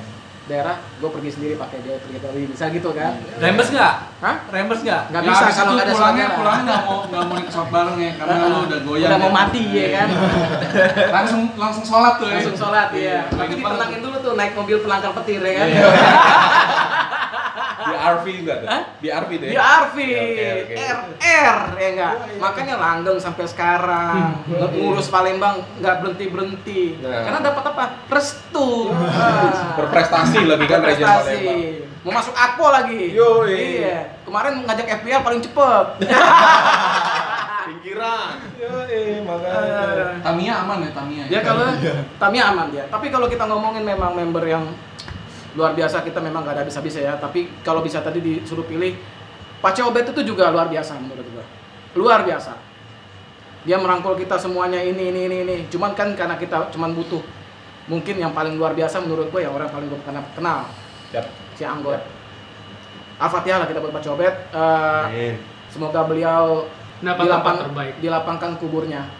daerah 0.48 0.80
gue 0.96 1.10
pergi 1.12 1.30
sendiri 1.36 1.60
pakai 1.60 1.84
dia 1.84 2.00
pergi 2.00 2.24
sendiri 2.24 2.48
bisa 2.48 2.72
gitu 2.72 2.88
kan? 2.96 3.20
Rembes 3.36 3.68
nggak? 3.68 3.94
Hah? 4.24 4.36
Rembes 4.48 4.80
nggak? 4.80 5.02
nggak 5.12 5.20
Ya, 5.20 5.28
bisa 5.28 5.44
kalau 5.52 5.72
nggak 5.76 5.84
ada 5.84 5.92
pulangnya 5.92 6.26
pulangnya 6.32 6.64
nggak 6.64 6.82
mau 6.88 6.98
nggak 7.04 7.22
mau 7.28 7.36
ikut 7.36 7.52
sholat 7.52 7.68
bareng 7.68 7.98
ya 8.00 8.12
karena 8.16 8.34
lu 8.48 8.58
udah 8.64 8.80
goyang 8.80 9.10
udah 9.12 9.20
mau 9.20 9.28
ya. 9.28 9.36
mati 9.36 9.62
ya 9.68 9.86
kan? 9.92 10.08
Langsung 11.20 11.42
langsung 11.52 11.84
sholat 11.84 12.14
tuh 12.16 12.28
ya. 12.32 12.40
Langsung 12.40 12.56
sholat 12.56 12.88
ya 12.92 12.96
Iya, 12.96 13.18
tapi 13.28 13.40
lagi 13.44 13.54
ditenangin 13.60 14.00
dulu 14.00 14.16
tuh 14.24 14.32
naik 14.40 14.52
mobil 14.56 14.76
penangkal 14.80 15.12
petir 15.20 15.40
ya 15.44 15.52
kan 15.52 15.68
Di 17.88 17.96
RV 17.98 18.24
juga 18.34 18.52
tuh. 18.56 18.66
Hah? 18.66 18.82
Di 18.96 19.08
RV 19.10 19.30
deh. 19.34 19.48
di 19.48 19.56
RV 19.56 19.96
Ya, 19.98 20.20
oke, 20.20 20.46
oke. 20.62 20.74
RR 20.78 21.60
ya 21.74 21.88
enggak 21.90 22.12
makanya 22.38 22.74
langgeng 22.76 23.18
sampai 23.18 23.44
sekarang 23.44 24.44
ngurus 24.72 25.08
Palembang 25.08 25.60
nggak 25.76 25.96
berhenti 25.98 26.24
berhenti 26.26 26.82
Nah. 26.98 27.22
karena 27.22 27.40
dapat 27.42 27.64
apa 27.66 27.84
restu 28.06 28.90
Ah. 28.90 29.74
Berprestasi 29.74 30.38
lebih 30.44 30.66
kan 30.66 30.80
Region 30.80 31.02
Berprestasi. 31.02 31.34
Palembang. 31.36 31.60
mau 32.00 32.12
masuk 32.14 32.32
Akpo 32.32 32.66
lagi 32.68 33.10
Yoi. 33.10 33.80
iya 33.80 33.98
kemarin 34.22 34.62
ngajak 34.62 34.86
FPL 34.98 35.20
paling 35.20 35.40
cepet 35.40 35.86
Pinggiran. 37.60 38.40
Yo, 38.56 38.80
eh, 38.86 39.20
makanya. 39.20 40.16
Tamiya 40.20 40.54
aman 40.58 40.78
ya 40.80 40.90
Tamiya 40.90 41.24
Ya 41.28 41.40
kalau 41.42 41.68
Tamiya 42.16 42.44
aman 42.48 42.66
dia. 42.70 42.84
Tapi 42.86 43.06
kalau 43.08 43.28
kita 43.28 43.44
ngomongin 43.44 43.84
memang 43.84 44.12
member 44.14 44.40
yang 44.42 44.64
luar 45.58 45.74
biasa 45.74 46.06
kita 46.06 46.22
memang 46.22 46.46
gak 46.46 46.62
ada 46.62 46.64
bisa-bisa 46.64 47.02
ya. 47.02 47.18
Tapi 47.18 47.50
kalau 47.66 47.82
bisa 47.82 47.98
tadi 47.98 48.22
disuruh 48.22 48.62
pilih 48.62 48.94
Pace 49.58 49.82
Obet 49.82 50.06
itu 50.06 50.22
juga 50.22 50.54
luar 50.54 50.70
biasa 50.70 50.94
menurut 51.02 51.26
gua. 51.34 51.42
Luar 51.98 52.22
biasa. 52.22 52.54
Dia 53.66 53.74
merangkul 53.74 54.14
kita 54.14 54.38
semuanya 54.38 54.78
ini 54.78 55.10
ini 55.10 55.26
ini 55.26 55.36
ini. 55.42 55.56
Cuman 55.66 55.98
kan 55.98 56.14
karena 56.14 56.38
kita 56.38 56.70
cuman 56.70 56.94
butuh 56.94 57.18
mungkin 57.90 58.22
yang 58.22 58.30
paling 58.30 58.54
luar 58.54 58.78
biasa 58.78 59.02
menurut 59.02 59.34
gua 59.34 59.42
yang 59.42 59.50
orang 59.58 59.66
paling 59.66 59.90
gua 59.90 59.98
kenal, 60.06 60.22
kenal 60.38 60.58
Yap. 61.10 61.26
si 61.58 61.66
Anggot. 61.66 61.98
Al-Fatihah 63.18 63.58
lah 63.58 63.66
kita 63.66 63.82
buat 63.82 63.90
Pace 63.98 64.06
Obet. 64.14 64.30
Eh, 64.54 65.02
Amin. 65.10 65.34
semoga 65.74 66.06
beliau 66.06 66.70
Dapat 67.02 67.26
dilapang, 67.26 67.56
terbaik. 67.66 67.94
dilapangkan 67.98 68.50
kuburnya 68.62 69.10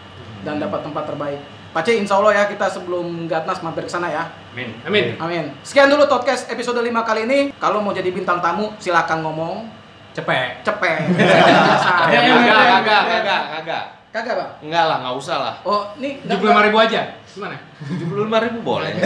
dan 0.47 0.55
dapat 0.63 0.87
tempat 0.87 1.03
terbaik. 1.03 1.43
Pace 1.69 1.93
insya 1.93 2.17
Allah 2.17 2.33
ya 2.33 2.43
kita 2.49 2.65
sebelum 2.65 3.29
Gatnas 3.29 3.61
mampir 3.61 3.85
ke 3.85 3.91
sana 3.93 4.09
ya. 4.09 4.25
Amin. 4.57 4.73
Amin. 4.89 5.05
Amin. 5.21 5.45
Sekian 5.61 5.85
dulu 5.85 6.09
podcast 6.09 6.49
episode 6.49 6.81
5 6.81 6.89
kali 7.05 7.29
ini. 7.29 7.53
Kalau 7.61 7.77
mau 7.85 7.93
jadi 7.93 8.09
bintang 8.09 8.41
tamu 8.41 8.73
silakan 8.81 9.21
ngomong. 9.21 9.69
Cepet. 10.17 10.65
Cepet. 10.65 11.13
Kagak, 11.13 12.25
kagak, 12.25 13.03
kagak, 13.05 13.43
kagak. 13.53 13.83
Kagak 14.09 14.33
bang. 14.41 14.51
Enggak 14.65 14.83
lah, 14.89 14.97
nggak 15.05 15.15
usah 15.21 15.37
lah. 15.37 15.53
Oh 15.61 15.93
ini 16.01 16.17
Tujuh 16.25 16.41
puluh 16.41 16.49
lima 16.57 16.65
ribu 16.65 16.77
aja. 16.81 17.13
Gimana? 17.29 17.61
Tujuh 17.85 18.07
puluh 18.09 18.25
lima 18.25 18.41
ribu 18.41 18.65
boleh. 18.65 18.89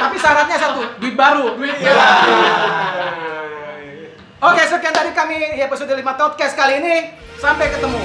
Tapi 0.00 0.16
syaratnya 0.20 0.56
satu, 0.60 0.84
duit 1.00 1.16
baru. 1.16 1.56
Duit 1.56 1.72
Oke, 4.40 4.64
sekian 4.64 4.96
dari 4.96 5.12
kami 5.12 5.36
episode 5.60 5.92
5 5.92 6.00
podcast 6.16 6.56
kali 6.56 6.80
ini. 6.80 7.12
Sampai 7.36 7.68
ketemu. 7.68 8.00